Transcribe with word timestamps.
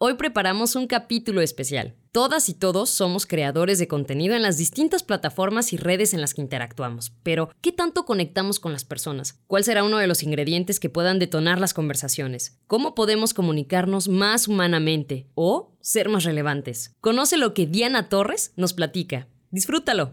Hoy 0.00 0.14
preparamos 0.14 0.76
un 0.76 0.86
capítulo 0.86 1.40
especial. 1.40 1.96
Todas 2.12 2.48
y 2.48 2.54
todos 2.54 2.88
somos 2.88 3.26
creadores 3.26 3.80
de 3.80 3.88
contenido 3.88 4.36
en 4.36 4.42
las 4.42 4.56
distintas 4.56 5.02
plataformas 5.02 5.72
y 5.72 5.76
redes 5.76 6.14
en 6.14 6.20
las 6.20 6.34
que 6.34 6.40
interactuamos, 6.40 7.10
pero 7.24 7.50
¿qué 7.60 7.72
tanto 7.72 8.04
conectamos 8.04 8.60
con 8.60 8.70
las 8.70 8.84
personas? 8.84 9.40
¿Cuál 9.48 9.64
será 9.64 9.82
uno 9.82 9.98
de 9.98 10.06
los 10.06 10.22
ingredientes 10.22 10.78
que 10.78 10.88
puedan 10.88 11.18
detonar 11.18 11.58
las 11.58 11.74
conversaciones? 11.74 12.60
¿Cómo 12.68 12.94
podemos 12.94 13.34
comunicarnos 13.34 14.06
más 14.06 14.46
humanamente 14.46 15.26
o 15.34 15.72
ser 15.80 16.08
más 16.08 16.22
relevantes? 16.22 16.94
Conoce 17.00 17.36
lo 17.36 17.52
que 17.52 17.66
Diana 17.66 18.08
Torres 18.08 18.52
nos 18.54 18.74
platica. 18.74 19.26
Disfrútalo. 19.50 20.12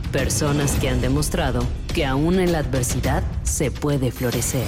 personas 0.11 0.77
que 0.79 0.89
han 0.89 0.99
demostrado 0.99 1.61
que 1.95 2.05
aún 2.05 2.39
en 2.39 2.51
la 2.51 2.59
adversidad 2.59 3.23
se 3.43 3.71
puede 3.71 4.11
florecer. 4.11 4.67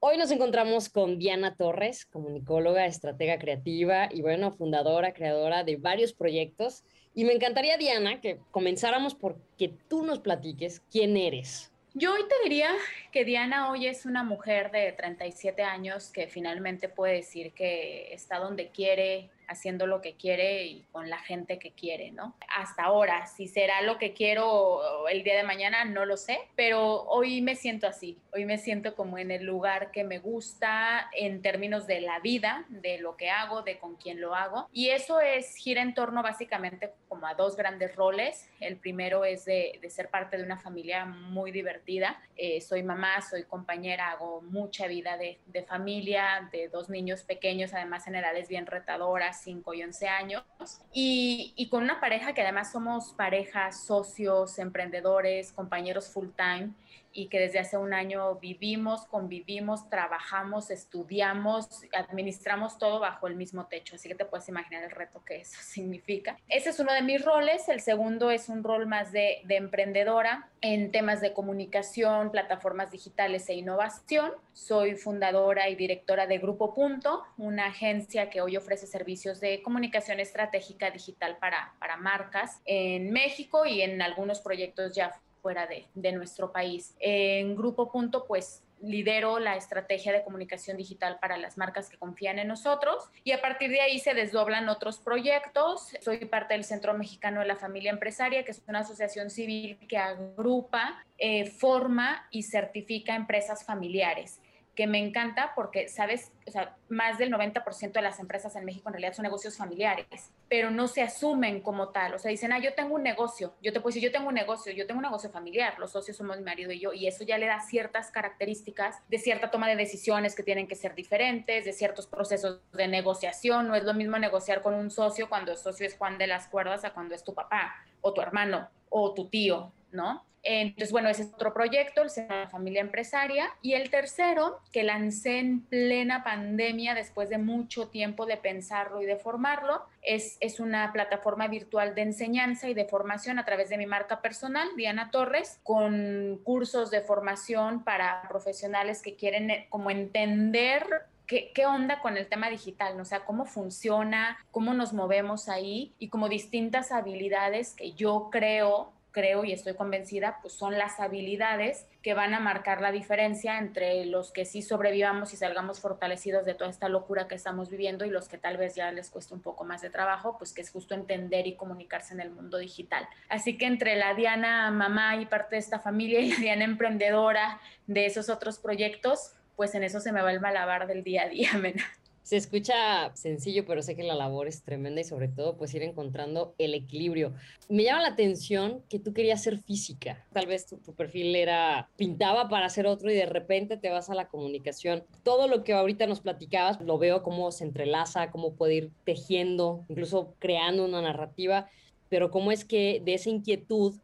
Hoy 0.00 0.18
nos 0.18 0.30
encontramos 0.30 0.90
con 0.90 1.18
Diana 1.18 1.56
Torres, 1.56 2.04
comunicóloga, 2.04 2.86
estratega 2.86 3.38
creativa 3.38 4.08
y 4.12 4.20
bueno, 4.20 4.52
fundadora, 4.52 5.14
creadora 5.14 5.64
de 5.64 5.76
varios 5.76 6.12
proyectos. 6.12 6.84
Y 7.14 7.24
me 7.24 7.32
encantaría, 7.32 7.78
Diana, 7.78 8.20
que 8.20 8.38
comenzáramos 8.50 9.14
por 9.14 9.36
que 9.56 9.72
tú 9.88 10.04
nos 10.04 10.18
platiques 10.18 10.82
quién 10.90 11.16
eres. 11.16 11.72
Yo 11.94 12.12
hoy 12.12 12.20
te 12.28 12.34
diría 12.44 12.70
que 13.12 13.24
Diana 13.24 13.70
hoy 13.70 13.86
es 13.86 14.04
una 14.04 14.22
mujer 14.22 14.70
de 14.70 14.92
37 14.92 15.62
años 15.62 16.10
que 16.12 16.28
finalmente 16.28 16.88
puede 16.88 17.14
decir 17.14 17.52
que 17.52 18.12
está 18.12 18.38
donde 18.38 18.68
quiere, 18.68 19.30
haciendo 19.48 19.86
lo 19.86 20.00
que 20.00 20.14
quiere 20.14 20.64
y 20.66 20.84
con 20.92 21.10
la 21.10 21.18
gente 21.18 21.58
que 21.58 21.72
quiere, 21.72 22.10
¿no? 22.10 22.36
Hasta 22.54 22.84
ahora, 22.84 23.26
si 23.26 23.48
será 23.48 23.82
lo 23.82 23.98
que 23.98 24.12
quiero 24.12 25.08
el 25.08 25.24
día 25.24 25.36
de 25.36 25.42
mañana, 25.42 25.84
no 25.84 26.04
lo 26.04 26.16
sé, 26.16 26.38
pero 26.54 27.02
hoy 27.04 27.40
me 27.40 27.54
siento 27.54 27.86
así, 27.86 28.18
hoy 28.32 28.44
me 28.44 28.58
siento 28.58 28.94
como 28.94 29.18
en 29.18 29.30
el 29.30 29.44
lugar 29.44 29.90
que 29.90 30.04
me 30.04 30.18
gusta 30.18 31.10
en 31.16 31.42
términos 31.42 31.86
de 31.86 32.00
la 32.00 32.20
vida, 32.20 32.64
de 32.68 32.98
lo 32.98 33.16
que 33.16 33.30
hago, 33.30 33.62
de 33.62 33.78
con 33.78 33.96
quién 33.96 34.20
lo 34.20 34.34
hago, 34.34 34.68
y 34.72 34.90
eso 34.90 35.20
es 35.20 35.54
gira 35.56 35.82
en 35.82 35.94
torno 35.94 36.22
básicamente 36.22 36.92
como 37.08 37.26
a 37.26 37.34
dos 37.34 37.56
grandes 37.56 37.96
roles. 37.96 38.48
El 38.60 38.76
primero 38.76 39.24
es 39.24 39.44
de, 39.44 39.80
ser 39.88 40.10
parte 40.10 40.36
de 40.36 40.42
una 40.42 40.58
familia 40.58 41.06
muy 41.06 41.50
divertida. 41.50 42.20
Eh, 42.36 42.60
soy 42.60 42.82
mamá, 42.82 43.22
soy 43.22 43.44
compañera, 43.44 44.10
hago 44.10 44.42
mucha 44.42 44.86
vida 44.86 45.16
de, 45.16 45.38
de 45.46 45.62
familia, 45.62 46.48
de 46.52 46.68
dos 46.68 46.90
niños 46.90 47.22
pequeños, 47.24 47.72
además 47.72 48.06
en 48.06 48.16
edades 48.16 48.48
bien 48.48 48.66
retadoras 48.66 49.37
5 49.42 49.74
y 49.74 49.82
11 49.82 50.08
años, 50.08 50.44
y, 50.92 51.52
y, 51.56 51.68
con 51.68 51.82
una 51.82 52.00
pareja 52.00 52.32
que 52.32 52.42
además 52.42 52.72
somos 52.72 53.12
parejas, 53.12 53.84
socios, 53.84 54.58
emprendedores, 54.58 55.52
compañeros 55.52 56.08
full 56.08 56.28
time, 56.36 56.72
y 57.12 57.28
que 57.28 57.40
desde 57.40 57.58
hace 57.58 57.76
un 57.76 57.94
año 57.94 58.36
vivimos, 58.36 59.06
convivimos, 59.06 59.88
trabajamos, 59.88 60.70
estudiamos, 60.70 61.68
administramos 61.92 62.78
todo 62.78 63.00
bajo 63.00 63.26
el 63.26 63.36
mismo 63.36 63.66
techo. 63.66 63.96
Así 63.96 64.08
que 64.08 64.14
te 64.14 64.24
puedes 64.24 64.48
imaginar 64.48 64.84
el 64.84 64.90
reto 64.90 65.24
que 65.24 65.36
eso 65.36 65.58
significa. 65.62 66.38
Ese 66.48 66.70
es 66.70 66.80
uno 66.80 66.92
de 66.92 67.02
mis 67.02 67.24
roles. 67.24 67.68
El 67.68 67.80
segundo 67.80 68.30
es 68.30 68.48
un 68.48 68.62
rol 68.62 68.86
más 68.86 69.12
de, 69.12 69.40
de 69.44 69.56
emprendedora 69.56 70.48
en 70.60 70.90
temas 70.90 71.20
de 71.20 71.32
comunicación, 71.32 72.30
plataformas 72.30 72.90
digitales 72.90 73.48
e 73.48 73.54
innovación. 73.54 74.32
Soy 74.52 74.96
fundadora 74.96 75.68
y 75.68 75.76
directora 75.76 76.26
de 76.26 76.38
Grupo 76.38 76.74
Punto, 76.74 77.22
una 77.36 77.66
agencia 77.66 78.28
que 78.28 78.40
hoy 78.40 78.56
ofrece 78.56 78.86
servicios 78.86 79.40
de 79.40 79.62
comunicación 79.62 80.18
estratégica 80.18 80.90
digital 80.90 81.36
para 81.38 81.96
marcas 81.96 82.60
en 82.64 83.12
México 83.12 83.66
y 83.66 83.82
en 83.82 84.02
algunos 84.02 84.40
proyectos 84.40 84.94
ya 84.94 85.12
fuera 85.42 85.66
de, 85.66 85.86
de 85.94 86.12
nuestro 86.12 86.52
país. 86.52 86.94
En 87.00 87.56
Grupo 87.56 87.90
Punto, 87.90 88.26
pues 88.26 88.62
lidero 88.80 89.38
la 89.38 89.56
estrategia 89.56 90.12
de 90.12 90.22
comunicación 90.22 90.76
digital 90.76 91.18
para 91.20 91.36
las 91.36 91.58
marcas 91.58 91.88
que 91.88 91.96
confían 91.96 92.38
en 92.38 92.48
nosotros 92.48 93.10
y 93.24 93.32
a 93.32 93.40
partir 93.40 93.70
de 93.70 93.80
ahí 93.80 93.98
se 93.98 94.14
desdoblan 94.14 94.68
otros 94.68 94.98
proyectos. 94.98 95.88
Soy 96.00 96.24
parte 96.26 96.54
del 96.54 96.64
Centro 96.64 96.94
Mexicano 96.94 97.40
de 97.40 97.46
la 97.46 97.56
Familia 97.56 97.90
Empresaria, 97.90 98.44
que 98.44 98.52
es 98.52 98.62
una 98.68 98.80
asociación 98.80 99.30
civil 99.30 99.78
que 99.88 99.98
agrupa, 99.98 101.04
eh, 101.18 101.46
forma 101.50 102.26
y 102.30 102.44
certifica 102.44 103.14
empresas 103.14 103.64
familiares 103.64 104.40
que 104.78 104.86
me 104.86 104.98
encanta 104.98 105.54
porque, 105.56 105.88
sabes, 105.88 106.30
o 106.46 106.52
sea, 106.52 106.76
más 106.88 107.18
del 107.18 107.32
90% 107.32 107.90
de 107.90 108.00
las 108.00 108.20
empresas 108.20 108.54
en 108.54 108.64
México 108.64 108.88
en 108.88 108.92
realidad 108.92 109.12
son 109.12 109.24
negocios 109.24 109.56
familiares, 109.56 110.30
pero 110.48 110.70
no 110.70 110.86
se 110.86 111.02
asumen 111.02 111.62
como 111.62 111.88
tal. 111.88 112.14
O 112.14 112.18
sea, 112.20 112.30
dicen, 112.30 112.52
ah, 112.52 112.60
yo 112.60 112.72
tengo 112.74 112.94
un 112.94 113.02
negocio. 113.02 113.54
Yo 113.60 113.72
te 113.72 113.80
puedo 113.80 113.92
decir, 113.92 114.08
yo 114.08 114.12
tengo 114.12 114.28
un 114.28 114.36
negocio, 114.36 114.72
yo 114.72 114.86
tengo 114.86 114.98
un 114.98 115.02
negocio 115.02 115.30
familiar. 115.30 115.76
Los 115.80 115.90
socios 115.90 116.16
somos 116.16 116.36
mi 116.36 116.44
marido 116.44 116.70
y 116.70 116.78
yo. 116.78 116.92
Y 116.92 117.08
eso 117.08 117.24
ya 117.24 117.38
le 117.38 117.46
da 117.46 117.58
ciertas 117.58 118.12
características 118.12 119.02
de 119.08 119.18
cierta 119.18 119.50
toma 119.50 119.66
de 119.66 119.74
decisiones 119.74 120.36
que 120.36 120.44
tienen 120.44 120.68
que 120.68 120.76
ser 120.76 120.94
diferentes, 120.94 121.64
de 121.64 121.72
ciertos 121.72 122.06
procesos 122.06 122.60
de 122.72 122.86
negociación. 122.86 123.66
No 123.66 123.74
es 123.74 123.82
lo 123.82 123.94
mismo 123.94 124.16
negociar 124.16 124.62
con 124.62 124.74
un 124.74 124.92
socio 124.92 125.28
cuando 125.28 125.50
el 125.50 125.58
socio 125.58 125.88
es 125.88 125.96
Juan 125.96 126.18
de 126.18 126.28
las 126.28 126.46
Cuerdas 126.46 126.84
a 126.84 126.90
cuando 126.90 127.16
es 127.16 127.24
tu 127.24 127.34
papá 127.34 127.74
o 128.00 128.14
tu 128.14 128.20
hermano 128.20 128.68
o 128.90 129.12
tu 129.12 129.28
tío, 129.28 129.72
¿no? 129.92 130.24
Entonces, 130.42 130.92
bueno, 130.92 131.08
ese 131.08 131.22
es 131.22 131.34
otro 131.34 131.52
proyecto, 131.52 132.02
el 132.02 132.10
Centro 132.10 132.36
de 132.36 132.44
la 132.44 132.50
Familia 132.50 132.80
Empresaria. 132.80 133.50
Y 133.60 133.74
el 133.74 133.90
tercero, 133.90 134.60
que 134.72 134.82
lancé 134.82 135.38
en 135.38 135.60
plena 135.60 136.24
pandemia, 136.24 136.94
después 136.94 137.28
de 137.28 137.38
mucho 137.38 137.88
tiempo 137.88 138.24
de 138.24 138.36
pensarlo 138.36 139.02
y 139.02 139.06
de 139.06 139.16
formarlo, 139.16 139.82
es, 140.02 140.38
es 140.40 140.60
una 140.60 140.92
plataforma 140.92 141.48
virtual 141.48 141.94
de 141.94 142.02
enseñanza 142.02 142.68
y 142.68 142.74
de 142.74 142.84
formación 142.84 143.38
a 143.38 143.44
través 143.44 143.68
de 143.68 143.78
mi 143.78 143.86
marca 143.86 144.22
personal, 144.22 144.68
Diana 144.76 145.10
Torres, 145.10 145.60
con 145.64 146.40
cursos 146.44 146.90
de 146.90 147.00
formación 147.00 147.84
para 147.84 148.22
profesionales 148.28 149.02
que 149.02 149.16
quieren 149.16 149.50
eh, 149.50 149.66
como 149.68 149.90
entender 149.90 150.86
¿Qué, 151.26 151.52
¿qué, 151.54 151.66
onda 151.66 152.00
con 152.00 152.16
el 152.16 152.26
tema 152.26 152.48
digital? 152.48 152.96
¿no? 152.96 153.02
O 153.02 153.04
sea, 153.04 153.26
cómo 153.26 153.44
funciona, 153.44 154.38
cómo 154.50 154.72
nos 154.72 154.94
movemos 154.94 155.50
ahí 155.50 155.92
y 155.98 156.08
como 156.08 156.30
distintas 156.30 156.90
habilidades 156.90 157.74
que 157.74 157.92
yo 157.92 158.30
creo 158.32 158.94
creo 159.18 159.44
y 159.44 159.52
estoy 159.52 159.74
convencida, 159.74 160.38
pues 160.40 160.54
son 160.54 160.78
las 160.78 161.00
habilidades 161.00 161.86
que 162.02 162.14
van 162.14 162.34
a 162.34 162.40
marcar 162.40 162.80
la 162.80 162.92
diferencia 162.92 163.58
entre 163.58 164.06
los 164.06 164.30
que 164.30 164.44
sí 164.44 164.62
sobrevivamos 164.62 165.32
y 165.32 165.36
salgamos 165.36 165.80
fortalecidos 165.80 166.46
de 166.46 166.54
toda 166.54 166.70
esta 166.70 166.88
locura 166.88 167.26
que 167.26 167.34
estamos 167.34 167.68
viviendo 167.68 168.04
y 168.04 168.10
los 168.10 168.28
que 168.28 168.38
tal 168.38 168.56
vez 168.58 168.76
ya 168.76 168.92
les 168.92 169.10
cuesta 169.10 169.34
un 169.34 169.42
poco 169.42 169.64
más 169.64 169.82
de 169.82 169.90
trabajo, 169.90 170.38
pues 170.38 170.52
que 170.52 170.60
es 170.60 170.70
justo 170.70 170.94
entender 170.94 171.48
y 171.48 171.56
comunicarse 171.56 172.14
en 172.14 172.20
el 172.20 172.30
mundo 172.30 172.58
digital. 172.58 173.08
Así 173.28 173.58
que 173.58 173.66
entre 173.66 173.96
la 173.96 174.14
Diana 174.14 174.70
mamá 174.70 175.16
y 175.16 175.26
parte 175.26 175.56
de 175.56 175.60
esta 175.60 175.80
familia 175.80 176.20
y 176.20 176.30
la 176.30 176.36
Diana 176.36 176.64
emprendedora 176.64 177.60
de 177.88 178.06
esos 178.06 178.28
otros 178.28 178.60
proyectos, 178.60 179.32
pues 179.56 179.74
en 179.74 179.82
eso 179.82 179.98
se 179.98 180.12
me 180.12 180.22
va 180.22 180.30
el 180.30 180.40
malabar 180.40 180.86
del 180.86 181.02
día 181.02 181.24
a 181.24 181.28
día, 181.28 181.52
Mena. 181.60 181.84
Se 182.28 182.36
escucha 182.36 183.10
sencillo, 183.14 183.64
pero 183.64 183.80
sé 183.80 183.96
que 183.96 184.02
la 184.02 184.14
labor 184.14 184.48
es 184.48 184.62
tremenda 184.62 185.00
y 185.00 185.04
sobre 185.04 185.28
todo 185.28 185.56
pues 185.56 185.72
ir 185.72 185.82
encontrando 185.82 186.54
el 186.58 186.74
equilibrio. 186.74 187.32
Me 187.70 187.84
llama 187.84 188.02
la 188.02 188.08
atención 188.08 188.82
que 188.90 188.98
tú 188.98 189.14
querías 189.14 189.42
ser 189.42 189.56
física. 189.56 190.26
Tal 190.34 190.44
vez 190.44 190.66
tu, 190.66 190.78
perfil 190.92 191.34
era 191.34 191.88
pintaba 191.96 192.50
para 192.50 192.66
hacer 192.66 192.86
otro 192.86 193.10
y 193.10 193.14
de 193.14 193.24
repente 193.24 193.78
te 193.78 193.88
vas 193.88 194.10
a 194.10 194.14
la 194.14 194.28
comunicación. 194.28 195.04
Todo 195.22 195.48
lo 195.48 195.64
que 195.64 195.72
ahorita 195.72 196.06
nos 196.06 196.20
platicabas 196.20 196.82
lo 196.82 196.98
veo 196.98 197.22
cómo 197.22 197.50
se 197.50 197.64
entrelaza, 197.64 198.30
cómo 198.30 198.52
puede 198.52 198.74
ir 198.74 198.90
tejiendo, 199.04 199.86
incluso 199.88 200.34
creando 200.38 200.84
una 200.84 201.00
narrativa, 201.00 201.70
pero 202.10 202.30
cómo 202.30 202.52
es 202.52 202.66
que 202.66 203.00
de 203.06 203.14
esa 203.14 203.30
inquietud 203.30 203.94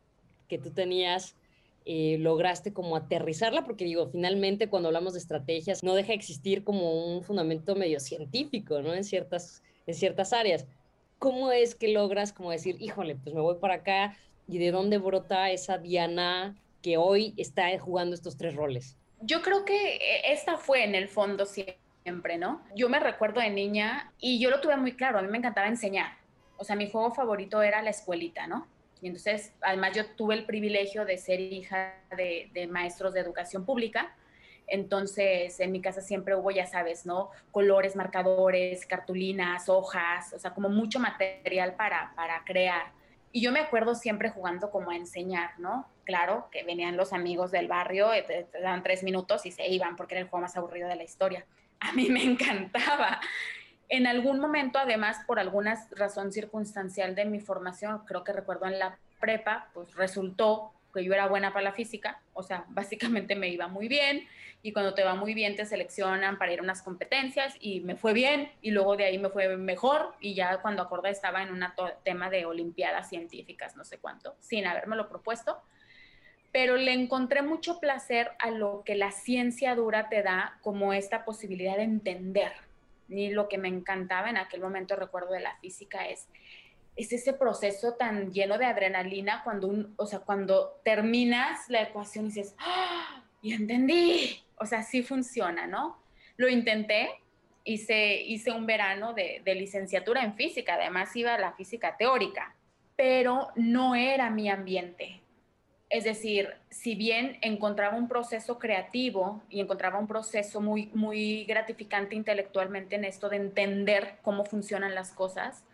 que 0.49 0.57
tú 0.57 0.71
tenías 0.71 1.37
eh, 1.87 2.17
lograste 2.19 2.73
como 2.73 2.97
aterrizarla, 2.97 3.65
porque 3.65 3.85
digo, 3.85 4.09
finalmente 4.09 4.69
cuando 4.69 4.89
hablamos 4.89 5.13
de 5.13 5.19
estrategias 5.19 5.85
no 5.85 5.95
deja 5.95 6.09
de 6.09 6.15
existir 6.15 6.65
como 6.65 7.15
un 7.15 7.23
fundamento 7.23 7.75
medio 7.75 8.01
científico, 8.01 8.81
¿no? 8.81 8.95
En 8.95 9.05
ciertas, 9.05 9.63
en 9.87 9.95
ciertas 9.95 10.33
áreas. 10.33 10.67
¿Cómo 11.19 11.53
es 11.53 11.75
que 11.75 11.89
logras 11.89 12.33
como 12.33 12.51
decir, 12.51 12.77
híjole, 12.81 13.17
pues 13.17 13.35
me 13.35 13.43
voy 13.43 13.57
para 13.57 13.75
acá 13.75 14.17
y 14.49 14.59
de 14.59 14.71
dónde 14.71 14.97
brota 14.97 15.51
esa 15.51 15.77
Diana 15.77 16.57
que 16.81 16.97
hoy 16.97 17.35
está 17.37 17.79
jugando 17.79 18.15
estos 18.15 18.39
tres 18.39 18.55
roles? 18.55 18.97
Yo 19.21 19.43
creo 19.43 19.67
que 19.67 19.97
eh, 19.97 20.33
esta 20.33 20.57
fue 20.57 20.85
en 20.85 20.95
el 20.95 21.09
fondo 21.09 21.45
siempre, 21.45 22.39
¿no? 22.39 22.63
Yo 22.75 22.89
me 22.89 22.99
recuerdo 22.99 23.41
de 23.41 23.51
niña 23.51 24.11
y 24.19 24.39
yo 24.39 24.51
lo 24.51 24.61
tuve 24.61 24.77
muy 24.79 24.97
claro, 24.97 25.19
a 25.19 25.23
mí 25.23 25.29
me 25.29 25.39
encantaba 25.39 25.69
enseñar. 25.69 26.13
O 26.57 26.65
sea, 26.65 26.77
mi 26.77 26.89
juego 26.89 27.11
favorito 27.11 27.63
era 27.63 27.83
la 27.83 27.91
escuelita, 27.91 28.47
¿no? 28.47 28.67
Y 29.01 29.09
entonces, 29.09 29.53
además 29.61 29.95
yo 29.95 30.07
tuve 30.17 30.35
el 30.35 30.47
privilegio 30.47 31.05
de 31.05 31.19
ser 31.19 31.41
hija 31.41 31.95
de, 32.17 32.69
maestros 32.71 33.13
de 33.15 33.21
educación 33.21 33.65
pública. 33.65 34.17
Entonces, 34.67 35.61
en 35.61 35.73
mi 35.73 35.83
casa 35.83 36.01
siempre 36.01 36.35
hubo, 36.35 36.51
ya 36.51 36.67
sabes, 36.67 37.05
¿no? 37.05 37.31
Colores, 37.51 37.97
marcadores, 37.97 38.87
cartulinas, 38.87 39.69
hojas, 39.69 40.33
o 40.33 40.39
sea, 40.39 40.55
como 40.55 40.71
mucho 40.71 40.99
material 41.01 41.75
para, 41.75 42.13
para 42.17 42.43
crear. 42.45 42.93
Y 43.31 43.43
yo 43.43 43.51
me 43.51 43.59
acuerdo 43.59 43.97
siempre 43.97 44.31
jugando 44.31 44.71
como 44.71 44.93
a 44.93 44.97
enseñar, 44.97 45.59
¿no? 45.59 45.89
Claro, 46.05 46.49
que 46.53 46.63
venían 46.63 46.97
los 46.97 47.13
amigos 47.13 47.51
del 47.51 47.67
barrio, 47.67 48.13
eh, 48.13 48.23
te, 48.23 48.61
daban 48.61 48.85
tres 48.85 49.03
minutos 49.03 49.45
y 49.45 49.51
se 49.51 49.67
iban 49.67 49.97
porque 49.97 50.15
era 50.15 50.23
el 50.23 50.29
juego 50.29 50.43
más 50.43 50.57
aburrido 50.57 50.89
de 50.89 50.95
la 50.95 51.03
historia. 51.03 51.45
A 51.81 51.93
mí 51.93 52.11
me 52.11 52.23
encantaba. 52.25 53.21
En 53.89 54.07
algún 54.07 54.41
momento, 54.41 54.79
además, 54.79 55.19
por 55.27 55.39
alguna 55.39 55.77
razón 55.93 56.33
circunstancial 56.33 57.15
de 57.15 57.25
mi 57.25 57.41
formación, 57.41 58.01
creo 58.07 58.25
que 58.25 58.33
recuerdo 58.33 58.67
en 58.67 58.79
la 58.79 58.99
prepa, 59.21 59.69
pues 59.75 59.95
resultó 59.95 60.73
que 60.93 61.05
yo 61.05 61.13
era 61.13 61.27
buena 61.27 61.53
para 61.53 61.65
la 61.65 61.73
física, 61.73 62.21
o 62.33 62.43
sea, 62.43 62.65
básicamente 62.69 63.35
me 63.35 63.49
iba 63.49 63.69
muy 63.69 63.89
bien 63.89 64.27
y 64.63 64.73
cuando 64.73 64.95
te 64.95 65.05
va 65.05 65.15
muy 65.15 65.35
bien 65.35 65.57
te 65.57 65.67
seleccionan 65.67 66.39
para 66.39 66.53
ir 66.53 66.61
a 66.61 66.63
unas 66.63 66.83
competencias 66.83 67.55
y 67.61 67.81
me 67.81 67.97
fue 67.97 68.15
bien 68.15 68.51
y 68.63 68.71
luego 68.71 68.97
de 68.97 69.05
ahí 69.05 69.19
me 69.19 69.29
fue 69.29 69.57
mejor 69.59 70.15
y 70.21 70.35
ya 70.35 70.59
cuando 70.63 70.83
acordé 70.83 71.11
estaba 71.11 71.43
en 71.43 71.53
un 71.53 71.63
tema 72.03 72.31
de 72.31 72.47
olimpiadas 72.47 73.11
científicas, 73.11 73.77
no 73.77 73.85
sé 73.85 73.99
cuánto, 73.99 74.37
sin 74.41 74.67
habérmelo 74.67 75.09
propuesto, 75.09 75.61
pero 76.51 76.77
le 76.77 76.93
encontré 76.93 77.43
mucho 77.43 77.79
placer 77.81 78.31
a 78.39 78.51
lo 78.51 78.85
que 78.87 78.95
la 78.95 79.11
ciencia 79.11 79.75
dura 79.75 80.09
te 80.09 80.23
da 80.23 80.59
como 80.63 80.93
esta 80.93 81.25
posibilidad 81.25 81.77
de 81.77 81.83
entender. 81.83 82.53
Y 83.09 83.31
lo 83.31 83.49
que 83.49 83.59
me 83.59 83.69
encantaba 83.69 84.31
en 84.31 84.37
aquel 84.37 84.61
momento, 84.61 84.97
recuerdo 84.97 85.33
de 85.33 85.41
la 85.41 85.57
física, 85.59 86.07
es 86.09 86.29
es 86.97 87.13
ese 87.13 87.33
proceso 87.33 87.95
tan 87.95 88.33
lleno 88.33 88.59
de 88.59 88.67
adrenalina 88.67 89.43
cuando, 89.43 89.67
un, 89.67 89.95
o 89.97 90.07
sea, 90.07 90.21
cuando 90.21 90.81
terminas 90.85 91.69
la 91.69 91.83
ecuación 91.83 92.27
y 92.27 92.29
dices, 92.29 92.55
¡Ah! 92.59 93.25
y 93.43 93.53
entendí, 93.53 94.43
o 94.57 94.67
sea, 94.67 94.83
sí 94.83 95.03
funciona, 95.03 95.67
¿no? 95.67 95.99
Lo 96.37 96.49
intenté, 96.49 97.11
hice, 97.65 98.23
hice 98.23 98.53
un 98.53 98.67
verano 98.67 99.13
de, 99.13 99.43
de 99.45 99.55
licenciatura 99.55 100.23
en 100.23 100.35
física, 100.35 100.75
además 100.75 101.15
iba 101.17 101.35
a 101.35 101.39
la 101.39 101.53
física 101.53 101.97
teórica, 101.97 102.55
pero 102.97 103.49
no 103.57 103.95
era 103.95 104.31
mi 104.31 104.49
ambiente. 104.49 105.21
Es 105.91 106.05
decir, 106.05 106.55
si 106.71 106.95
bien 106.95 107.39
encontraba 107.43 107.97
un 107.97 108.09
proceso 108.09 108.59
creativo 108.59 109.43
y 109.49 109.61
encontraba 109.61 109.99
un 109.99 110.07
proceso 110.07 110.61
muy, 110.61 110.91
muy 110.95 111.45
gratificante 111.45 112.17
intelectualmente 112.17 112.97
en 112.97 113.05
esto 113.05 113.29
de 113.29 113.37
entender 113.37 114.19
cómo 114.23 114.45
funcionan 114.45 114.95
las 114.95 115.13
cosas, 115.13 115.65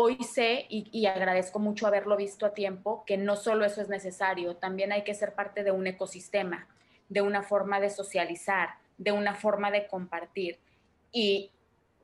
hoy 0.00 0.22
sé 0.22 0.66
y, 0.68 1.06
agradezco 1.06 1.58
mucho 1.58 1.86
haberlo 1.86 2.16
visto 2.16 2.46
a 2.46 2.54
tiempo, 2.54 3.02
que 3.04 3.16
no 3.16 3.34
solo 3.34 3.64
eso 3.64 3.82
es 3.82 3.88
necesario, 3.88 4.54
también 4.54 4.92
hay 4.92 5.02
que 5.02 5.14
ser 5.14 5.34
parte 5.34 5.64
de 5.64 5.72
un 5.72 5.86
ecosistema, 5.88 6.68
de 7.08 7.20
una 7.20 7.42
forma 7.42 7.80
de 7.80 7.90
socializar, 7.90 8.76
de 8.96 9.10
una 9.10 9.34
forma 9.34 9.72
de 9.72 9.88
compartir. 9.88 10.58
Y 11.10 11.50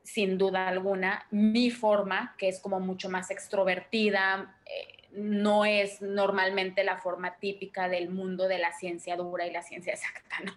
sin 0.03 0.37
duda 0.37 0.67
alguna, 0.67 1.25
mi 1.31 1.71
forma, 1.71 2.35
que 2.37 2.49
es 2.49 2.59
como 2.59 2.81
mucho 2.81 3.09
más 3.09 3.31
extrovertida, 3.31 4.57
eh, 4.65 4.94
no 5.15 5.65
es 5.65 6.01
normalmente 6.01 6.83
la 6.83 6.97
forma 6.97 7.37
típica 7.37 7.89
del 7.89 8.09
mundo 8.09 8.47
de 8.47 8.59
la 8.59 8.71
ciencia 8.73 9.15
dura 9.15 9.45
y 9.45 9.51
la 9.51 9.61
ciencia 9.61 9.93
exacta, 9.93 10.37
¿no? 10.43 10.53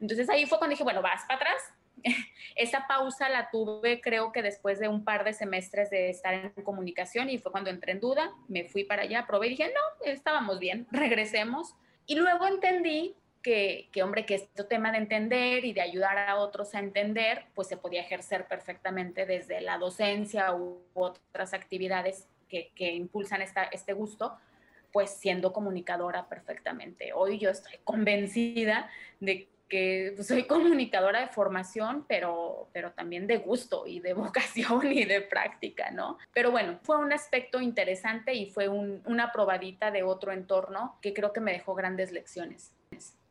Entonces 0.00 0.28
ahí 0.28 0.46
fue 0.46 0.58
cuando 0.58 0.72
dije, 0.72 0.84
bueno, 0.84 1.02
vas 1.02 1.22
para 1.26 1.36
atrás, 1.36 1.62
esa 2.56 2.86
pausa 2.86 3.28
la 3.28 3.50
tuve 3.50 4.00
creo 4.00 4.32
que 4.32 4.42
después 4.42 4.78
de 4.78 4.88
un 4.88 5.04
par 5.04 5.24
de 5.24 5.32
semestres 5.32 5.90
de 5.90 6.10
estar 6.10 6.34
en 6.34 6.50
comunicación 6.64 7.30
y 7.30 7.38
fue 7.38 7.52
cuando 7.52 7.70
entré 7.70 7.92
en 7.92 8.00
duda, 8.00 8.32
me 8.48 8.64
fui 8.64 8.84
para 8.84 9.02
allá, 9.02 9.26
probé 9.26 9.46
y 9.46 9.50
dije, 9.50 9.72
no, 9.72 10.10
estábamos 10.10 10.58
bien, 10.58 10.86
regresemos. 10.90 11.74
Y 12.06 12.16
luego 12.16 12.46
entendí 12.46 13.16
que, 13.42 13.88
que, 13.92 14.02
hombre, 14.02 14.26
que 14.26 14.34
este 14.34 14.64
tema 14.64 14.90
de 14.90 14.98
entender 14.98 15.64
y 15.64 15.72
de 15.72 15.82
ayudar 15.82 16.18
a 16.18 16.36
otros 16.36 16.74
a 16.74 16.78
entender, 16.78 17.46
pues 17.54 17.68
se 17.68 17.76
podía 17.76 18.00
ejercer 18.00 18.46
perfectamente 18.46 19.26
desde 19.26 19.60
la 19.60 19.78
docencia 19.78 20.54
u 20.54 20.82
otras 20.94 21.54
actividades 21.54 22.26
que, 22.74 22.92
impulsan 22.92 23.42
esta, 23.42 23.64
este 23.64 23.92
gusto, 23.92 24.36
pues 24.92 25.10
siendo 25.10 25.52
comunicadora 25.52 26.28
perfectamente. 26.28 27.12
Hoy 27.12 27.38
yo 27.38 27.50
estoy 27.50 27.78
convencida 27.84 28.88
de 29.20 29.48
que 29.68 30.12
pues, 30.14 30.28
soy 30.28 30.44
comunicadora 30.46 31.20
de 31.20 31.28
formación, 31.28 32.04
pero, 32.06 32.68
pero 32.72 32.92
también 32.92 33.26
de 33.26 33.38
gusto 33.38 33.86
y 33.86 34.00
de 34.00 34.12
vocación 34.14 34.92
y 34.92 35.04
de 35.04 35.22
práctica, 35.22 35.90
¿no? 35.90 36.18
Pero 36.32 36.50
bueno, 36.50 36.78
fue 36.82 36.98
un 36.98 37.12
aspecto 37.12 37.60
interesante 37.60 38.34
y 38.34 38.50
fue 38.50 38.68
una 38.68 39.32
probadita 39.32 39.90
de 39.90 40.02
otro 40.02 40.32
entorno 40.32 40.98
que 41.00 41.14
creo 41.14 41.32
que 41.32 41.40
me 41.40 41.52
dejó 41.52 41.74
grandes 41.74 42.12
lecciones. 42.12 42.73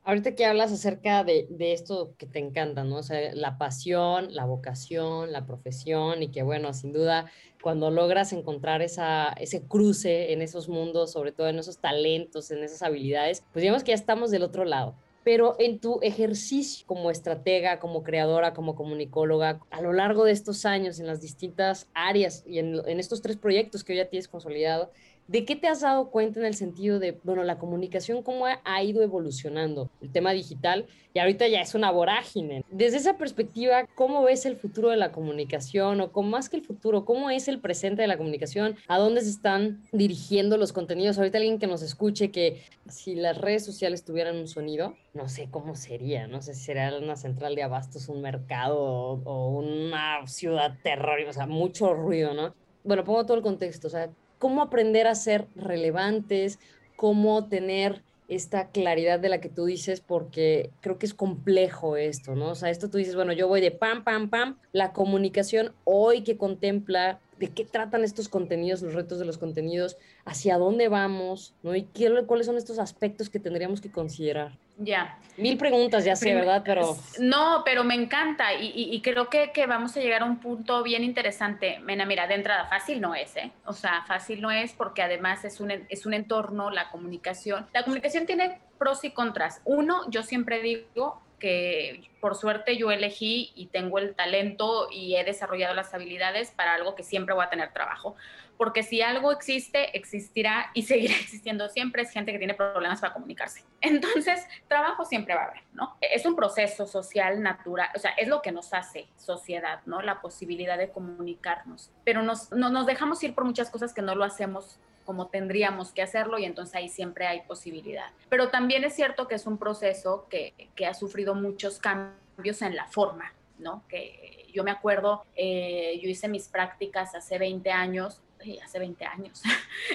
Ahorita 0.05 0.35
que 0.35 0.45
hablas 0.45 0.71
acerca 0.73 1.23
de, 1.23 1.47
esto 1.59 2.13
que 2.17 2.25
te 2.25 2.39
encanta, 2.39 2.83
¿no? 2.83 2.97
O 2.97 3.03
sea, 3.03 3.33
la 3.33 3.57
pasión, 3.57 4.35
la 4.35 4.45
vocación, 4.45 5.31
la 5.31 5.45
profesión 5.45 6.21
y 6.21 6.29
que, 6.29 6.43
bueno, 6.43 6.73
sin 6.73 6.91
duda, 6.91 7.31
cuando 7.61 7.89
logras 7.89 8.33
encontrar 8.33 8.81
esa, 8.81 9.29
ese 9.39 9.63
cruce 9.63 10.33
en 10.33 10.41
esos 10.41 10.67
mundos, 10.67 11.13
sobre 11.13 11.31
todo 11.31 11.47
en 11.47 11.59
esos 11.59 11.77
talentos, 11.77 12.51
en 12.51 12.63
esas 12.63 12.81
habilidades, 12.81 13.45
pues 13.53 13.61
digamos 13.61 13.83
que 13.83 13.91
ya 13.91 13.95
estamos 13.95 14.29
del 14.29 14.43
otro 14.43 14.65
lado 14.65 14.95
pero 15.23 15.55
en 15.59 15.79
tu 15.79 15.99
ejercicio 16.01 16.85
como 16.85 17.09
estratega, 17.09 17.79
como 17.79 18.03
creadora, 18.03 18.53
como 18.53 18.75
comunicóloga, 18.75 19.59
a 19.71 19.81
lo 19.81 19.93
largo 19.93 20.25
de 20.25 20.33
estos 20.33 20.65
años 20.65 20.99
en 20.99 21.07
las 21.07 21.21
distintas 21.21 21.89
áreas 21.93 22.43
y 22.45 22.59
en, 22.59 22.99
estos 22.99 23.21
tres 23.21 23.37
proyectos 23.37 23.83
que 23.83 23.93
hoy 23.93 23.97
ya 23.97 24.09
tienes 24.09 24.27
consolidado, 24.27 24.91
¿De 25.27 25.45
qué 25.45 25.55
te 25.55 25.67
has 25.67 25.81
dado 25.81 26.11
cuenta 26.11 26.41
en 26.41 26.45
el 26.45 26.53
sentido 26.53 26.99
de, 26.99 27.17
bueno, 27.23 27.43
la 27.43 27.57
comunicación, 27.57 28.23
cómo 28.23 28.45
ha, 28.45 28.83
ido 28.83 29.01
evolucionando 29.01 29.89
el 30.01 30.11
tema 30.11 30.31
digital 30.33 30.85
y 31.13 31.19
ahorita 31.19 31.47
ya 31.47 31.61
es 31.61 31.75
una 31.75 31.91
vorágine? 31.91 32.65
Desde 32.69 32.97
esa 32.97 33.17
perspectiva, 33.17 33.87
¿cómo 33.95 34.23
ves 34.23 34.45
el 34.45 34.57
futuro 34.57 34.89
de 34.89 34.97
la 34.97 35.13
comunicación 35.13 36.01
o 36.01 36.11
cómo 36.11 36.29
más 36.29 36.49
que 36.49 36.57
el 36.57 36.63
futuro, 36.63 37.05
cómo 37.05 37.29
es 37.29 37.47
el 37.47 37.61
presente 37.61 38.01
de 38.01 38.09
la 38.09 38.17
comunicación? 38.17 38.75
¿A 38.89 38.97
dónde 38.97 39.21
se 39.21 39.29
están 39.29 39.83
dirigiendo 39.93 40.57
los 40.57 40.73
contenidos? 40.73 41.17
Ahorita 41.17 41.37
alguien 41.37 41.57
que 41.57 41.67
nos 41.67 41.83
escuche 41.83 42.29
que 42.29 42.61
si 42.89 43.15
las 43.15 43.37
redes 43.37 43.63
sociales 43.63 44.03
tuvieran 44.03 44.35
un 44.35 44.49
sonido, 44.49 44.95
no 45.13 45.29
sé 45.29 45.47
cómo 45.49 45.75
sería, 45.75 46.27
no 46.27 46.41
sé 46.41 46.53
si 46.53 46.65
sería 46.65 46.97
una 46.97 47.15
central 47.15 47.55
de 47.55 47.63
abastos, 47.63 48.09
un 48.09 48.21
mercado 48.21 48.77
o, 48.77 49.21
o 49.23 49.57
una 49.57 50.27
ciudad 50.27 50.77
terror, 50.83 51.21
o 51.29 51.31
sea, 51.33 51.47
mucho 51.47 51.93
ruido, 51.93 52.33
¿no? 52.33 52.53
Bueno, 52.83 53.05
pongo 53.05 53.25
todo 53.25 53.37
el 53.37 53.43
contexto, 53.43 53.87
o 53.87 53.89
sea, 53.89 54.09
cómo 54.43 54.61
aprender 54.61 55.07
a 55.07 55.15
ser 55.15 55.47
relevantes, 55.55 56.59
cómo 56.97 57.47
tener 57.47 58.01
esta 58.27 58.71
claridad 58.71 59.17
de 59.17 59.29
la 59.29 59.39
que 59.39 59.47
tú 59.47 59.63
dices, 59.63 60.01
porque 60.01 60.69
creo 60.81 60.99
que 60.99 61.05
es 61.05 61.13
complejo 61.13 61.95
esto, 61.95 62.35
¿no? 62.35 62.49
O 62.49 62.55
sea, 62.55 62.69
esto 62.69 62.89
tú 62.89 62.97
dices, 62.97 63.15
bueno, 63.15 63.31
yo 63.31 63.47
voy 63.47 63.61
de 63.61 63.71
pam, 63.71 64.03
pam, 64.03 64.29
pam, 64.29 64.57
la 64.73 64.91
comunicación 64.91 65.71
hoy 65.85 66.23
que 66.23 66.35
contempla 66.35 67.21
de 67.39 67.51
qué 67.51 67.63
tratan 67.63 68.03
estos 68.03 68.27
contenidos, 68.27 68.81
los 68.81 68.95
retos 68.95 69.17
de 69.17 69.23
los 69.23 69.37
contenidos, 69.37 69.95
hacia 70.25 70.57
dónde 70.57 70.89
vamos, 70.89 71.53
¿no? 71.63 71.73
Y 71.73 71.87
cuáles 72.27 72.45
son 72.45 72.57
estos 72.57 72.79
aspectos 72.79 73.29
que 73.29 73.39
tendríamos 73.39 73.79
que 73.79 73.91
considerar. 73.91 74.59
Ya. 74.77 75.17
Mil 75.37 75.57
preguntas, 75.57 76.05
ya 76.05 76.15
sé, 76.15 76.33
¿verdad? 76.33 76.61
Pero... 76.63 76.95
No, 77.19 77.63
pero 77.65 77.83
me 77.83 77.95
encanta 77.95 78.53
y, 78.53 78.71
y, 78.75 79.01
creo 79.01 79.29
que, 79.29 79.51
que, 79.51 79.65
vamos 79.65 79.97
a 79.97 79.99
llegar 79.99 80.21
a 80.21 80.25
un 80.25 80.39
punto 80.39 80.83
bien 80.83 81.03
interesante. 81.03 81.79
Mena, 81.79 82.05
mira, 82.05 82.27
de 82.27 82.35
entrada, 82.35 82.65
fácil 82.65 83.01
no 83.01 83.15
es, 83.15 83.35
¿eh? 83.35 83.51
O 83.65 83.73
sea, 83.73 84.03
fácil 84.07 84.41
no 84.41 84.51
es 84.51 84.73
porque 84.73 85.01
además 85.01 85.43
es 85.43 85.59
un, 85.59 85.71
es 85.71 86.05
un 86.05 86.13
entorno, 86.13 86.69
la 86.69 86.89
comunicación. 86.91 87.67
La 87.73 87.83
comunicación 87.83 88.27
tiene 88.27 88.59
pros 88.77 89.03
y 89.03 89.11
contras. 89.11 89.61
Uno, 89.65 90.09
yo 90.09 90.21
siempre 90.21 90.61
digo, 90.61 91.21
que 91.43 92.09
por 92.21 92.35
suerte 92.35 92.77
yo 92.77 92.89
elegí 92.89 93.51
y 93.53 93.65
tengo 93.65 93.99
el 93.99 94.15
talento 94.15 94.87
y 94.89 95.17
he 95.17 95.25
desarrollado 95.25 95.75
las 95.75 95.93
habilidades 95.93 96.51
para 96.51 96.73
algo 96.73 96.95
que 96.95 97.03
siempre 97.03 97.35
voy 97.35 97.43
a 97.43 97.49
tener 97.49 97.73
trabajo. 97.73 98.15
Porque 98.55 98.81
si 98.81 99.01
algo 99.01 99.29
existe, 99.33 99.97
existirá 99.97 100.71
y 100.73 100.83
seguirá 100.83 101.15
existiendo 101.15 101.67
siempre, 101.67 102.03
es 102.03 102.11
gente 102.11 102.31
que 102.31 102.37
tiene 102.37 102.53
problemas 102.53 103.01
para 103.01 103.11
comunicarse. 103.11 103.65
Entonces, 103.81 104.47
trabajo 104.69 105.03
siempre 105.03 105.35
va 105.35 105.41
a 105.41 105.45
haber, 105.47 105.63
¿no? 105.73 105.97
Es 105.99 106.25
un 106.25 106.37
proceso 106.37 106.87
social 106.87 107.43
natural, 107.43 107.89
o 107.93 107.99
sea, 107.99 108.11
es 108.11 108.29
lo 108.29 108.41
que 108.41 108.53
nos 108.53 108.73
hace 108.73 109.09
sociedad, 109.17 109.81
¿no? 109.85 110.01
La 110.01 110.21
posibilidad 110.21 110.77
de 110.77 110.91
comunicarnos. 110.91 111.91
Pero 112.05 112.23
nos, 112.23 112.53
no, 112.53 112.69
nos 112.69 112.85
dejamos 112.85 113.21
ir 113.21 113.35
por 113.35 113.43
muchas 113.43 113.69
cosas 113.69 113.93
que 113.93 114.01
no 114.01 114.15
lo 114.15 114.23
hacemos 114.23 114.79
como 115.05 115.27
tendríamos 115.27 115.91
que 115.91 116.01
hacerlo 116.01 116.37
y 116.39 116.45
entonces 116.45 116.75
ahí 116.75 116.89
siempre 116.89 117.27
hay 117.27 117.41
posibilidad. 117.41 118.11
Pero 118.29 118.49
también 118.49 118.83
es 118.83 118.95
cierto 118.95 119.27
que 119.27 119.35
es 119.35 119.45
un 119.45 119.57
proceso 119.57 120.27
que, 120.29 120.53
que 120.75 120.85
ha 120.85 120.93
sufrido 120.93 121.35
muchos 121.35 121.79
cambios 121.79 122.61
en 122.61 122.75
la 122.75 122.87
forma, 122.87 123.33
¿no? 123.59 123.83
Que 123.87 124.47
yo 124.53 124.63
me 124.63 124.71
acuerdo, 124.71 125.25
eh, 125.35 125.99
yo 126.01 126.09
hice 126.09 126.27
mis 126.27 126.47
prácticas 126.47 127.15
hace 127.15 127.37
20 127.37 127.71
años, 127.71 128.21
hace 128.63 128.79
20 128.79 129.05
años, 129.05 129.41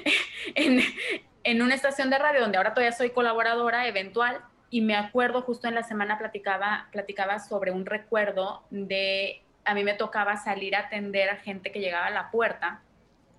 en, 0.55 0.81
en 1.45 1.63
una 1.63 1.75
estación 1.75 2.11
de 2.11 2.19
radio 2.19 2.41
donde 2.41 2.57
ahora 2.57 2.75
todavía 2.75 2.93
soy 2.93 3.11
colaboradora 3.11 3.87
eventual 3.87 4.41
y 4.71 4.81
me 4.81 4.97
acuerdo 4.97 5.43
justo 5.43 5.69
en 5.69 5.75
la 5.75 5.83
semana 5.83 6.19
platicaba, 6.19 6.89
platicaba 6.93 7.39
sobre 7.39 7.71
un 7.71 7.87
recuerdo 7.87 8.63
de, 8.71 9.43
a 9.65 9.75
mí 9.75 9.85
me 9.85 9.95
tocaba 9.95 10.37
salir 10.37 10.77
a 10.77 10.81
atender 10.81 11.31
a 11.31 11.37
gente 11.37 11.73
que 11.73 11.81
llegaba 11.81 12.07
a 12.07 12.11
la 12.11 12.31
puerta 12.31 12.83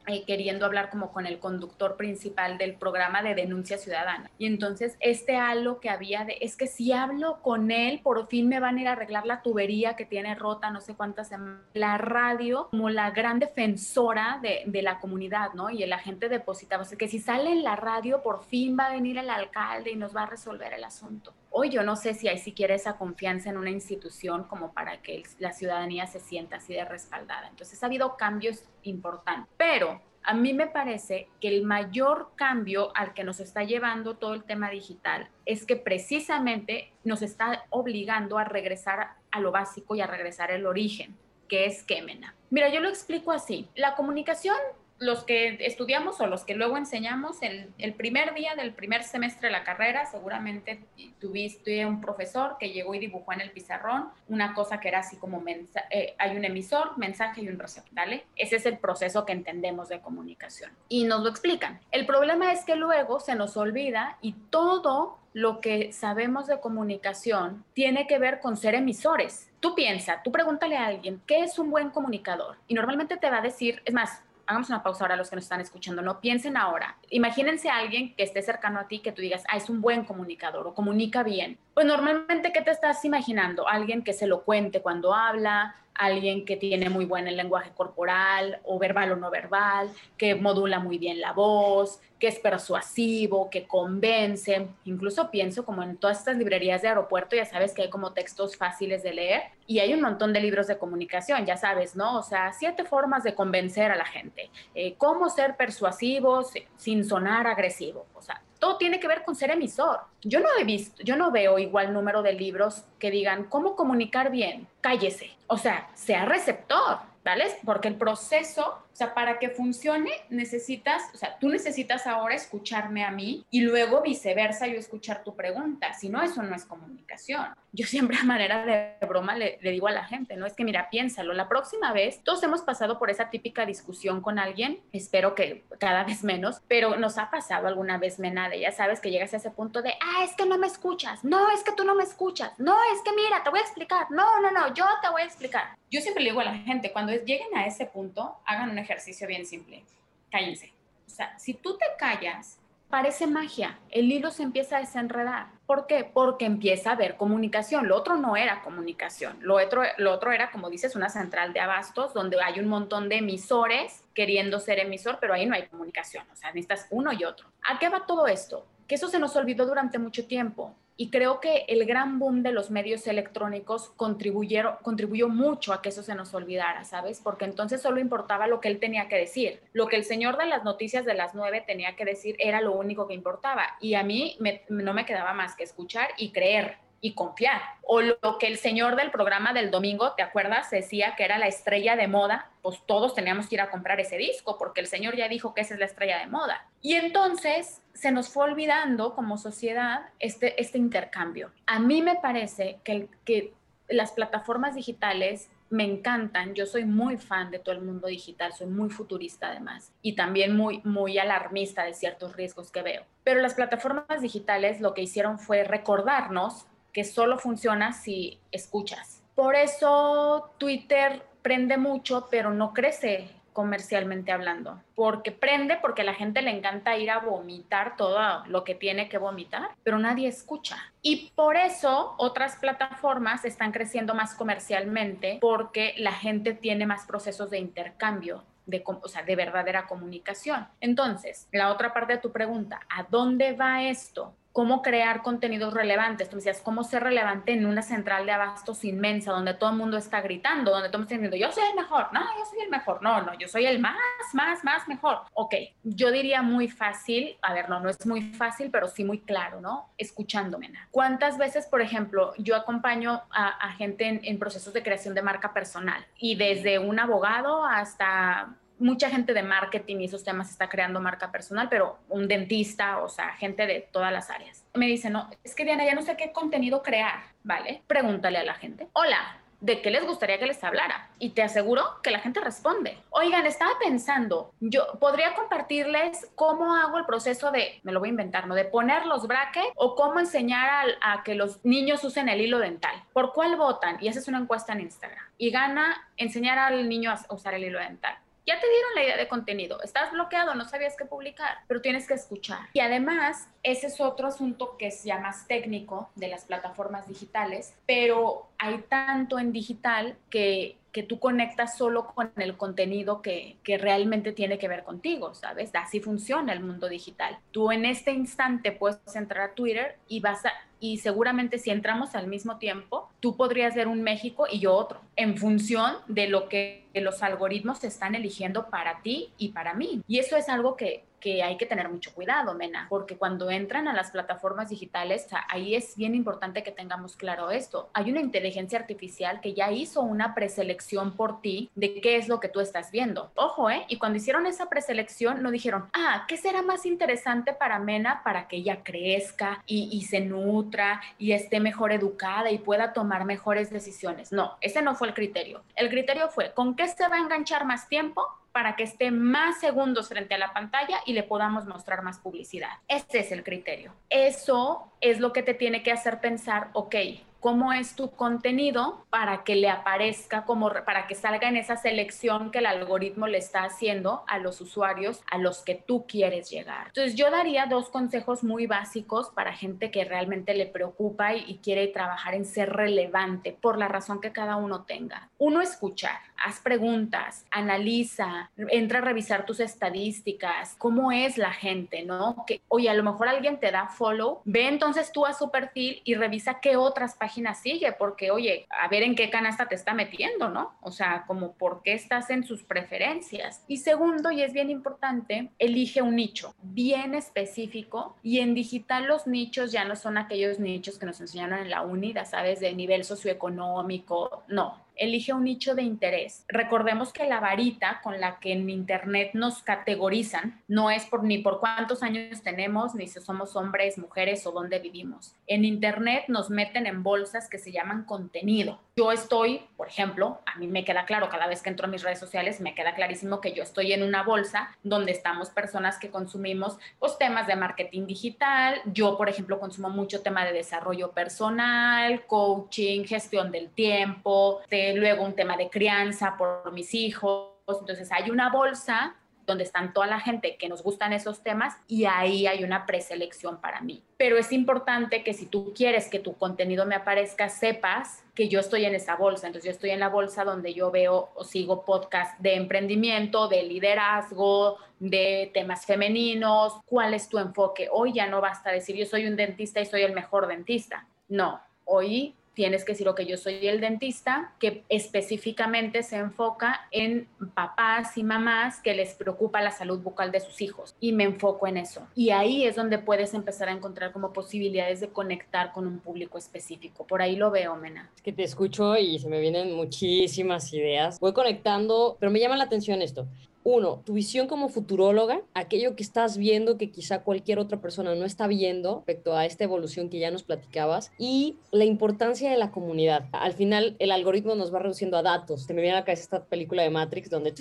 eh, 0.09 0.23
queriendo 0.25 0.65
hablar 0.65 0.89
como 0.89 1.11
con 1.11 1.25
el 1.25 1.39
conductor 1.39 1.95
principal 1.95 2.57
del 2.57 2.75
programa 2.75 3.21
de 3.21 3.35
denuncia 3.35 3.77
ciudadana. 3.77 4.29
Y 4.37 4.45
entonces 4.45 4.97
este 4.99 5.37
halo 5.37 5.79
que 5.79 5.89
había 5.89 6.25
de, 6.25 6.37
es 6.41 6.57
que 6.57 6.67
si 6.67 6.91
hablo 6.91 7.41
con 7.41 7.71
él, 7.71 8.01
por 8.03 8.27
fin 8.27 8.47
me 8.47 8.59
van 8.59 8.77
a 8.77 8.81
ir 8.81 8.87
a 8.87 8.93
arreglar 8.93 9.25
la 9.25 9.41
tubería 9.41 9.95
que 9.95 10.05
tiene 10.05 10.35
rota 10.35 10.71
no 10.71 10.81
sé 10.81 10.95
cuántas 10.95 11.29
semanas. 11.29 11.61
La 11.73 11.97
radio 11.97 12.67
como 12.69 12.89
la 12.89 13.11
gran 13.11 13.39
defensora 13.39 14.39
de, 14.41 14.63
de 14.65 14.81
la 14.81 14.99
comunidad, 14.99 15.53
¿no? 15.53 15.69
Y 15.69 15.83
el 15.83 15.93
agente 15.93 16.29
depositaba, 16.29 16.83
o 16.83 16.85
sea, 16.85 16.97
que 16.97 17.07
si 17.07 17.19
sale 17.19 17.51
en 17.51 17.63
la 17.63 17.75
radio, 17.75 18.21
por 18.21 18.43
fin 18.43 18.77
va 18.77 18.87
a 18.87 18.91
venir 18.91 19.17
el 19.17 19.29
alcalde 19.29 19.91
y 19.91 19.95
nos 19.95 20.15
va 20.15 20.23
a 20.23 20.25
resolver 20.25 20.73
el 20.73 20.83
asunto. 20.83 21.33
Hoy 21.51 21.69
yo 21.69 21.83
no 21.83 21.95
sé 21.95 22.13
si 22.13 22.27
hay 22.27 22.37
siquiera 22.37 22.75
esa 22.75 22.97
confianza 22.97 23.49
en 23.49 23.57
una 23.57 23.71
institución 23.71 24.43
como 24.43 24.73
para 24.73 25.01
que 25.01 25.23
la 25.39 25.51
ciudadanía 25.51 26.07
se 26.07 26.19
sienta 26.19 26.57
así 26.57 26.73
de 26.73 26.85
respaldada. 26.85 27.47
Entonces 27.47 27.81
ha 27.81 27.87
habido 27.87 28.17
cambios 28.17 28.63
importantes, 28.83 29.51
pero 29.57 30.01
a 30.23 30.33
mí 30.33 30.53
me 30.53 30.67
parece 30.67 31.27
que 31.39 31.47
el 31.47 31.63
mayor 31.63 32.31
cambio 32.35 32.91
al 32.95 33.13
que 33.13 33.23
nos 33.23 33.39
está 33.39 33.63
llevando 33.63 34.17
todo 34.17 34.33
el 34.33 34.43
tema 34.43 34.69
digital 34.69 35.29
es 35.45 35.65
que 35.65 35.75
precisamente 35.75 36.91
nos 37.03 37.21
está 37.21 37.65
obligando 37.69 38.37
a 38.37 38.43
regresar 38.43 39.15
a 39.31 39.39
lo 39.39 39.51
básico 39.51 39.95
y 39.95 40.01
a 40.01 40.07
regresar 40.07 40.51
al 40.51 40.65
origen, 40.65 41.17
que 41.47 41.65
es 41.65 41.83
Kemena. 41.83 42.35
Mira, 42.51 42.69
yo 42.69 42.79
lo 42.79 42.89
explico 42.89 43.31
así. 43.31 43.69
La 43.75 43.95
comunicación 43.95 44.57
los 44.99 45.23
que 45.23 45.57
estudiamos 45.65 46.19
o 46.19 46.27
los 46.27 46.43
que 46.43 46.55
luego 46.55 46.77
enseñamos 46.77 47.37
el, 47.41 47.93
primer 47.93 48.33
día 48.33 48.55
del 48.55 48.73
primer 48.73 49.03
semestre 49.03 49.47
de 49.47 49.53
la 49.53 49.63
carrera, 49.63 50.05
seguramente 50.05 50.81
tuviste 51.19 51.85
un 51.85 52.01
profesor 52.01 52.57
que 52.59 52.71
llegó 52.71 52.93
y 52.93 52.99
dibujó 52.99 53.33
en 53.33 53.41
el 53.41 53.51
pizarrón 53.51 54.09
una 54.27 54.53
cosa 54.53 54.79
que 54.79 54.89
era 54.89 54.99
así 54.99 55.17
como 55.17 55.43
eh, 55.47 56.15
hay 56.17 56.37
un 56.37 56.43
emisor, 56.43 56.97
mensaje 56.97 57.41
y 57.41 57.47
un 57.47 57.57
receptor, 57.57 57.93
¿vale? 57.93 58.25
Ese 58.35 58.57
es 58.57 58.65
el 58.65 58.77
proceso 58.77 59.25
que 59.25 59.33
entendemos 59.33 59.89
de 59.89 60.01
comunicación 60.01 60.71
y 60.89 61.05
nos 61.05 61.23
lo 61.23 61.29
explican. 61.29 61.79
El 61.91 62.05
problema 62.05 62.51
es 62.51 62.65
que 62.65 62.75
luego 62.75 63.19
se 63.19 63.35
nos 63.35 63.55
olvida 63.57 64.17
y 64.21 64.33
todo 64.49 65.17
lo 65.33 65.61
que 65.61 65.93
sabemos 65.93 66.47
de 66.47 66.59
comunicación 66.59 67.63
tiene 67.73 68.07
que 68.07 68.19
ver 68.19 68.39
con 68.39 68.57
ser 68.57 68.75
emisores. 68.75 69.49
Tú 69.59 69.75
piensa, 69.75 70.21
tú 70.23 70.31
pregúntale 70.31 70.77
a 70.77 70.87
alguien, 70.87 71.21
¿qué 71.27 71.43
es 71.43 71.59
un 71.59 71.69
buen 71.69 71.91
comunicador? 71.91 72.57
Y 72.67 72.73
normalmente 72.73 73.17
te 73.17 73.29
va 73.29 73.37
a 73.37 73.41
decir, 73.41 73.81
es 73.85 73.93
más, 73.93 74.23
hagamos 74.49 74.69
una 74.69 74.81
pausa 74.81 75.03
ahora 75.03 75.15
los 75.15 75.29
que 75.29 75.35
nos 75.35 75.45
están 75.45 75.61
escuchando, 75.61 76.01
no 76.01 76.19
piensen 76.19 76.57
ahora. 76.57 76.97
Imagínense 77.11 77.69
a 77.69 77.77
alguien 77.77 78.15
que 78.15 78.23
esté 78.23 78.41
cercano 78.41 78.79
a 78.79 78.87
ti 78.87 78.97
que 78.97 79.11
tú 79.11 79.21
digas, 79.21 79.43
ah, 79.47 79.57
es 79.57 79.69
un 79.69 79.79
buen 79.79 80.05
comunicador 80.05 80.65
o 80.65 80.73
comunica 80.73 81.21
bien. 81.21 81.59
Pues 81.75 81.85
normalmente, 81.85 82.51
¿qué 82.51 82.63
te 82.63 82.71
estás 82.71 83.05
imaginando? 83.05 83.67
Alguien 83.67 84.03
que 84.03 84.11
se 84.11 84.25
lo 84.25 84.41
cuente 84.41 84.81
cuando 84.81 85.13
habla, 85.13 85.75
alguien 85.93 86.45
que 86.45 86.57
tiene 86.57 86.89
muy 86.89 87.05
buen 87.05 87.27
el 87.27 87.37
lenguaje 87.37 87.69
corporal 87.75 88.59
o 88.63 88.79
verbal 88.79 89.11
o 89.11 89.17
no 89.17 89.29
verbal, 89.29 89.91
que 90.17 90.33
modula 90.33 90.79
muy 90.79 90.97
bien 90.97 91.21
la 91.21 91.33
voz, 91.33 92.01
que 92.19 92.27
es 92.27 92.39
persuasivo, 92.39 93.49
que 93.49 93.65
convence. 93.65 94.67
Incluso 94.85 95.31
pienso 95.31 95.65
como 95.65 95.83
en 95.83 95.97
todas 95.97 96.19
estas 96.19 96.37
librerías 96.37 96.81
de 96.81 96.89
aeropuerto, 96.89 97.35
ya 97.35 97.45
sabes 97.45 97.73
que 97.73 97.83
hay 97.83 97.89
como 97.89 98.13
textos 98.13 98.57
fáciles 98.57 99.03
de 99.03 99.13
leer 99.13 99.43
y 99.65 99.79
hay 99.79 99.93
un 99.93 100.01
montón 100.01 100.33
de 100.33 100.41
libros 100.41 100.67
de 100.67 100.77
comunicación, 100.77 101.45
ya 101.45 101.57
sabes, 101.57 101.95
¿no? 101.95 102.17
O 102.17 102.23
sea, 102.23 102.51
siete 102.53 102.83
formas 102.83 103.23
de 103.23 103.33
convencer 103.35 103.91
a 103.91 103.95
la 103.95 104.05
gente, 104.05 104.49
eh, 104.75 104.95
cómo 104.97 105.29
ser 105.29 105.55
persuasivo 105.55 106.43
sin 106.77 107.05
sonar 107.05 107.47
agresivo, 107.47 108.05
o 108.13 108.21
sea, 108.21 108.41
todo 108.59 108.77
tiene 108.77 108.99
que 108.99 109.07
ver 109.07 109.23
con 109.23 109.35
ser 109.35 109.51
emisor. 109.51 110.01
Yo 110.21 110.41
no 110.41 110.49
he 110.59 110.65
visto, 110.65 111.01
yo 111.03 111.15
no 111.15 111.31
veo 111.31 111.57
igual 111.59 111.93
número 111.93 112.21
de 112.21 112.33
libros 112.33 112.83
que 112.99 113.09
digan 113.09 113.45
cómo 113.45 113.75
comunicar 113.75 114.31
bien. 114.31 114.67
Cállese. 114.81 115.31
O 115.47 115.57
sea, 115.57 115.89
sea 115.95 116.25
receptor, 116.25 116.99
¿vale? 117.23 117.45
Porque 117.65 117.87
el 117.87 117.95
proceso 117.95 118.79
sea, 118.99 119.13
para 119.13 119.39
que 119.39 119.49
funcione 119.49 120.11
necesitas, 120.29 121.03
o 121.13 121.17
sea, 121.17 121.37
tú 121.39 121.47
necesitas 121.49 122.05
ahora 122.05 122.35
escucharme 122.35 123.03
a 123.05 123.11
mí 123.11 123.45
y 123.49 123.61
luego 123.61 124.01
viceversa 124.01 124.67
yo 124.67 124.77
escuchar 124.77 125.23
tu 125.23 125.35
pregunta. 125.35 125.93
Si 125.93 126.09
no, 126.09 126.21
eso 126.21 126.43
no 126.43 126.53
es 126.55 126.65
comunicación. 126.65 127.47
Yo 127.71 127.85
siempre 127.85 128.17
a 128.17 128.23
manera 128.23 128.65
de 128.65 129.05
broma 129.07 129.35
le, 129.35 129.57
digo 129.61 129.87
a 129.87 129.91
la 129.91 130.03
gente, 130.03 130.35
¿no? 130.35 130.45
Es 130.45 130.53
que 130.53 130.63
mira, 130.63 130.89
piénsalo, 130.89 131.33
la 131.33 131.47
próxima 131.47 131.93
vez 131.93 132.21
todos 132.23 132.43
hemos 132.43 132.61
pasado 132.61 132.97
por 132.99 133.09
esa 133.09 133.29
típica 133.29 133.65
discusión 133.65 134.21
con 134.21 134.39
alguien, 134.39 134.81
espero 134.91 135.35
que 135.35 135.63
cada 135.79 136.03
vez 136.03 136.23
menos, 136.23 136.61
pero 136.67 136.97
nos 136.97 137.17
ha 137.17 137.29
pasado 137.29 137.67
alguna 137.67 137.97
vez 137.97 138.19
menada, 138.19 138.55
ya 138.55 138.71
sabes 138.71 138.99
que 138.99 139.11
llegas 139.11 139.33
a 139.33 139.37
ese 139.37 139.51
punto 139.51 139.81
de, 139.81 139.93
ah, 140.01 140.23
es 140.23 140.35
que 140.35 140.45
no 140.45 140.57
me 140.57 140.67
escuchas, 140.67 141.23
no, 141.23 141.51
es 141.51 141.63
que 141.63 141.71
tú 141.71 141.85
no 141.85 141.95
me 141.95 142.03
escuchas, 142.03 142.51
no, 142.57 142.75
es 142.93 143.01
que 143.03 143.11
mira, 143.13 143.43
te 143.43 143.49
voy 143.49 143.59
a 143.59 143.63
explicar, 143.63 144.07
no, 144.09 144.41
no, 144.41 144.51
no, 144.51 144.73
yo 144.73 144.85
te 145.01 145.09
voy 145.09 145.21
a 145.21 145.25
explicar. 145.25 145.77
Yo 145.91 146.01
siempre 146.01 146.23
le 146.23 146.31
digo 146.31 146.41
a 146.41 146.45
la 146.45 146.55
gente, 146.55 146.91
cuando 146.91 147.13
lleguen 147.13 147.55
a 147.55 147.65
ese 147.65 147.85
punto, 147.85 148.37
hagan 148.45 148.71
un 148.71 148.79
ejercicio 148.89 149.27
bien 149.27 149.45
simple. 149.45 149.83
Cállense. 150.31 150.73
O 151.07 151.09
sea, 151.09 151.37
si 151.37 151.53
tú 151.53 151.77
te 151.77 151.85
callas, 151.97 152.59
parece 152.89 153.27
magia. 153.27 153.79
El 153.91 154.11
hilo 154.11 154.31
se 154.31 154.43
empieza 154.43 154.77
a 154.77 154.79
desenredar. 154.79 155.47
¿Por 155.65 155.85
qué? 155.85 156.09
Porque 156.11 156.45
empieza 156.45 156.89
a 156.89 156.93
haber 156.93 157.15
comunicación. 157.17 157.87
Lo 157.87 157.95
otro 157.95 158.17
no 158.17 158.35
era 158.35 158.63
comunicación. 158.63 159.37
Lo 159.41 159.55
otro, 159.55 159.83
lo 159.97 160.11
otro 160.11 160.31
era, 160.31 160.51
como 160.51 160.69
dices, 160.69 160.95
una 160.95 161.09
central 161.09 161.53
de 161.53 161.59
abastos 161.59 162.13
donde 162.13 162.37
hay 162.41 162.59
un 162.59 162.67
montón 162.67 163.09
de 163.09 163.17
emisores 163.17 164.03
queriendo 164.13 164.59
ser 164.59 164.79
emisor, 164.79 165.19
pero 165.21 165.33
ahí 165.33 165.45
no 165.45 165.55
hay 165.55 165.67
comunicación. 165.67 166.25
O 166.31 166.35
sea, 166.35 166.49
necesitas 166.49 166.87
uno 166.89 167.13
y 167.13 167.23
otro. 167.23 167.47
¿A 167.69 167.77
qué 167.77 167.89
va 167.89 168.05
todo 168.05 168.27
esto? 168.27 168.65
Que 168.89 168.95
eso 168.95 169.07
se 169.07 169.19
nos 169.19 169.37
olvidó 169.37 169.65
durante 169.65 169.99
mucho 169.99 170.25
tiempo. 170.25 170.75
Y 170.97 171.11
creo 171.11 171.39
que 171.39 171.63
el 171.69 171.85
gran 171.85 172.19
boom 172.19 172.43
de 172.43 172.51
los 172.51 172.71
medios 172.71 173.07
electrónicos 173.07 173.89
contribuyó 173.95 175.29
mucho 175.29 175.71
a 175.71 175.81
que 175.81 175.87
eso 175.87 176.03
se 176.03 176.13
nos 176.13 176.33
olvidara, 176.33 176.83
¿sabes? 176.83 177.21
Porque 177.23 177.45
entonces 177.45 177.81
solo 177.81 178.01
importaba 178.01 178.47
lo 178.47 178.59
que 178.59 178.67
él 178.67 178.79
tenía 178.79 179.07
que 179.07 179.15
decir. 179.15 179.61
Lo 179.71 179.87
que 179.87 179.95
el 179.95 180.03
señor 180.03 180.37
de 180.37 180.47
las 180.47 180.65
noticias 180.65 181.05
de 181.05 181.13
las 181.13 181.35
nueve 181.35 181.63
tenía 181.65 181.95
que 181.95 182.03
decir 182.03 182.35
era 182.39 182.59
lo 182.59 182.73
único 182.73 183.07
que 183.07 183.13
importaba. 183.13 183.77
Y 183.79 183.93
a 183.93 184.03
mí 184.03 184.37
no 184.67 184.93
me 184.93 185.05
quedaba 185.05 185.33
más 185.33 185.55
que 185.55 185.63
escuchar 185.63 186.09
y 186.17 186.31
creer 186.31 186.79
y 187.01 187.13
confiar. 187.13 187.61
O 187.83 188.01
lo 188.01 188.37
que 188.39 188.47
el 188.47 188.57
señor 188.57 188.95
del 188.95 189.11
programa 189.11 189.53
del 189.53 189.71
domingo, 189.71 190.13
¿te 190.13 190.23
acuerdas? 190.23 190.69
Decía 190.69 191.15
que 191.15 191.23
era 191.23 191.37
la 191.37 191.47
estrella 191.47 191.95
de 191.95 192.07
moda, 192.07 192.51
pues 192.61 192.81
todos 192.85 193.13
teníamos 193.13 193.47
que 193.47 193.55
ir 193.55 193.61
a 193.61 193.69
comprar 193.69 193.99
ese 193.99 194.17
disco 194.17 194.57
porque 194.57 194.81
el 194.81 194.87
señor 194.87 195.15
ya 195.15 195.27
dijo 195.27 195.53
que 195.53 195.61
esa 195.61 195.73
es 195.73 195.79
la 195.79 195.85
estrella 195.85 196.19
de 196.19 196.27
moda. 196.27 196.67
Y 196.81 196.95
entonces 196.95 197.81
se 197.93 198.11
nos 198.11 198.29
fue 198.29 198.45
olvidando 198.45 199.15
como 199.15 199.37
sociedad 199.37 200.09
este, 200.19 200.59
este 200.61 200.77
intercambio. 200.77 201.51
A 201.65 201.79
mí 201.79 202.01
me 202.01 202.15
parece 202.15 202.79
que, 202.83 203.07
que 203.25 203.53
las 203.87 204.11
plataformas 204.11 204.75
digitales 204.75 205.49
me 205.69 205.83
encantan. 205.83 206.55
Yo 206.55 206.65
soy 206.65 206.85
muy 206.85 207.17
fan 207.17 207.51
de 207.51 207.59
todo 207.59 207.75
el 207.75 207.81
mundo 207.81 208.07
digital, 208.07 208.53
soy 208.53 208.67
muy 208.67 208.89
futurista 208.89 209.49
además 209.49 209.91
y 210.01 210.15
también 210.15 210.55
muy, 210.55 210.81
muy 210.83 211.17
alarmista 211.17 211.83
de 211.83 211.93
ciertos 211.93 212.35
riesgos 212.35 212.71
que 212.71 212.81
veo. 212.81 213.03
Pero 213.23 213.41
las 213.41 213.53
plataformas 213.53 214.21
digitales 214.21 214.81
lo 214.81 214.93
que 214.93 215.03
hicieron 215.03 215.39
fue 215.39 215.63
recordarnos 215.63 216.65
que 216.93 217.03
solo 217.03 217.37
funciona 217.37 217.93
si 217.93 218.39
escuchas. 218.51 219.21
Por 219.35 219.55
eso 219.55 220.51
Twitter 220.57 221.23
prende 221.41 221.77
mucho, 221.77 222.27
pero 222.29 222.51
no 222.51 222.73
crece 222.73 223.29
comercialmente 223.53 224.31
hablando, 224.31 224.81
porque 224.95 225.31
prende 225.31 225.77
porque 225.81 226.03
a 226.03 226.05
la 226.05 226.13
gente 226.13 226.41
le 226.41 226.51
encanta 226.51 226.97
ir 226.97 227.11
a 227.11 227.19
vomitar 227.19 227.97
todo 227.97 228.45
lo 228.45 228.63
que 228.63 228.75
tiene 228.75 229.09
que 229.09 229.17
vomitar, 229.17 229.71
pero 229.83 229.99
nadie 229.99 230.27
escucha. 230.29 230.77
Y 231.01 231.31
por 231.35 231.57
eso 231.57 232.15
otras 232.17 232.55
plataformas 232.55 233.43
están 233.45 233.71
creciendo 233.71 234.13
más 234.13 234.33
comercialmente 234.35 235.39
porque 235.41 235.93
la 235.97 236.13
gente 236.13 236.53
tiene 236.53 236.85
más 236.85 237.05
procesos 237.05 237.49
de 237.49 237.59
intercambio. 237.59 238.43
De, 238.65 238.83
o 238.85 239.07
sea, 239.07 239.23
de 239.23 239.35
verdadera 239.35 239.87
comunicación. 239.87 240.67
Entonces, 240.79 241.47
la 241.51 241.71
otra 241.71 241.91
parte 241.91 242.13
de 242.13 242.19
tu 242.19 242.31
pregunta, 242.31 242.79
¿a 242.87 243.01
dónde 243.01 243.53
va 243.53 243.81
esto? 243.81 244.35
Cómo 244.59 244.81
crear 244.81 245.21
contenidos 245.21 245.73
relevantes. 245.73 246.29
Tú 246.29 246.35
me 246.35 246.41
decías, 246.41 246.59
cómo 246.61 246.83
ser 246.83 247.01
relevante 247.01 247.53
en 247.53 247.65
una 247.65 247.81
central 247.81 248.25
de 248.25 248.33
abastos 248.33 248.83
inmensa, 248.83 249.31
donde 249.31 249.53
todo 249.53 249.69
el 249.69 249.77
mundo 249.77 249.95
está 249.95 250.19
gritando, 250.19 250.71
donde 250.71 250.89
todo 250.89 250.97
el 250.97 251.03
mundo 251.03 251.13
está 251.13 251.15
diciendo, 251.15 251.37
yo 251.37 251.49
soy 251.53 251.63
el 251.69 251.77
mejor, 251.77 252.07
no, 252.11 252.19
yo 252.37 252.43
soy 252.43 252.59
el 252.59 252.69
mejor, 252.69 253.01
no, 253.01 253.21
no, 253.21 253.39
yo 253.39 253.47
soy 253.47 253.65
el 253.67 253.79
más, 253.79 253.95
más, 254.33 254.61
más 254.65 254.85
mejor. 254.89 255.21
Ok, 255.33 255.55
yo 255.83 256.11
diría 256.11 256.41
muy 256.41 256.67
fácil, 256.67 257.37
a 257.41 257.53
ver, 257.53 257.69
no, 257.69 257.79
no 257.79 257.87
es 257.87 258.05
muy 258.05 258.19
fácil, 258.33 258.69
pero 258.69 258.89
sí 258.89 259.05
muy 259.05 259.21
claro, 259.21 259.61
¿no? 259.61 259.91
Escuchándome. 259.97 260.73
¿Cuántas 260.91 261.37
veces, 261.37 261.65
por 261.65 261.79
ejemplo, 261.79 262.33
yo 262.37 262.57
acompaño 262.57 263.21
a, 263.31 263.71
gente 263.77 264.09
en, 264.09 264.19
en 264.23 264.39
procesos 264.39 264.73
de 264.73 264.83
creación 264.83 265.15
de 265.15 265.21
marca 265.21 265.53
personal 265.53 266.05
y 266.17 266.35
desde 266.35 266.79
un 266.79 266.99
abogado 266.99 267.65
hasta 267.65 268.57
mucha 268.79 269.09
gente 269.09 269.33
de 269.33 269.43
marketing 269.43 269.97
y 269.99 270.05
esos 270.05 270.23
temas 270.23 270.49
está 270.49 270.69
creando 270.69 270.99
marca 270.99 271.31
personal, 271.31 271.67
pero 271.69 271.99
un 272.07 272.27
dentista, 272.27 272.99
o 272.99 273.09
sea, 273.09 273.33
gente 273.33 273.67
de 273.67 273.87
todas 273.91 274.11
las 274.11 274.29
áreas. 274.29 274.65
Me 274.73 274.87
dice, 274.87 275.09
no, 275.09 275.29
es 275.43 275.53
que 275.55 275.65
Diana, 275.65 275.85
ya 275.85 275.95
no 275.95 276.01
sé 276.01 276.17
qué 276.17 276.31
contenido 276.31 276.81
crear, 276.81 277.19
¿vale? 277.43 277.83
Pregúntale 277.87 278.37
a 278.37 278.43
la 278.43 278.53
gente. 278.53 278.87
Hola, 278.93 279.37
¿de 279.59 279.81
qué 279.81 279.91
les 279.91 280.05
gustaría 280.05 280.39
que 280.39 280.45
les 280.45 280.63
hablara? 280.63 281.09
Y 281.19 281.31
te 281.31 281.43
aseguro 281.43 281.83
que 282.01 282.11
la 282.11 282.19
gente 282.19 282.39
responde. 282.39 282.97
Oigan, 283.09 283.45
estaba 283.45 283.71
pensando, 283.83 284.53
yo 284.59 284.97
podría 284.99 285.33
compartirles 285.35 286.29
cómo 286.35 286.75
hago 286.75 286.97
el 286.97 287.05
proceso 287.05 287.51
de, 287.51 287.79
me 287.83 287.91
lo 287.91 287.99
voy 287.99 288.09
a 288.09 288.11
inventar, 288.11 288.47
¿no? 288.47 288.55
De 288.55 288.65
poner 288.65 289.05
los 289.05 289.27
brackets 289.27 289.71
o 289.75 289.95
cómo 289.95 290.19
enseñar 290.19 290.69
a, 291.01 291.13
a 291.13 291.23
que 291.23 291.35
los 291.35 291.63
niños 291.65 292.03
usen 292.03 292.29
el 292.29 292.41
hilo 292.41 292.59
dental. 292.59 293.03
¿Por 293.11 293.33
cuál 293.33 293.57
votan? 293.57 293.97
Y 293.99 294.07
esa 294.07 294.19
es 294.19 294.27
una 294.27 294.39
encuesta 294.39 294.73
en 294.73 294.81
Instagram. 294.81 295.23
Y 295.37 295.51
gana 295.51 296.09
enseñar 296.15 296.57
al 296.57 296.87
niño 296.87 297.11
a 297.11 297.33
usar 297.33 297.53
el 297.53 297.65
hilo 297.65 297.79
dental 297.79 298.17
Ya 298.45 298.59
te 298.59 298.67
dieron 298.67 298.95
la 298.95 299.03
idea 299.03 299.17
de 299.17 299.27
contenido, 299.27 299.81
estás 299.83 300.11
bloqueado, 300.11 300.55
no 300.55 300.65
sabías 300.65 300.95
qué 300.97 301.05
publicar, 301.05 301.59
pero 301.67 301.81
tienes 301.81 302.07
que 302.07 302.15
escuchar. 302.15 302.61
Y 302.73 302.79
además, 302.79 303.47
ese 303.63 303.87
es 303.87 304.01
otro 304.01 304.27
asunto 304.27 304.77
que 304.77 304.87
es 304.87 305.03
ya 305.03 305.19
más 305.19 305.47
técnico 305.47 306.09
de 306.15 306.29
las 306.29 306.45
plataformas 306.45 307.07
digitales, 307.07 307.75
pero 307.85 308.49
hay 308.57 308.79
tanto 308.89 309.39
en 309.39 309.51
digital 309.51 310.17
que 310.29 310.79
que 310.91 311.03
tú 311.03 311.19
conectas 311.19 311.77
solo 311.77 312.07
con 312.07 312.31
el 312.37 312.57
contenido 312.57 313.21
que, 313.21 313.57
que, 313.63 313.77
realmente 313.77 314.31
tiene 314.31 314.57
que 314.57 314.67
ver 314.67 314.83
contigo, 314.83 315.35
¿sabes? 315.35 315.69
Así 315.73 315.99
funciona 315.99 316.51
el 316.51 316.61
mundo 316.61 316.89
digital. 316.89 317.37
Tú 317.51 317.71
en 317.71 317.85
este 317.85 318.11
instante 318.11 318.71
puedes 318.71 319.15
entrar 319.15 319.51
a 319.51 319.53
Twitter 319.53 319.97
y 320.07 320.19
vas 320.19 320.45
a, 320.45 320.51
y 320.79 320.97
seguramente 320.97 321.57
si 321.57 321.69
entramos 321.69 322.15
al 322.15 322.27
mismo 322.27 322.57
tiempo, 322.57 323.09
tú 323.19 323.35
podrías 323.35 323.75
ver 323.75 323.87
un 323.87 324.01
México 324.01 324.45
y 324.49 324.59
yo 324.59 324.73
otro, 324.73 325.01
en 325.15 325.37
función 325.37 325.95
de 326.07 326.27
lo 326.27 326.47
que 326.49 326.85
los 326.93 327.21
algoritmos 327.21 327.83
están 327.83 328.15
eligiendo 328.15 328.69
para 328.69 329.01
ti 329.01 329.31
y 329.37 329.49
para 329.49 329.73
mí. 329.73 330.01
Y 330.07 330.19
eso 330.19 330.37
es 330.37 330.49
algo 330.49 330.75
que, 330.75 331.03
que 331.19 331.43
hay 331.43 331.57
que 331.57 331.65
tener 331.65 331.89
mucho 331.89 332.13
cuidado, 332.13 332.53
Mena, 332.55 332.87
porque 332.89 333.17
cuando 333.17 333.49
entran 333.49 333.87
a 333.87 333.93
las 333.93 334.11
plataformas 334.11 334.69
digitales, 334.69 335.27
ahí 335.49 335.75
es 335.75 335.95
bien 335.95 336.15
importante 336.15 336.63
que 336.63 336.71
tengamos 336.71 337.15
claro 337.15 337.51
esto. 337.51 337.89
Hay 337.93 338.11
una 338.11 338.19
inteligencia 338.19 338.79
artificial 338.79 339.41
que 339.41 339.53
ya 339.53 339.71
hizo 339.71 340.01
una 340.01 340.33
preselección 340.35 341.15
por 341.15 341.41
ti 341.41 341.69
de 341.75 342.01
qué 342.01 342.17
es 342.17 342.27
lo 342.27 342.39
que 342.39 342.49
tú 342.49 342.59
estás 342.59 342.91
viendo. 342.91 343.31
Ojo, 343.35 343.69
¿eh? 343.69 343.85
Y 343.87 343.97
cuando 343.97 344.17
hicieron 344.17 344.45
esa 344.45 344.69
preselección, 344.69 345.43
no 345.43 345.51
dijeron, 345.51 345.89
ah, 345.93 346.25
¿qué 346.27 346.37
será 346.37 346.61
más 346.61 346.85
interesante 346.85 347.53
para 347.53 347.79
Mena 347.79 348.21
para 348.23 348.47
que 348.47 348.57
ella 348.57 348.83
crezca 348.83 349.63
y, 349.65 349.89
y 349.91 350.03
se 350.03 350.21
nutra 350.21 351.01
y 351.17 351.31
esté 351.33 351.59
mejor 351.59 351.91
educada 351.91 352.51
y 352.51 352.57
pueda 352.57 352.93
tomar 352.93 353.25
mejores 353.25 353.69
decisiones? 353.69 354.31
No, 354.31 354.57
ese 354.61 354.81
no 354.81 354.95
fue 354.95 355.09
el 355.09 355.13
criterio. 355.13 355.63
El 355.75 355.89
criterio 355.89 356.29
fue, 356.29 356.53
¿con 356.53 356.75
qué 356.75 356.87
se 356.87 357.07
va 357.07 357.15
a 357.15 357.19
enganchar 357.19 357.65
más 357.65 357.87
tiempo? 357.87 358.25
Para 358.51 358.75
que 358.75 358.83
esté 358.83 359.11
más 359.11 359.59
segundos 359.59 360.09
frente 360.09 360.35
a 360.35 360.37
la 360.37 360.53
pantalla 360.53 360.99
y 361.05 361.13
le 361.13 361.23
podamos 361.23 361.65
mostrar 361.65 362.01
más 362.03 362.19
publicidad. 362.19 362.69
Ese 362.87 363.19
es 363.19 363.31
el 363.31 363.43
criterio. 363.43 363.93
Eso 364.09 364.91
es 365.01 365.19
lo 365.19 365.33
que 365.33 365.43
te 365.43 365.53
tiene 365.53 365.83
que 365.83 365.91
hacer 365.91 366.19
pensar, 366.19 366.69
ok, 366.73 366.95
cómo 367.39 367.71
es 367.71 367.95
tu 367.95 368.11
contenido 368.11 369.05
para 369.09 369.43
que 369.43 369.55
le 369.55 369.69
aparezca, 369.69 370.45
como 370.45 370.69
para 370.85 371.07
que 371.07 371.15
salga 371.15 371.47
en 371.47 371.57
esa 371.57 371.77
selección 371.77 372.51
que 372.51 372.59
el 372.59 372.65
algoritmo 372.65 373.27
le 373.27 373.37
está 373.37 373.63
haciendo 373.63 374.23
a 374.27 374.39
los 374.39 374.61
usuarios 374.61 375.21
a 375.31 375.37
los 375.37 375.59
que 375.59 375.75
tú 375.75 376.05
quieres 376.07 376.49
llegar. 376.49 376.87
Entonces 376.87 377.15
yo 377.15 377.31
daría 377.31 377.65
dos 377.65 377.89
consejos 377.89 378.43
muy 378.43 378.67
básicos 378.67 379.29
para 379.29 379.53
gente 379.53 379.91
que 379.91 380.03
realmente 380.03 380.53
le 380.53 380.65
preocupa 380.65 381.33
y, 381.33 381.45
y 381.47 381.57
quiere 381.57 381.87
trabajar 381.87 382.33
en 382.33 382.45
ser 382.45 382.73
relevante 382.73 383.55
por 383.59 383.77
la 383.77 383.87
razón 383.87 384.21
que 384.21 384.31
cada 384.31 384.57
uno 384.57 384.83
tenga. 384.83 385.29
Uno, 385.37 385.61
escuchar, 385.61 386.19
haz 386.43 386.59
preguntas, 386.59 387.45
analiza, 387.51 388.49
entra 388.57 388.99
a 388.99 389.01
revisar 389.01 389.45
tus 389.45 389.59
estadísticas, 389.59 390.75
cómo 390.77 391.11
es 391.11 391.37
la 391.37 391.51
gente, 391.51 392.03
¿no? 392.03 392.43
Que, 392.45 392.61
oye, 392.67 392.89
a 392.89 392.93
lo 392.93 393.03
mejor 393.03 393.29
alguien 393.29 393.59
te 393.59 393.71
da 393.71 393.87
follow, 393.87 394.41
ve 394.45 394.67
entonces 394.67 395.11
tú 395.11 395.25
a 395.25 395.33
su 395.33 395.49
perfil 395.49 396.01
y 396.03 396.15
revisa 396.15 396.59
qué 396.59 396.75
otras 396.75 397.15
páginas 397.15 397.28
sigue, 397.55 397.91
porque 397.93 398.31
oye, 398.31 398.67
a 398.69 398.87
ver 398.87 399.03
en 399.03 399.15
qué 399.15 399.29
canasta 399.29 399.67
te 399.67 399.75
está 399.75 399.93
metiendo, 399.93 400.49
¿no? 400.49 400.75
O 400.81 400.91
sea, 400.91 401.23
como 401.27 401.53
por 401.53 401.81
qué 401.83 401.93
estás 401.93 402.29
en 402.29 402.43
sus 402.43 402.63
preferencias. 402.63 403.63
Y 403.67 403.77
segundo, 403.77 404.31
y 404.31 404.41
es 404.41 404.53
bien 404.53 404.69
importante, 404.69 405.51
elige 405.59 406.01
un 406.01 406.15
nicho 406.15 406.55
bien 406.61 407.15
específico 407.15 408.15
y 408.23 408.39
en 408.39 408.53
digital 408.53 409.05
los 409.05 409.27
nichos 409.27 409.71
ya 409.71 409.85
no 409.85 409.95
son 409.95 410.17
aquellos 410.17 410.59
nichos 410.59 410.99
que 410.99 411.05
nos 411.05 411.21
enseñaron 411.21 411.59
en 411.59 411.69
la 411.69 411.81
unidad, 411.81 412.25
¿sabes? 412.25 412.59
De 412.59 412.73
nivel 412.73 413.03
socioeconómico, 413.03 414.43
no 414.47 414.88
elige 414.99 415.33
un 415.33 415.45
nicho 415.45 415.73
de 415.73 415.81
interés. 415.81 416.45
Recordemos 416.47 417.11
que 417.11 417.25
la 417.25 417.39
varita 417.39 418.01
con 418.03 418.19
la 418.19 418.39
que 418.39 418.51
en 418.51 418.69
Internet 418.69 419.31
nos 419.33 419.63
categorizan 419.63 420.61
no 420.67 420.91
es 420.91 421.05
por 421.05 421.23
ni 421.23 421.39
por 421.39 421.59
cuántos 421.59 422.03
años 422.03 422.43
tenemos, 422.43 422.93
ni 422.93 423.07
si 423.07 423.19
somos 423.21 423.55
hombres, 423.55 423.97
mujeres 423.97 424.45
o 424.45 424.51
dónde 424.51 424.79
vivimos. 424.79 425.35
En 425.47 425.65
Internet 425.65 426.25
nos 426.27 426.49
meten 426.49 426.85
en 426.85 427.01
bolsas 427.01 427.49
que 427.49 427.57
se 427.57 427.71
llaman 427.71 428.03
contenido. 428.03 428.79
Yo 428.95 429.13
estoy, 429.13 429.61
por 429.77 429.87
ejemplo, 429.87 430.41
a 430.45 430.59
mí 430.59 430.67
me 430.67 430.83
queda 430.83 431.05
claro, 431.05 431.29
cada 431.29 431.47
vez 431.47 431.61
que 431.61 431.69
entro 431.69 431.87
a 431.87 431.89
mis 431.89 432.03
redes 432.03 432.19
sociales, 432.19 432.59
me 432.59 432.75
queda 432.75 432.95
clarísimo 432.95 433.39
que 433.39 433.53
yo 433.53 433.63
estoy 433.63 433.93
en 433.93 434.03
una 434.03 434.23
bolsa 434.23 434.75
donde 434.83 435.13
estamos 435.13 435.49
personas 435.49 435.97
que 435.97 436.09
consumimos 436.09 436.77
pues, 436.99 437.17
temas 437.17 437.47
de 437.47 437.55
marketing 437.55 438.05
digital. 438.05 438.81
Yo, 438.85 439.17
por 439.17 439.29
ejemplo, 439.29 439.59
consumo 439.59 439.89
mucho 439.89 440.21
tema 440.21 440.43
de 440.43 440.51
desarrollo 440.51 441.11
personal, 441.11 442.25
coaching, 442.27 443.05
gestión 443.05 443.51
del 443.51 443.69
tiempo, 443.69 444.59
de 444.69 444.88
luego 444.95 445.23
un 445.23 445.35
tema 445.35 445.57
de 445.57 445.69
crianza 445.69 446.35
por 446.37 446.71
mis 446.71 446.93
hijos. 446.93 447.53
Entonces 447.67 448.11
hay 448.11 448.29
una 448.29 448.49
bolsa 448.49 449.15
donde 449.49 449.63
están 449.63 449.93
toda 449.93 450.05
la 450.07 450.19
gente 450.19 450.55
que 450.57 450.69
nos 450.69 450.83
gustan 450.83 451.11
esos 451.11 451.41
temas 451.41 451.75
y 451.87 452.05
ahí 452.05 452.45
hay 452.45 452.63
una 452.63 452.85
preselección 452.85 453.59
para 453.59 453.81
mí. 453.81 454.03
Pero 454.15 454.37
es 454.37 454.51
importante 454.51 455.23
que 455.23 455.33
si 455.33 455.47
tú 455.47 455.73
quieres 455.75 456.07
que 456.07 456.19
tu 456.19 456.37
contenido 456.37 456.85
me 456.85 456.95
aparezca, 456.95 457.49
sepas 457.49 458.23
que 458.35 458.47
yo 458.47 458.59
estoy 458.59 458.85
en 458.85 458.93
esa 458.95 459.15
bolsa. 459.15 459.47
Entonces 459.47 459.65
yo 459.65 459.71
estoy 459.71 459.89
en 459.89 459.99
la 459.99 460.09
bolsa 460.09 460.43
donde 460.43 460.73
yo 460.73 460.91
veo 460.91 461.31
o 461.35 461.43
sigo 461.43 461.83
podcast 461.83 462.39
de 462.39 462.55
emprendimiento, 462.55 463.47
de 463.47 463.63
liderazgo, 463.63 464.77
de 464.99 465.49
temas 465.53 465.85
femeninos. 465.85 466.79
¿Cuál 466.85 467.15
es 467.15 467.27
tu 467.27 467.39
enfoque? 467.39 467.89
Hoy 467.91 468.13
ya 468.13 468.27
no 468.27 468.41
basta 468.41 468.71
decir 468.71 468.95
yo 468.95 469.05
soy 469.05 469.25
un 469.25 469.35
dentista 469.35 469.81
y 469.81 469.85
soy 469.85 470.03
el 470.03 470.13
mejor 470.13 470.47
dentista. 470.47 471.07
No, 471.27 471.59
hoy 471.85 472.35
tienes 472.59 472.83
que 472.83 472.91
decir, 472.91 473.07
que 473.15 473.25
yo 473.25 473.37
soy 473.37 473.65
el 473.69 473.79
dentista 473.79 474.53
que 474.59 474.83
específicamente 474.89 476.03
se 476.03 476.17
enfoca 476.17 476.89
en 476.91 477.29
papás 477.55 478.17
y 478.17 478.23
mamás 478.23 478.81
que 478.81 478.93
les 478.93 479.13
preocupa 479.13 479.61
la 479.61 479.71
salud 479.71 479.99
bucal 479.99 480.29
de 480.33 480.41
sus 480.41 480.61
hijos 480.61 480.93
y 480.99 481.13
me 481.13 481.23
enfoco 481.23 481.67
en 481.67 481.77
eso. 481.77 482.05
Y 482.15 482.31
ahí 482.31 482.65
es 482.65 482.75
donde 482.75 482.99
puedes 482.99 483.33
empezar 483.33 483.69
a 483.69 483.71
encontrar 483.71 484.11
como 484.11 484.33
posibilidades 484.33 484.99
de 484.99 485.07
conectar 485.07 485.71
con 485.71 485.87
un 485.87 485.99
público 485.99 486.37
específico. 486.37 487.07
Por 487.07 487.21
ahí 487.21 487.37
lo 487.37 487.49
veo, 487.49 487.77
Mena. 487.77 488.11
Es 488.13 488.21
que 488.21 488.33
te 488.33 488.43
escucho 488.43 488.97
y 488.97 489.19
se 489.19 489.29
me 489.29 489.39
vienen 489.39 489.73
muchísimas 489.73 490.73
ideas. 490.73 491.17
Voy 491.21 491.31
conectando, 491.31 492.17
pero 492.19 492.29
me 492.29 492.41
llama 492.41 492.57
la 492.57 492.65
atención 492.65 493.01
esto 493.01 493.25
uno, 493.69 494.01
tu 494.03 494.13
visión 494.13 494.47
como 494.47 494.69
futuróloga, 494.69 495.41
aquello 495.53 495.95
que 495.95 496.03
estás 496.03 496.37
viendo 496.37 496.77
que 496.77 496.91
quizá 496.91 497.23
cualquier 497.23 497.59
otra 497.59 497.79
persona 497.79 498.15
no 498.15 498.25
está 498.25 498.47
viendo 498.47 498.97
respecto 498.97 499.35
a 499.35 499.45
esta 499.45 499.63
evolución 499.63 500.09
que 500.09 500.19
ya 500.19 500.31
nos 500.31 500.43
platicabas 500.43 501.11
y 501.19 501.57
la 501.71 501.85
importancia 501.85 502.49
de 502.49 502.57
la 502.57 502.71
comunidad. 502.71 503.27
Al 503.31 503.53
final, 503.53 503.95
el 503.99 504.11
algoritmo 504.11 504.55
nos 504.55 504.73
va 504.73 504.79
reduciendo 504.79 505.17
a 505.17 505.21
datos. 505.21 505.67
Te 505.67 505.73
me 505.73 505.81
viene 505.81 505.97
a 505.97 505.99
la 505.99 506.05
cabeza 506.05 506.23
esta 506.23 506.45
película 506.45 506.83
de 506.83 506.89
Matrix 506.89 507.29
donde 507.29 507.53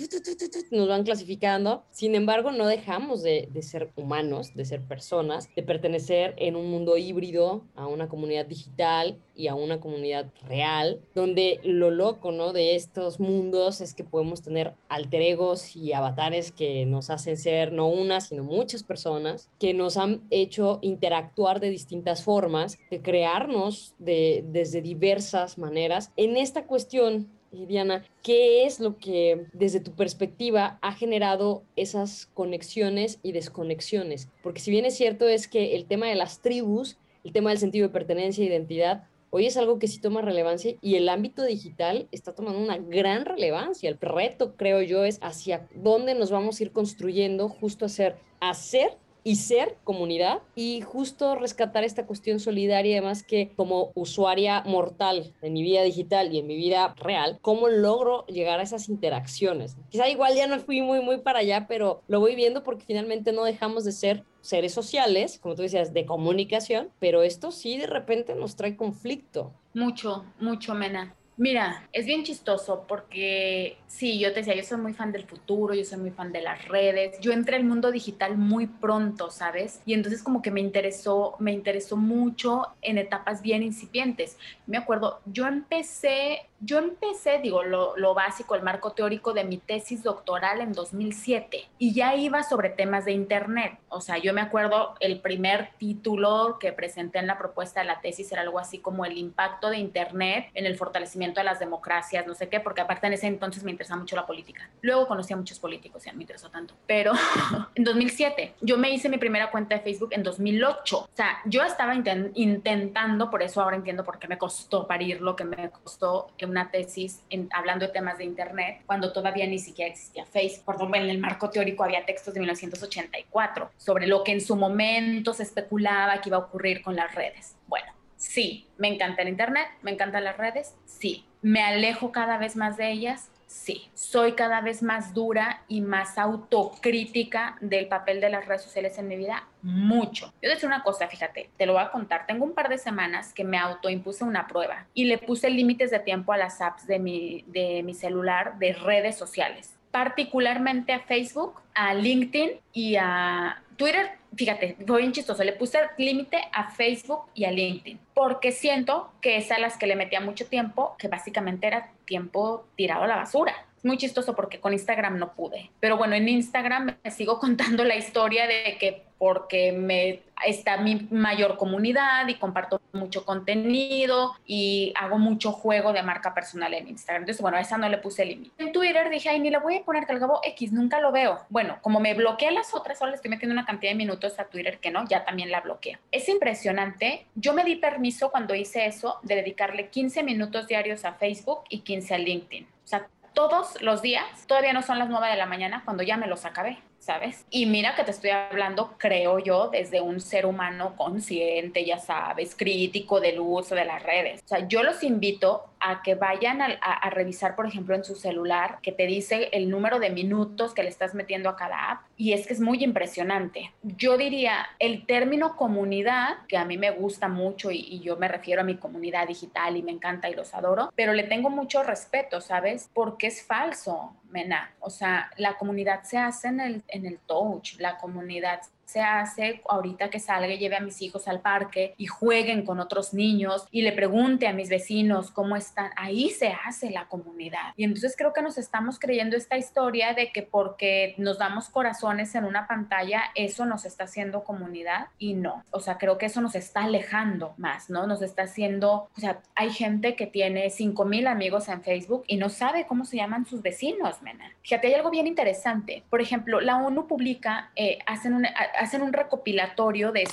nos 0.71 0.87
van 0.87 1.03
clasificando. 1.03 1.83
Sin 1.91 2.15
embargo, 2.15 2.51
no 2.51 2.65
dejamos 2.65 3.21
de, 3.21 3.47
de 3.51 3.61
ser 3.61 3.91
humanos, 3.95 4.55
de 4.55 4.65
ser 4.65 4.81
personas, 4.81 5.47
de 5.55 5.63
pertenecer 5.63 6.33
en 6.37 6.55
un 6.55 6.71
mundo 6.71 6.97
híbrido 6.97 7.65
a 7.75 7.87
una 7.87 8.09
comunidad 8.09 8.45
digital 8.45 9.19
y 9.39 9.47
a 9.47 9.55
una 9.55 9.79
comunidad 9.79 10.27
real, 10.47 10.99
donde 11.15 11.61
lo 11.63 11.91
loco, 11.91 12.33
¿no? 12.33 12.51
De 12.51 12.75
estos 12.75 13.21
mundos 13.21 13.79
es 13.79 13.93
que 13.93 14.03
podemos 14.03 14.41
tener 14.41 14.73
alter 14.89 15.21
egos 15.21 15.77
y 15.77 15.93
avatares 15.93 16.51
que 16.51 16.85
nos 16.85 17.09
hacen 17.09 17.37
ser 17.37 17.71
no 17.71 17.87
una, 17.87 18.19
sino 18.19 18.43
muchas 18.43 18.83
personas, 18.83 19.49
que 19.57 19.73
nos 19.73 19.95
han 19.95 20.23
hecho 20.29 20.79
interactuar 20.81 21.61
de 21.61 21.69
distintas 21.69 22.21
formas, 22.21 22.77
de 22.91 23.01
crearnos 23.01 23.95
de, 23.97 24.43
desde 24.47 24.81
diversas 24.81 25.57
maneras. 25.57 26.11
En 26.17 26.35
esta 26.35 26.67
cuestión, 26.67 27.29
Diana, 27.53 28.03
¿qué 28.21 28.65
es 28.65 28.81
lo 28.81 28.97
que 28.97 29.45
desde 29.53 29.79
tu 29.79 29.93
perspectiva 29.93 30.79
ha 30.81 30.93
generado 30.93 31.63
esas 31.77 32.25
conexiones 32.33 33.19
y 33.23 33.31
desconexiones? 33.31 34.27
Porque 34.43 34.59
si 34.59 34.69
bien 34.69 34.83
es 34.83 34.97
cierto 34.97 35.29
es 35.29 35.47
que 35.47 35.77
el 35.77 35.85
tema 35.85 36.07
de 36.07 36.15
las 36.15 36.41
tribus, 36.41 36.97
el 37.23 37.31
tema 37.31 37.49
del 37.51 37.59
sentido 37.59 37.87
de 37.87 37.93
pertenencia 37.93 38.43
e 38.43 38.47
identidad, 38.47 39.07
hoy 39.29 39.45
es 39.45 39.57
algo 39.57 39.79
que 39.79 39.87
sí 39.87 39.99
toma 39.99 40.21
relevancia 40.21 40.75
y 40.81 40.95
el 40.95 41.09
ámbito 41.09 41.43
digital 41.43 42.07
está 42.11 42.33
tomando 42.33 42.59
una 42.59 42.77
gran 42.77 43.25
relevancia. 43.25 43.89
El 43.89 43.99
reto, 43.99 44.55
creo 44.55 44.81
yo, 44.81 45.03
es 45.03 45.19
hacia 45.21 45.67
dónde 45.75 46.15
nos 46.15 46.31
vamos 46.31 46.59
a 46.59 46.63
ir 46.63 46.71
construyendo 46.71 47.49
justo 47.49 47.85
hacer, 47.85 48.17
hacer 48.39 48.97
y 49.29 49.35
ser 49.35 49.77
comunidad 49.83 50.41
y 50.55 50.81
justo 50.81 51.35
rescatar 51.35 51.83
esta 51.83 52.07
cuestión 52.07 52.39
solidaria 52.39 52.97
además 52.97 53.21
que 53.21 53.51
como 53.55 53.91
usuaria 53.93 54.63
mortal 54.65 55.35
en 55.43 55.53
mi 55.53 55.61
vida 55.61 55.83
digital 55.83 56.33
y 56.33 56.39
en 56.39 56.47
mi 56.47 56.55
vida 56.55 56.95
real, 56.97 57.37
cómo 57.43 57.67
logro 57.67 58.25
llegar 58.25 58.59
a 58.59 58.63
esas 58.63 58.89
interacciones. 58.89 59.77
Quizá 59.89 60.09
igual 60.09 60.33
ya 60.33 60.47
no 60.47 60.57
fui 60.57 60.81
muy 60.81 61.01
muy 61.01 61.19
para 61.19 61.39
allá, 61.39 61.67
pero 61.67 62.01
lo 62.07 62.19
voy 62.19 62.33
viendo 62.33 62.63
porque 62.63 62.85
finalmente 62.85 63.31
no 63.31 63.43
dejamos 63.43 63.85
de 63.85 63.91
ser 63.91 64.23
seres 64.41 64.73
sociales, 64.73 65.37
como 65.37 65.53
tú 65.53 65.61
decías, 65.61 65.93
de 65.93 66.07
comunicación, 66.07 66.89
pero 66.97 67.21
esto 67.21 67.51
sí 67.51 67.77
de 67.77 67.85
repente 67.85 68.33
nos 68.33 68.55
trae 68.55 68.75
conflicto. 68.75 69.53
Mucho, 69.75 70.25
mucho, 70.39 70.73
Mena 70.73 71.18
Mira, 71.39 71.87
es 71.93 72.05
bien 72.05 72.25
chistoso 72.25 72.83
porque 72.85 73.77
sí, 73.87 74.19
yo 74.19 74.33
te 74.33 74.41
decía, 74.41 74.55
yo 74.55 74.63
soy 74.63 74.77
muy 74.77 74.93
fan 74.93 75.13
del 75.13 75.23
futuro, 75.23 75.73
yo 75.73 75.85
soy 75.85 75.97
muy 75.97 76.11
fan 76.11 76.33
de 76.33 76.41
las 76.41 76.67
redes. 76.67 77.17
Yo 77.21 77.31
entré 77.31 77.55
al 77.55 77.63
mundo 77.63 77.91
digital 77.91 78.35
muy 78.35 78.67
pronto, 78.67 79.31
¿sabes? 79.31 79.81
Y 79.85 79.93
entonces 79.93 80.21
como 80.21 80.41
que 80.41 80.51
me 80.51 80.59
interesó, 80.59 81.37
me 81.39 81.53
interesó 81.53 81.95
mucho 81.95 82.67
en 82.81 82.97
etapas 82.97 83.41
bien 83.41 83.63
incipientes. 83.63 84.37
Me 84.67 84.75
acuerdo, 84.75 85.21
yo 85.27 85.47
empecé 85.47 86.49
yo 86.61 86.77
empecé, 86.77 87.39
digo, 87.39 87.63
lo, 87.63 87.95
lo, 87.95 88.13
básico, 88.13 88.53
el 88.55 88.63
marco 88.63 88.91
teórico 88.91 89.33
de 89.33 89.45
mi 89.45 89.57
tesis 89.57 90.03
doctoral 90.03 90.59
en 90.59 90.73
2007 90.73 91.69
y 91.77 91.93
ya 91.93 92.15
iba 92.15 92.43
sobre 92.43 92.69
temas 92.69 93.05
de 93.05 93.13
Internet. 93.13 93.79
O 93.87 94.01
sea, 94.01 94.17
yo 94.17 94.33
me 94.33 94.41
acuerdo 94.41 94.95
el 94.99 95.21
primer 95.21 95.69
título 95.77 96.57
que 96.59 96.73
presenté 96.73 97.19
en 97.19 97.27
la 97.27 97.37
propuesta 97.37 97.79
de 97.79 97.85
la 97.85 98.01
tesis 98.01 98.31
era 98.31 98.41
algo 98.41 98.59
así 98.59 98.79
como 98.79 99.05
el 99.05 99.17
impacto 99.17 99.69
de 99.69 99.77
Internet 99.77 100.47
en 100.53 100.65
el 100.65 100.75
fortalecimiento 100.75 101.28
de 101.33 101.43
las 101.43 101.59
democracias, 101.59 102.27
no 102.27 102.33
sé 102.33 102.49
qué, 102.49 102.59
porque 102.59 102.81
aparte 102.81 103.07
en 103.07 103.13
ese 103.13 103.27
entonces 103.27 103.63
me 103.63 103.71
interesaba 103.71 103.99
mucho 103.99 104.15
la 104.15 104.25
política. 104.25 104.69
Luego 104.81 105.07
conocí 105.07 105.33
a 105.33 105.37
muchos 105.37 105.59
políticos, 105.59 106.03
ya 106.03 106.11
no 106.11 106.17
me 106.17 106.23
interesó 106.23 106.49
tanto. 106.49 106.73
Pero 106.85 107.13
en 107.75 107.83
2007, 107.83 108.55
yo 108.61 108.77
me 108.77 108.89
hice 108.89 109.09
mi 109.09 109.17
primera 109.17 109.51
cuenta 109.51 109.75
de 109.75 109.81
Facebook 109.81 110.09
en 110.11 110.23
2008. 110.23 110.97
O 110.97 111.09
sea, 111.13 111.39
yo 111.45 111.63
estaba 111.63 111.93
intentando, 111.95 113.29
por 113.29 113.41
eso 113.41 113.61
ahora 113.61 113.75
entiendo 113.75 114.03
por 114.03 114.19
qué 114.19 114.27
me 114.27 114.37
costó 114.37 114.87
parir 114.87 115.21
lo 115.21 115.35
que 115.35 115.45
me 115.45 115.69
costó 115.69 116.27
una 116.49 116.71
tesis 116.71 117.21
en, 117.29 117.47
hablando 117.53 117.85
de 117.85 117.91
temas 117.91 118.17
de 118.17 118.25
Internet 118.25 118.81
cuando 118.85 119.13
todavía 119.13 119.45
ni 119.47 119.59
siquiera 119.59 119.91
existía 119.91 120.25
Facebook. 120.25 120.65
Por 120.65 120.95
en 120.95 121.09
el 121.09 121.19
marco 121.19 121.49
teórico 121.49 121.83
había 121.83 122.05
textos 122.05 122.33
de 122.33 122.39
1984 122.39 123.71
sobre 123.77 124.07
lo 124.07 124.23
que 124.23 124.31
en 124.31 124.41
su 124.41 124.55
momento 124.55 125.33
se 125.33 125.43
especulaba 125.43 126.19
que 126.21 126.29
iba 126.29 126.37
a 126.37 126.41
ocurrir 126.41 126.81
con 126.81 126.95
las 126.95 127.13
redes. 127.13 127.55
Bueno, 127.67 127.91
sí, 128.19 128.67
me 128.77 128.89
encanta 128.89 129.23
el 129.23 129.29
Internet, 129.29 129.67
me 129.81 129.89
encantan 129.89 130.23
las 130.23 130.37
redes, 130.37 130.75
sí. 130.85 131.25
Me 131.41 131.63
alejo 131.63 132.11
cada 132.11 132.37
vez 132.37 132.55
más 132.55 132.77
de 132.77 132.91
ellas, 132.91 133.31
Sí, 133.49 133.89
soy 133.95 134.33
cada 134.33 134.61
vez 134.61 134.83
más 134.83 135.15
dura 135.15 135.63
y 135.67 135.81
más 135.81 136.19
autocrítica 136.19 137.57
del 137.61 137.87
papel 137.87 138.21
de 138.21 138.29
las 138.29 138.45
redes 138.45 138.61
sociales 138.61 138.99
en 138.99 139.07
mi 139.07 139.15
vida, 139.15 139.47
mucho. 139.63 140.27
Yo 140.27 140.33
voy 140.43 140.51
a 140.51 140.53
decir 140.53 140.67
una 140.67 140.83
cosa, 140.83 141.07
fíjate, 141.07 141.49
te 141.57 141.65
lo 141.65 141.73
voy 141.73 141.81
a 141.81 141.89
contar. 141.89 142.27
Tengo 142.27 142.45
un 142.45 142.53
par 142.53 142.69
de 142.69 142.77
semanas 142.77 143.33
que 143.33 143.43
me 143.43 143.57
autoimpuse 143.57 144.23
una 144.23 144.45
prueba 144.45 144.85
y 144.93 145.05
le 145.05 145.17
puse 145.17 145.49
límites 145.49 145.89
de 145.89 145.97
tiempo 145.97 146.31
a 146.31 146.37
las 146.37 146.61
apps 146.61 146.85
de 146.85 146.99
mi, 146.99 147.43
de 147.47 147.81
mi 147.81 147.95
celular 147.95 148.59
de 148.59 148.73
redes 148.73 149.17
sociales, 149.17 149.75
particularmente 149.89 150.93
a 150.93 150.99
Facebook, 150.99 151.59
a 151.73 151.95
LinkedIn 151.95 152.51
y 152.71 152.97
a 152.97 153.63
Twitter, 153.79 154.11
fíjate, 154.35 154.75
fue 154.85 154.99
bien 154.99 155.13
chistoso, 155.13 155.41
le 155.41 155.53
puse 155.53 155.79
límite 155.97 156.37
a 156.51 156.69
Facebook 156.69 157.21
y 157.33 157.45
a 157.45 157.51
LinkedIn, 157.51 157.97
porque 158.13 158.51
siento 158.51 159.09
que 159.21 159.37
es 159.37 159.49
a 159.53 159.57
las 159.57 159.77
que 159.77 159.87
le 159.87 159.95
metía 159.95 160.19
mucho 160.19 160.45
tiempo, 160.47 160.97
que 160.99 161.07
básicamente 161.07 161.65
era 161.65 161.89
tiempo 162.03 162.65
tirado 162.75 163.03
a 163.03 163.07
la 163.07 163.15
basura. 163.15 163.55
Es 163.77 163.85
muy 163.85 163.95
chistoso 163.95 164.35
porque 164.35 164.59
con 164.59 164.73
Instagram 164.73 165.17
no 165.17 165.31
pude. 165.31 165.71
Pero 165.79 165.95
bueno, 165.95 166.13
en 166.15 166.27
Instagram 166.27 166.97
me 167.01 167.11
sigo 167.11 167.39
contando 167.39 167.85
la 167.85 167.95
historia 167.95 168.45
de 168.45 168.77
que 168.77 169.05
porque 169.17 169.73
me 169.73 170.21
está 170.45 170.77
mi 170.77 171.07
mayor 171.11 171.57
comunidad 171.57 172.27
y 172.29 172.35
comparto 172.35 172.81
mucho 172.93 173.25
contenido 173.25 174.33
y 174.45 174.93
hago 174.95 175.17
mucho 175.17 175.51
juego 175.51 175.91
de 175.91 176.01
marca 176.01 176.33
personal 176.33 176.73
en 176.73 176.87
Instagram. 176.87 177.23
Entonces, 177.23 177.41
bueno, 177.41 177.57
a 177.57 177.61
esa 177.61 177.77
no 177.77 177.89
le 177.89 177.97
puse 177.97 178.25
límite. 178.25 178.51
En 178.57 178.71
Twitter 178.71 179.09
dije, 179.09 179.29
ay, 179.29 179.39
ni 179.39 179.49
le 179.49 179.59
voy 179.59 179.77
a 179.77 179.83
poner 179.83 180.05
que 180.05 180.13
al 180.13 180.19
cabo 180.19 180.39
X, 180.43 180.71
nunca 180.71 181.01
lo 181.01 181.11
veo. 181.11 181.39
Bueno, 181.49 181.77
como 181.81 181.99
me 181.99 182.13
bloquea 182.13 182.51
las 182.51 182.73
otras, 182.73 183.01
ahora 183.01 183.11
le 183.11 183.15
estoy 183.17 183.29
metiendo 183.29 183.53
una 183.53 183.65
cantidad 183.69 183.91
de 183.91 183.97
minutos 183.97 184.39
a 184.39 184.45
Twitter 184.45 184.79
que 184.79 184.89
no, 184.89 185.07
ya 185.07 185.25
también 185.25 185.51
la 185.51 185.61
bloqueo. 185.61 185.99
Es 186.11 186.27
impresionante. 186.27 187.27
Yo 187.35 187.53
me 187.53 187.63
di 187.63 187.75
permiso 187.75 188.31
cuando 188.31 188.55
hice 188.55 188.87
eso 188.87 189.19
de 189.21 189.35
dedicarle 189.35 189.89
15 189.89 190.23
minutos 190.23 190.67
diarios 190.67 191.05
a 191.05 191.13
Facebook 191.13 191.61
y 191.69 191.81
15 191.81 192.15
a 192.15 192.17
LinkedIn. 192.17 192.63
O 192.63 192.87
sea, 192.87 193.07
todos 193.33 193.79
los 193.81 194.01
días, 194.01 194.25
todavía 194.47 194.73
no 194.73 194.81
son 194.81 194.97
las 194.97 195.09
9 195.09 195.27
de 195.27 195.35
la 195.37 195.45
mañana 195.45 195.83
cuando 195.85 196.01
ya 196.01 196.17
me 196.17 196.25
los 196.25 196.45
acabé. 196.45 196.79
¿sabes? 196.99 197.45
Y 197.49 197.65
mira 197.65 197.95
que 197.95 198.03
te 198.03 198.11
estoy 198.11 198.31
hablando, 198.31 198.95
creo 198.97 199.39
yo, 199.39 199.69
desde 199.69 200.01
un 200.01 200.19
ser 200.19 200.45
humano 200.45 200.95
consciente, 200.97 201.85
ya 201.85 201.97
sabes, 201.97 202.55
crítico 202.55 203.19
del 203.19 203.39
uso 203.39 203.73
de 203.73 203.85
las 203.85 204.03
redes. 204.03 204.41
O 204.43 204.47
sea, 204.47 204.67
yo 204.67 204.83
los 204.83 205.01
invito 205.03 205.69
a 205.79 206.01
que 206.01 206.15
vayan 206.15 206.61
a, 206.61 207.09
revisar, 207.09 207.55
por 207.55 207.65
ejemplo, 207.65 207.95
en 207.95 208.03
su 208.03 208.15
celular, 208.15 208.79
que 208.81 208.91
te 208.91 209.05
dice 209.05 209.49
el 209.51 209.69
número 209.69 209.99
de 209.99 210.09
minutos 210.09 210.73
que 210.73 210.83
le 210.83 210.89
estás 210.89 211.13
metiendo 211.13 211.49
a 211.49 211.55
cada 211.55 211.91
app. 211.91 212.01
Y 212.17 212.33
es 212.33 212.47
que 212.47 212.53
es 212.53 212.59
muy 212.59 212.83
impresionante. 212.83 213.71
Yo 213.83 214.17
diría, 214.17 214.67
el 214.79 215.05
término 215.05 215.55
comunidad, 215.55 216.37
que 216.47 216.57
a 216.57 216.65
mí 216.65 216.77
me 216.77 216.91
gusta 216.91 217.27
mucho 217.27 217.71
y, 217.71 217.77
y 217.79 217.99
yo 218.01 218.17
me 218.17 218.27
refiero 218.27 218.61
a 218.61 218.65
mi 218.65 218.77
comunidad 218.77 219.27
digital 219.27 219.77
y 219.77 219.83
me 219.83 219.91
encanta 219.91 220.29
y 220.29 220.35
los 220.35 220.53
adoro, 220.53 220.91
pero 220.95 221.13
le 221.13 221.23
tengo 221.23 221.49
mucho 221.49 221.83
respeto, 221.83 222.41
¿sabes? 222.41 222.89
Porque 222.93 223.27
es 223.27 223.43
falso. 223.43 224.15
Mena. 224.29 224.71
O 224.79 224.89
sea, 224.89 225.31
la 225.37 225.57
comunidad 225.57 226.03
se 226.03 226.17
hace 226.17 226.49
en 226.49 226.59
el, 226.59 226.83
en 226.87 227.05
el 227.05 227.19
touch, 227.19 227.79
la 227.79 227.97
comunidad 227.97 228.61
se 228.89 229.01
hace 229.01 229.61
ahorita 229.69 230.09
que 230.09 230.19
salga 230.19 230.51
y 230.51 230.57
lleve 230.57 230.75
a 230.75 230.79
mis 230.79 230.99
hijos 231.03 231.27
al 231.27 231.41
parque 231.41 231.93
y 231.97 232.07
jueguen 232.07 232.65
con 232.65 232.79
otros 232.79 233.13
niños 233.13 233.67
y 233.69 233.83
le 233.83 233.91
pregunte 233.91 234.47
a 234.47 234.53
mis 234.53 234.67
vecinos 234.67 235.29
cómo 235.29 235.55
están. 235.55 235.91
Ahí 235.95 236.31
se 236.31 236.47
hace 236.65 236.89
la 236.89 237.07
comunidad. 237.07 237.73
Y 237.77 237.83
entonces 237.83 238.15
creo 238.17 238.33
que 238.33 238.41
nos 238.41 238.57
estamos 238.57 238.97
creyendo 238.97 239.37
esta 239.37 239.57
historia 239.57 240.13
de 240.13 240.31
que 240.31 240.41
porque 240.41 241.13
nos 241.19 241.37
damos 241.37 241.69
corazones 241.69 242.33
en 242.33 242.45
una 242.45 242.65
pantalla, 242.65 243.25
eso 243.35 243.67
nos 243.67 243.85
está 243.85 244.05
haciendo 244.05 244.43
comunidad 244.43 245.09
y 245.19 245.35
no. 245.35 245.63
O 245.69 245.81
sea, 245.81 245.99
creo 245.99 246.17
que 246.17 246.25
eso 246.25 246.41
nos 246.41 246.55
está 246.55 246.85
alejando 246.85 247.53
más, 247.57 247.91
¿no? 247.91 248.07
Nos 248.07 248.23
está 248.23 248.43
haciendo, 248.43 249.07
o 249.15 249.19
sea, 249.19 249.39
hay 249.53 249.69
gente 249.69 250.15
que 250.15 250.25
tiene 250.25 250.71
5 250.71 251.05
mil 251.05 251.27
amigos 251.27 251.67
en 251.69 251.83
Facebook 251.83 252.23
y 252.25 252.37
no 252.37 252.49
sabe 252.49 252.87
cómo 252.87 253.05
se 253.05 253.17
llaman 253.17 253.45
sus 253.45 253.61
vecinos, 253.61 254.23
mena. 254.23 254.51
Fíjate, 254.63 254.87
hay 254.87 254.93
algo 254.95 255.11
bien 255.11 255.27
interesante. 255.27 256.03
Por 256.09 256.21
ejemplo, 256.21 256.59
la 256.59 256.77
ONU 256.77 257.05
publica, 257.05 257.69
eh, 257.75 257.99
hacen 258.07 258.33
una 258.33 258.49
hacen 258.79 259.01
un 259.01 259.11
recopilatorio 259.11 260.13
de, 260.13 260.27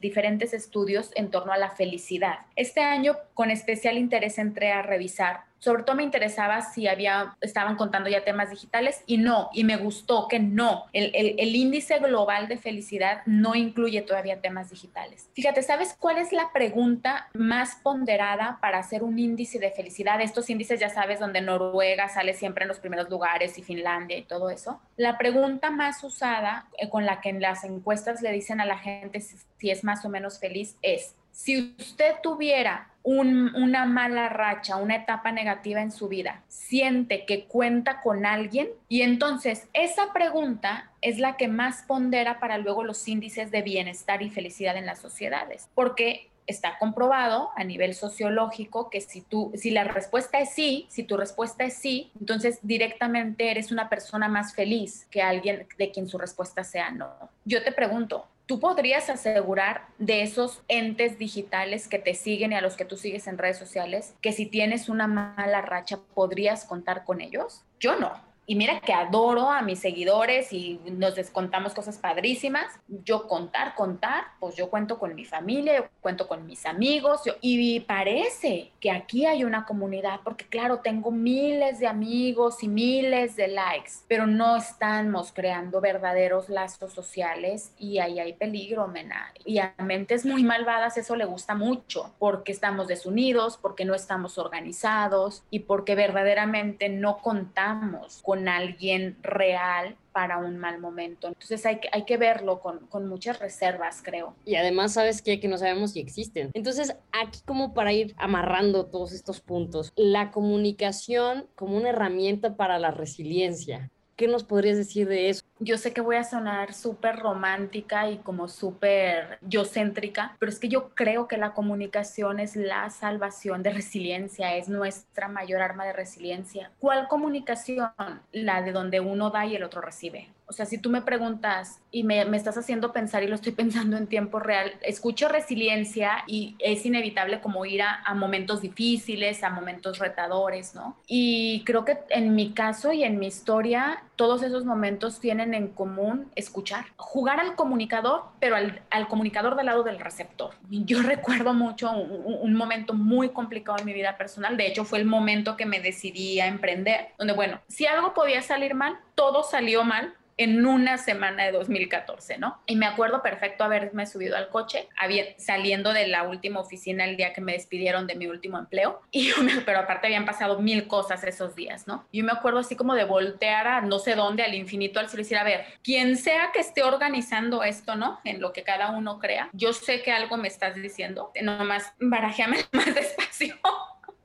diferentes 0.00 0.54
estudios 0.54 1.10
en 1.14 1.30
torno 1.30 1.52
a 1.52 1.58
la 1.58 1.70
felicidad. 1.70 2.40
Este 2.56 2.80
año, 2.80 3.16
con 3.34 3.50
especial 3.50 3.98
interés, 3.98 4.38
entré 4.38 4.72
a 4.72 4.80
revisar 4.80 5.44
sobre 5.60 5.82
todo 5.82 5.94
me 5.94 6.02
interesaba 6.02 6.62
si 6.62 6.88
había, 6.88 7.36
estaban 7.40 7.76
contando 7.76 8.08
ya 8.08 8.24
temas 8.24 8.50
digitales 8.50 9.02
y 9.06 9.18
no, 9.18 9.50
y 9.52 9.64
me 9.64 9.76
gustó 9.76 10.26
que 10.26 10.40
no. 10.40 10.86
El, 10.92 11.12
el, 11.14 11.54
índice 11.54 11.98
global 11.98 12.48
de 12.48 12.56
felicidad 12.56 13.22
no 13.26 13.54
incluye 13.54 14.00
todavía 14.00 14.40
temas 14.40 14.70
digitales. 14.70 15.28
Fíjate, 15.34 15.62
¿sabes 15.62 15.94
cuál 15.98 16.16
es 16.16 16.32
la 16.32 16.50
pregunta 16.52 17.28
más 17.34 17.76
ponderada 17.76 18.58
para 18.62 18.78
hacer 18.78 19.02
un 19.02 19.18
índice 19.18 19.58
de 19.58 19.70
felicidad? 19.70 20.20
Estos 20.22 20.48
índices 20.48 20.80
ya 20.80 20.88
sabes, 20.88 21.20
donde 21.20 21.42
Noruega 21.42 22.08
sale 22.08 22.32
siempre 22.32 22.64
en 22.64 22.68
los 22.68 22.80
primeros 22.80 23.10
lugares 23.10 23.58
y 23.58 23.62
Finlandia 23.62 24.16
y 24.16 24.22
todo 24.22 24.48
eso. 24.48 24.80
La 24.96 25.18
pregunta 25.18 25.70
más 25.70 26.02
usada 26.02 26.66
eh, 26.78 26.88
con 26.88 27.04
la 27.04 27.20
que 27.20 27.28
en 27.28 27.42
las 27.42 27.64
encuestas 27.64 28.22
le 28.22 28.32
dicen 28.32 28.62
a 28.62 28.64
la 28.64 28.78
gente 28.78 29.20
si 29.20 29.70
es 29.70 29.84
más 29.84 30.04
o 30.06 30.08
menos 30.08 30.40
feliz 30.40 30.76
es, 30.80 31.14
si 31.42 31.74
usted 31.78 32.16
tuviera 32.22 32.90
una 33.02 33.86
mala 33.86 34.28
racha, 34.28 34.76
una 34.76 34.96
etapa 34.96 35.32
negativa 35.32 35.80
en 35.80 35.90
su 35.90 36.06
vida, 36.06 36.42
siente 36.48 37.24
que 37.24 37.44
cuenta 37.46 38.02
con 38.02 38.26
alguien 38.26 38.68
y 38.90 39.00
entonces 39.00 39.66
esa 39.72 40.12
pregunta 40.12 40.90
es 41.00 41.18
la 41.18 41.38
que 41.38 41.48
más 41.48 41.82
pondera 41.84 42.40
para 42.40 42.58
luego 42.58 42.84
los 42.84 43.08
índices 43.08 43.50
de 43.50 43.62
bienestar 43.62 44.20
y 44.20 44.28
felicidad 44.28 44.76
en 44.76 44.84
las 44.84 44.98
sociedades, 44.98 45.70
porque 45.74 46.28
está 46.46 46.76
comprobado 46.78 47.50
a 47.56 47.64
nivel 47.64 47.94
sociológico 47.94 48.90
que 48.90 49.00
si 49.00 49.22
tú, 49.22 49.50
si 49.54 49.70
la 49.70 49.84
respuesta 49.84 50.40
es 50.40 50.52
sí, 50.52 50.86
si 50.90 51.04
tu 51.04 51.16
respuesta 51.16 51.64
es 51.64 51.74
sí, 51.74 52.10
entonces 52.20 52.58
directamente 52.60 53.50
eres 53.50 53.72
una 53.72 53.88
persona 53.88 54.28
más 54.28 54.54
feliz 54.54 55.06
que 55.10 55.22
alguien 55.22 55.66
de 55.78 55.90
quien 55.90 56.06
su 56.06 56.18
respuesta 56.18 56.64
sea 56.64 56.90
no. 56.90 57.08
Yo 57.46 57.62
te 57.62 57.72
pregunto, 57.72 58.26
¿Tú 58.50 58.58
podrías 58.58 59.08
asegurar 59.08 59.86
de 59.98 60.24
esos 60.24 60.64
entes 60.66 61.20
digitales 61.20 61.86
que 61.86 62.00
te 62.00 62.14
siguen 62.14 62.50
y 62.50 62.56
a 62.56 62.60
los 62.60 62.74
que 62.74 62.84
tú 62.84 62.96
sigues 62.96 63.28
en 63.28 63.38
redes 63.38 63.56
sociales 63.56 64.16
que 64.20 64.32
si 64.32 64.44
tienes 64.44 64.88
una 64.88 65.06
mala 65.06 65.62
racha 65.62 66.00
podrías 66.16 66.64
contar 66.64 67.04
con 67.04 67.20
ellos? 67.20 67.62
Yo 67.78 67.94
no. 67.94 68.29
Y 68.50 68.56
mira 68.56 68.80
que 68.80 68.92
adoro 68.92 69.48
a 69.48 69.62
mis 69.62 69.78
seguidores 69.78 70.52
y 70.52 70.80
nos 70.90 71.14
descontamos 71.14 71.72
cosas 71.72 71.98
padrísimas. 71.98 72.80
Yo 72.88 73.28
contar, 73.28 73.76
contar, 73.76 74.24
pues 74.40 74.56
yo 74.56 74.68
cuento 74.68 74.98
con 74.98 75.14
mi 75.14 75.24
familia, 75.24 75.76
yo 75.76 75.84
cuento 76.00 76.26
con 76.26 76.44
mis 76.48 76.66
amigos. 76.66 77.20
y 77.40 77.78
parece 77.78 78.72
que 78.80 78.90
aquí 78.90 79.24
hay 79.24 79.44
una 79.44 79.64
comunidad, 79.66 80.18
porque 80.24 80.46
claro, 80.46 80.78
tengo 80.78 81.12
miles 81.12 81.78
de 81.78 81.86
amigos 81.86 82.64
y 82.64 82.66
miles 82.66 83.36
de 83.36 83.46
likes, 83.46 83.92
pero 84.08 84.26
no 84.26 84.56
estamos 84.56 85.30
creando 85.30 85.80
verdaderos 85.80 86.48
lazos 86.48 86.92
sociales 86.92 87.72
y 87.78 88.00
ahí 88.00 88.18
hay 88.18 88.32
peligro, 88.32 88.88
mena. 88.88 89.32
Y 89.44 89.58
a 89.58 89.76
mentes 89.78 90.26
muy 90.26 90.42
malvadas 90.42 90.96
eso 90.96 91.14
le 91.14 91.24
gusta 91.24 91.54
mucho, 91.54 92.12
porque 92.18 92.50
estamos 92.50 92.88
desunidos, 92.88 93.58
porque 93.58 93.84
no 93.84 93.94
estamos 93.94 94.38
organizados 94.38 95.44
y 95.50 95.60
porque 95.60 95.94
verdaderamente 95.94 96.88
no 96.88 97.18
contamos 97.18 98.20
con 98.24 98.39
alguien 98.48 99.16
real 99.22 99.96
para 100.12 100.38
un 100.38 100.58
mal 100.58 100.80
momento. 100.80 101.28
Entonces 101.28 101.64
hay 101.66 101.80
que, 101.80 101.88
hay 101.92 102.04
que 102.04 102.16
verlo 102.16 102.60
con, 102.60 102.86
con 102.88 103.06
muchas 103.08 103.38
reservas, 103.38 104.02
creo. 104.02 104.34
Y 104.44 104.56
además, 104.56 104.94
¿sabes 104.94 105.22
qué? 105.22 105.40
Que 105.40 105.48
no 105.48 105.58
sabemos 105.58 105.92
si 105.92 106.00
existen. 106.00 106.50
Entonces, 106.54 106.94
aquí 107.12 107.40
como 107.46 107.74
para 107.74 107.92
ir 107.92 108.14
amarrando 108.16 108.86
todos 108.86 109.12
estos 109.12 109.40
puntos, 109.40 109.92
la 109.96 110.30
comunicación 110.30 111.46
como 111.54 111.76
una 111.76 111.90
herramienta 111.90 112.56
para 112.56 112.78
la 112.78 112.90
resiliencia. 112.90 113.90
¿Qué 114.16 114.28
nos 114.28 114.44
podrías 114.44 114.76
decir 114.76 115.08
de 115.08 115.30
eso? 115.30 115.44
Yo 115.62 115.76
sé 115.76 115.92
que 115.92 116.00
voy 116.00 116.16
a 116.16 116.24
sonar 116.24 116.72
súper 116.72 117.16
romántica 117.16 118.10
y 118.10 118.16
como 118.16 118.48
súper 118.48 119.38
yo 119.42 119.64
céntrica, 119.66 120.34
pero 120.38 120.50
es 120.50 120.58
que 120.58 120.68
yo 120.68 120.90
creo 120.94 121.28
que 121.28 121.36
la 121.36 121.52
comunicación 121.52 122.40
es 122.40 122.56
la 122.56 122.88
salvación 122.88 123.62
de 123.62 123.70
resiliencia, 123.70 124.56
es 124.56 124.70
nuestra 124.70 125.28
mayor 125.28 125.60
arma 125.60 125.84
de 125.84 125.92
resiliencia. 125.92 126.70
¿Cuál 126.78 127.08
comunicación? 127.08 127.90
La 128.32 128.62
de 128.62 128.72
donde 128.72 129.00
uno 129.00 129.28
da 129.28 129.44
y 129.44 129.54
el 129.54 129.62
otro 129.62 129.82
recibe. 129.82 130.30
O 130.50 130.52
sea, 130.52 130.66
si 130.66 130.78
tú 130.78 130.90
me 130.90 131.00
preguntas 131.00 131.78
y 131.92 132.02
me, 132.02 132.24
me, 132.24 132.36
estás 132.36 132.58
haciendo 132.58 132.92
pensar 132.92 133.22
y 133.22 133.28
lo 133.28 133.36
estoy 133.36 133.52
pensando 133.60 133.96
en 133.96 134.08
tiempo 134.08 134.40
real, 134.40 134.72
escucho 134.82 135.28
resiliencia 135.28 136.24
y 136.26 136.56
es 136.58 136.84
inevitable 136.84 137.40
como 137.40 137.64
ir 137.64 137.82
a, 137.82 138.02
a, 138.04 138.14
momentos 138.14 138.60
difíciles, 138.60 139.44
a 139.44 139.50
momentos 139.50 140.00
retadores, 140.00 140.74
¿no? 140.74 140.96
Y 141.06 141.62
creo 141.64 141.84
que 141.84 141.98
en 142.08 142.34
mi 142.34 142.50
caso 142.50 142.92
y 142.92 143.04
en 143.04 143.20
mi 143.20 143.28
historia, 143.28 144.02
todos 144.16 144.42
esos 144.42 144.64
momentos 144.64 145.20
tienen 145.20 145.49
en 145.54 145.68
común 145.68 146.30
escuchar, 146.34 146.86
jugar 146.96 147.40
al 147.40 147.54
comunicador, 147.54 148.24
pero 148.38 148.56
al, 148.56 148.82
al 148.90 149.08
comunicador 149.08 149.56
del 149.56 149.66
lado 149.66 149.82
del 149.82 149.98
receptor. 149.98 150.54
Yo 150.68 151.02
recuerdo 151.02 151.52
mucho 151.54 151.90
un, 151.90 152.38
un 152.40 152.54
momento 152.54 152.94
muy 152.94 153.30
complicado 153.30 153.78
en 153.78 153.86
mi 153.86 153.92
vida 153.92 154.16
personal, 154.16 154.56
de 154.56 154.66
hecho 154.66 154.84
fue 154.84 154.98
el 154.98 155.06
momento 155.06 155.56
que 155.56 155.66
me 155.66 155.80
decidí 155.80 156.40
a 156.40 156.46
emprender, 156.46 157.08
donde, 157.18 157.34
bueno, 157.34 157.60
si 157.68 157.86
algo 157.86 158.14
podía 158.14 158.42
salir 158.42 158.74
mal, 158.74 158.98
todo 159.14 159.42
salió 159.42 159.84
mal, 159.84 160.14
en 160.40 160.64
una 160.64 160.96
semana 160.96 161.44
de 161.44 161.52
2014, 161.52 162.38
¿no? 162.38 162.62
Y 162.64 162.74
me 162.74 162.86
acuerdo 162.86 163.22
perfecto 163.22 163.62
haberme 163.62 164.06
subido 164.06 164.38
al 164.38 164.48
coche, 164.48 164.88
saliendo 165.36 165.92
de 165.92 166.06
la 166.06 166.22
última 166.22 166.60
oficina 166.60 167.04
el 167.04 167.18
día 167.18 167.34
que 167.34 167.42
me 167.42 167.52
despidieron 167.52 168.06
de 168.06 168.14
mi 168.14 168.26
último 168.26 168.58
empleo, 168.58 169.02
y 169.10 169.28
yo 169.28 169.42
me, 169.42 169.60
pero 169.60 169.80
aparte 169.80 170.06
habían 170.06 170.24
pasado 170.24 170.58
mil 170.58 170.88
cosas 170.88 171.22
esos 171.24 171.54
días, 171.54 171.86
¿no? 171.86 172.06
Yo 172.10 172.24
me 172.24 172.32
acuerdo 172.32 172.60
así 172.60 172.74
como 172.74 172.94
de 172.94 173.04
voltear 173.04 173.68
a 173.68 173.80
no 173.82 173.98
sé 173.98 174.14
dónde, 174.14 174.42
al 174.42 174.54
infinito, 174.54 174.98
al 174.98 175.10
cielo, 175.10 175.20
y 175.20 175.24
decir, 175.24 175.36
a 175.36 175.44
ver, 175.44 175.66
quien 175.84 176.16
sea 176.16 176.52
que 176.54 176.60
esté 176.60 176.82
organizando 176.84 177.62
esto, 177.62 177.96
¿no? 177.96 178.18
En 178.24 178.40
lo 178.40 178.54
que 178.54 178.62
cada 178.62 178.92
uno 178.92 179.18
crea, 179.18 179.50
yo 179.52 179.74
sé 179.74 180.00
que 180.00 180.10
algo 180.10 180.38
me 180.38 180.48
estás 180.48 180.74
diciendo, 180.74 181.32
nomás 181.42 181.92
barajéame 182.00 182.56
más 182.72 182.94
despacio 182.94 183.58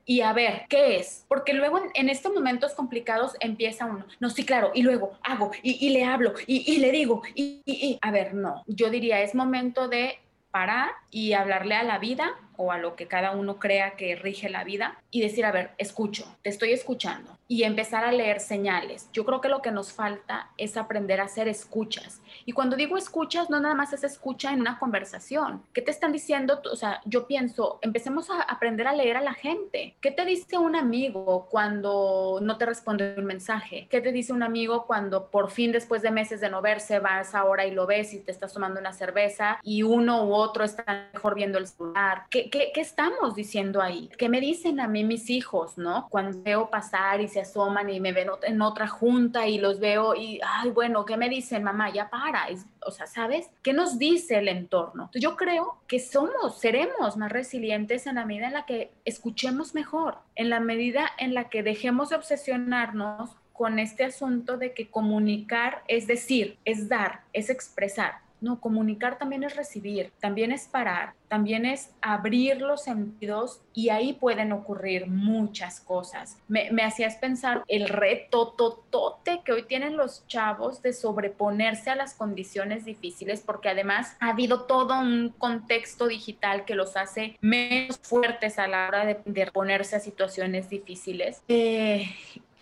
y 0.05 0.21
a 0.21 0.33
ver, 0.33 0.65
¿qué 0.69 0.97
es? 0.97 1.25
Porque 1.27 1.53
luego 1.53 1.81
en, 1.93 2.09
estos 2.09 2.33
momentos 2.33 2.73
complicados 2.73 3.35
empieza 3.39 3.85
uno, 3.85 4.05
no, 4.19 4.29
sí, 4.29 4.45
claro, 4.45 4.71
y 4.73 4.83
luego 4.83 5.17
hago 5.23 5.51
y, 5.63 5.89
le 5.89 6.05
hablo 6.05 6.33
y, 6.45 6.77
le 6.77 6.91
digo, 6.91 7.23
y, 7.33 7.97
a 8.01 8.11
ver, 8.11 8.35
no, 8.35 8.63
yo 8.67 8.89
diría, 8.89 9.21
es 9.21 9.33
momento 9.33 9.87
de 9.87 10.19
parar 10.51 10.91
y 11.09 11.33
hablarle 11.33 11.75
a 11.75 11.83
la 11.83 11.97
vida 11.97 12.31
o 12.57 12.71
a 12.71 12.77
lo 12.77 12.95
que 12.95 13.07
cada 13.07 13.31
uno 13.31 13.59
crea 13.59 13.95
que 13.95 14.15
rige 14.15 14.49
la 14.49 14.63
vida 14.63 15.01
y 15.11 15.21
decir, 15.21 15.45
a 15.45 15.51
ver, 15.51 15.71
escucho, 15.77 16.37
te 16.41 16.49
estoy 16.49 16.71
escuchando 16.71 17.35
y 17.47 17.63
empezar 17.63 18.03
a 18.03 18.11
leer 18.11 18.39
señales. 18.39 19.09
Yo 19.13 19.25
creo 19.25 19.41
que 19.41 19.49
lo 19.49 19.61
que 19.61 19.71
nos 19.71 19.93
falta 19.93 20.49
es 20.57 20.77
aprender 20.77 21.21
a 21.21 21.25
hacer 21.25 21.47
escuchas. 21.47 22.21
Y 22.45 22.53
cuando 22.53 22.75
digo 22.75 22.97
escuchas, 22.97 23.49
no 23.49 23.59
nada 23.59 23.75
más 23.75 23.93
es 23.93 24.03
escucha 24.03 24.51
en 24.51 24.61
una 24.61 24.79
conversación. 24.79 25.63
¿Qué 25.73 25.81
te 25.81 25.91
están 25.91 26.11
diciendo? 26.11 26.61
O 26.71 26.75
sea, 26.75 27.01
yo 27.05 27.27
pienso, 27.27 27.79
empecemos 27.81 28.29
a 28.29 28.41
aprender 28.41 28.87
a 28.87 28.93
leer 28.93 29.17
a 29.17 29.21
la 29.21 29.33
gente. 29.33 29.95
¿Qué 30.01 30.11
te 30.11 30.25
dice 30.25 30.57
un 30.57 30.75
amigo 30.75 31.47
cuando 31.49 32.39
no 32.41 32.57
te 32.57 32.65
responde 32.65 33.15
un 33.17 33.25
mensaje? 33.25 33.87
¿Qué 33.89 34.01
te 34.01 34.11
dice 34.11 34.33
un 34.33 34.43
amigo 34.43 34.85
cuando 34.85 35.29
por 35.29 35.51
fin 35.51 35.71
después 35.71 36.01
de 36.01 36.11
meses 36.11 36.41
de 36.41 36.49
no 36.49 36.61
verse 36.61 36.99
vas 36.99 37.35
ahora 37.35 37.65
y 37.65 37.71
lo 37.71 37.85
ves 37.85 38.13
y 38.13 38.19
te 38.19 38.31
estás 38.31 38.53
tomando 38.53 38.79
una 38.79 38.93
cerveza 38.93 39.59
y 39.61 39.83
uno 39.83 40.25
u 40.25 40.33
otro 40.33 40.63
está 40.63 41.09
mejor 41.13 41.35
viendo 41.35 41.57
el 41.57 41.67
celular? 41.67 42.23
¿Qué, 42.29 42.44
qué, 42.49 42.71
estamos 42.75 43.35
diciendo 43.35 43.81
ahí? 43.81 44.09
¿Qué 44.17 44.29
me 44.29 44.39
dicen 44.39 44.79
a 44.79 44.87
mí 44.87 45.03
mis 45.03 45.29
hijos, 45.29 45.77
no? 45.77 46.07
Cuando 46.09 46.41
veo 46.43 46.69
pasar 46.69 47.21
y 47.21 47.27
se 47.27 47.41
asoman 47.41 47.89
y 47.89 47.99
me 47.99 48.11
ven 48.11 48.29
en 48.43 48.61
otra 48.61 48.87
junta 48.87 49.47
y 49.47 49.57
los 49.57 49.79
veo 49.79 50.15
y, 50.15 50.39
ay, 50.43 50.71
bueno, 50.71 51.05
¿qué 51.05 51.17
me 51.17 51.29
dicen, 51.29 51.63
mamá? 51.63 51.91
Ya 51.91 52.09
para. 52.09 52.47
O 52.85 52.91
sea, 52.91 53.07
¿sabes? 53.07 53.49
¿Qué 53.63 53.73
nos 53.73 53.97
dice 53.97 54.37
el 54.37 54.47
entorno? 54.47 55.09
Yo 55.13 55.35
creo 55.35 55.77
que 55.87 55.99
somos, 55.99 56.59
seremos 56.59 57.17
más 57.17 57.31
resilientes 57.31 58.07
en 58.07 58.15
la 58.15 58.25
medida 58.25 58.47
en 58.47 58.53
la 58.53 58.65
que 58.65 58.91
escuchemos 59.05 59.73
mejor, 59.73 60.17
en 60.35 60.49
la 60.49 60.59
medida 60.59 61.09
en 61.17 61.33
la 61.33 61.49
que 61.49 61.63
dejemos 61.63 62.09
de 62.09 62.17
obsesionarnos 62.17 63.35
con 63.53 63.79
este 63.79 64.03
asunto 64.03 64.57
de 64.57 64.73
que 64.73 64.89
comunicar 64.89 65.83
es 65.87 66.07
decir, 66.07 66.57
es 66.65 66.89
dar, 66.89 67.21
es 67.31 67.49
expresar. 67.49 68.24
No, 68.41 68.59
comunicar 68.59 69.17
también 69.17 69.43
es 69.43 69.55
recibir, 69.55 70.11
también 70.19 70.51
es 70.51 70.67
parar, 70.67 71.13
también 71.27 71.65
es 71.65 71.91
abrir 72.01 72.61
los 72.61 72.83
sentidos 72.83 73.61
y 73.73 73.89
ahí 73.89 74.13
pueden 74.13 74.51
ocurrir 74.51 75.07
muchas 75.07 75.79
cosas. 75.79 76.37
Me, 76.47 76.69
hacías 76.83 77.15
pensar 77.15 77.63
el 77.67 77.89
reto 77.89 78.53
totote 78.57 79.41
que 79.43 79.51
hoy 79.51 79.63
tienen 79.63 79.97
los 79.97 80.25
chavos 80.27 80.81
de 80.81 80.93
sobreponerse 80.93 81.89
a 81.89 81.95
las 81.95 82.13
condiciones 82.13 82.85
difíciles 82.85 83.41
porque 83.41 83.69
además 83.69 84.15
ha 84.19 84.29
habido 84.29 84.61
todo 84.61 84.99
un 84.99 85.33
contexto 85.37 86.07
digital 86.07 86.65
que 86.65 86.75
los 86.75 86.95
hace 86.97 87.37
menos 87.41 87.99
fuertes 88.01 88.59
a 88.59 88.67
la 88.67 88.87
hora 88.87 89.05
de, 89.05 89.19
de 89.25 89.51
ponerse 89.51 89.95
a 89.95 89.99
situaciones 89.99 90.69
difíciles. 90.69 91.41
Eh, 91.47 92.09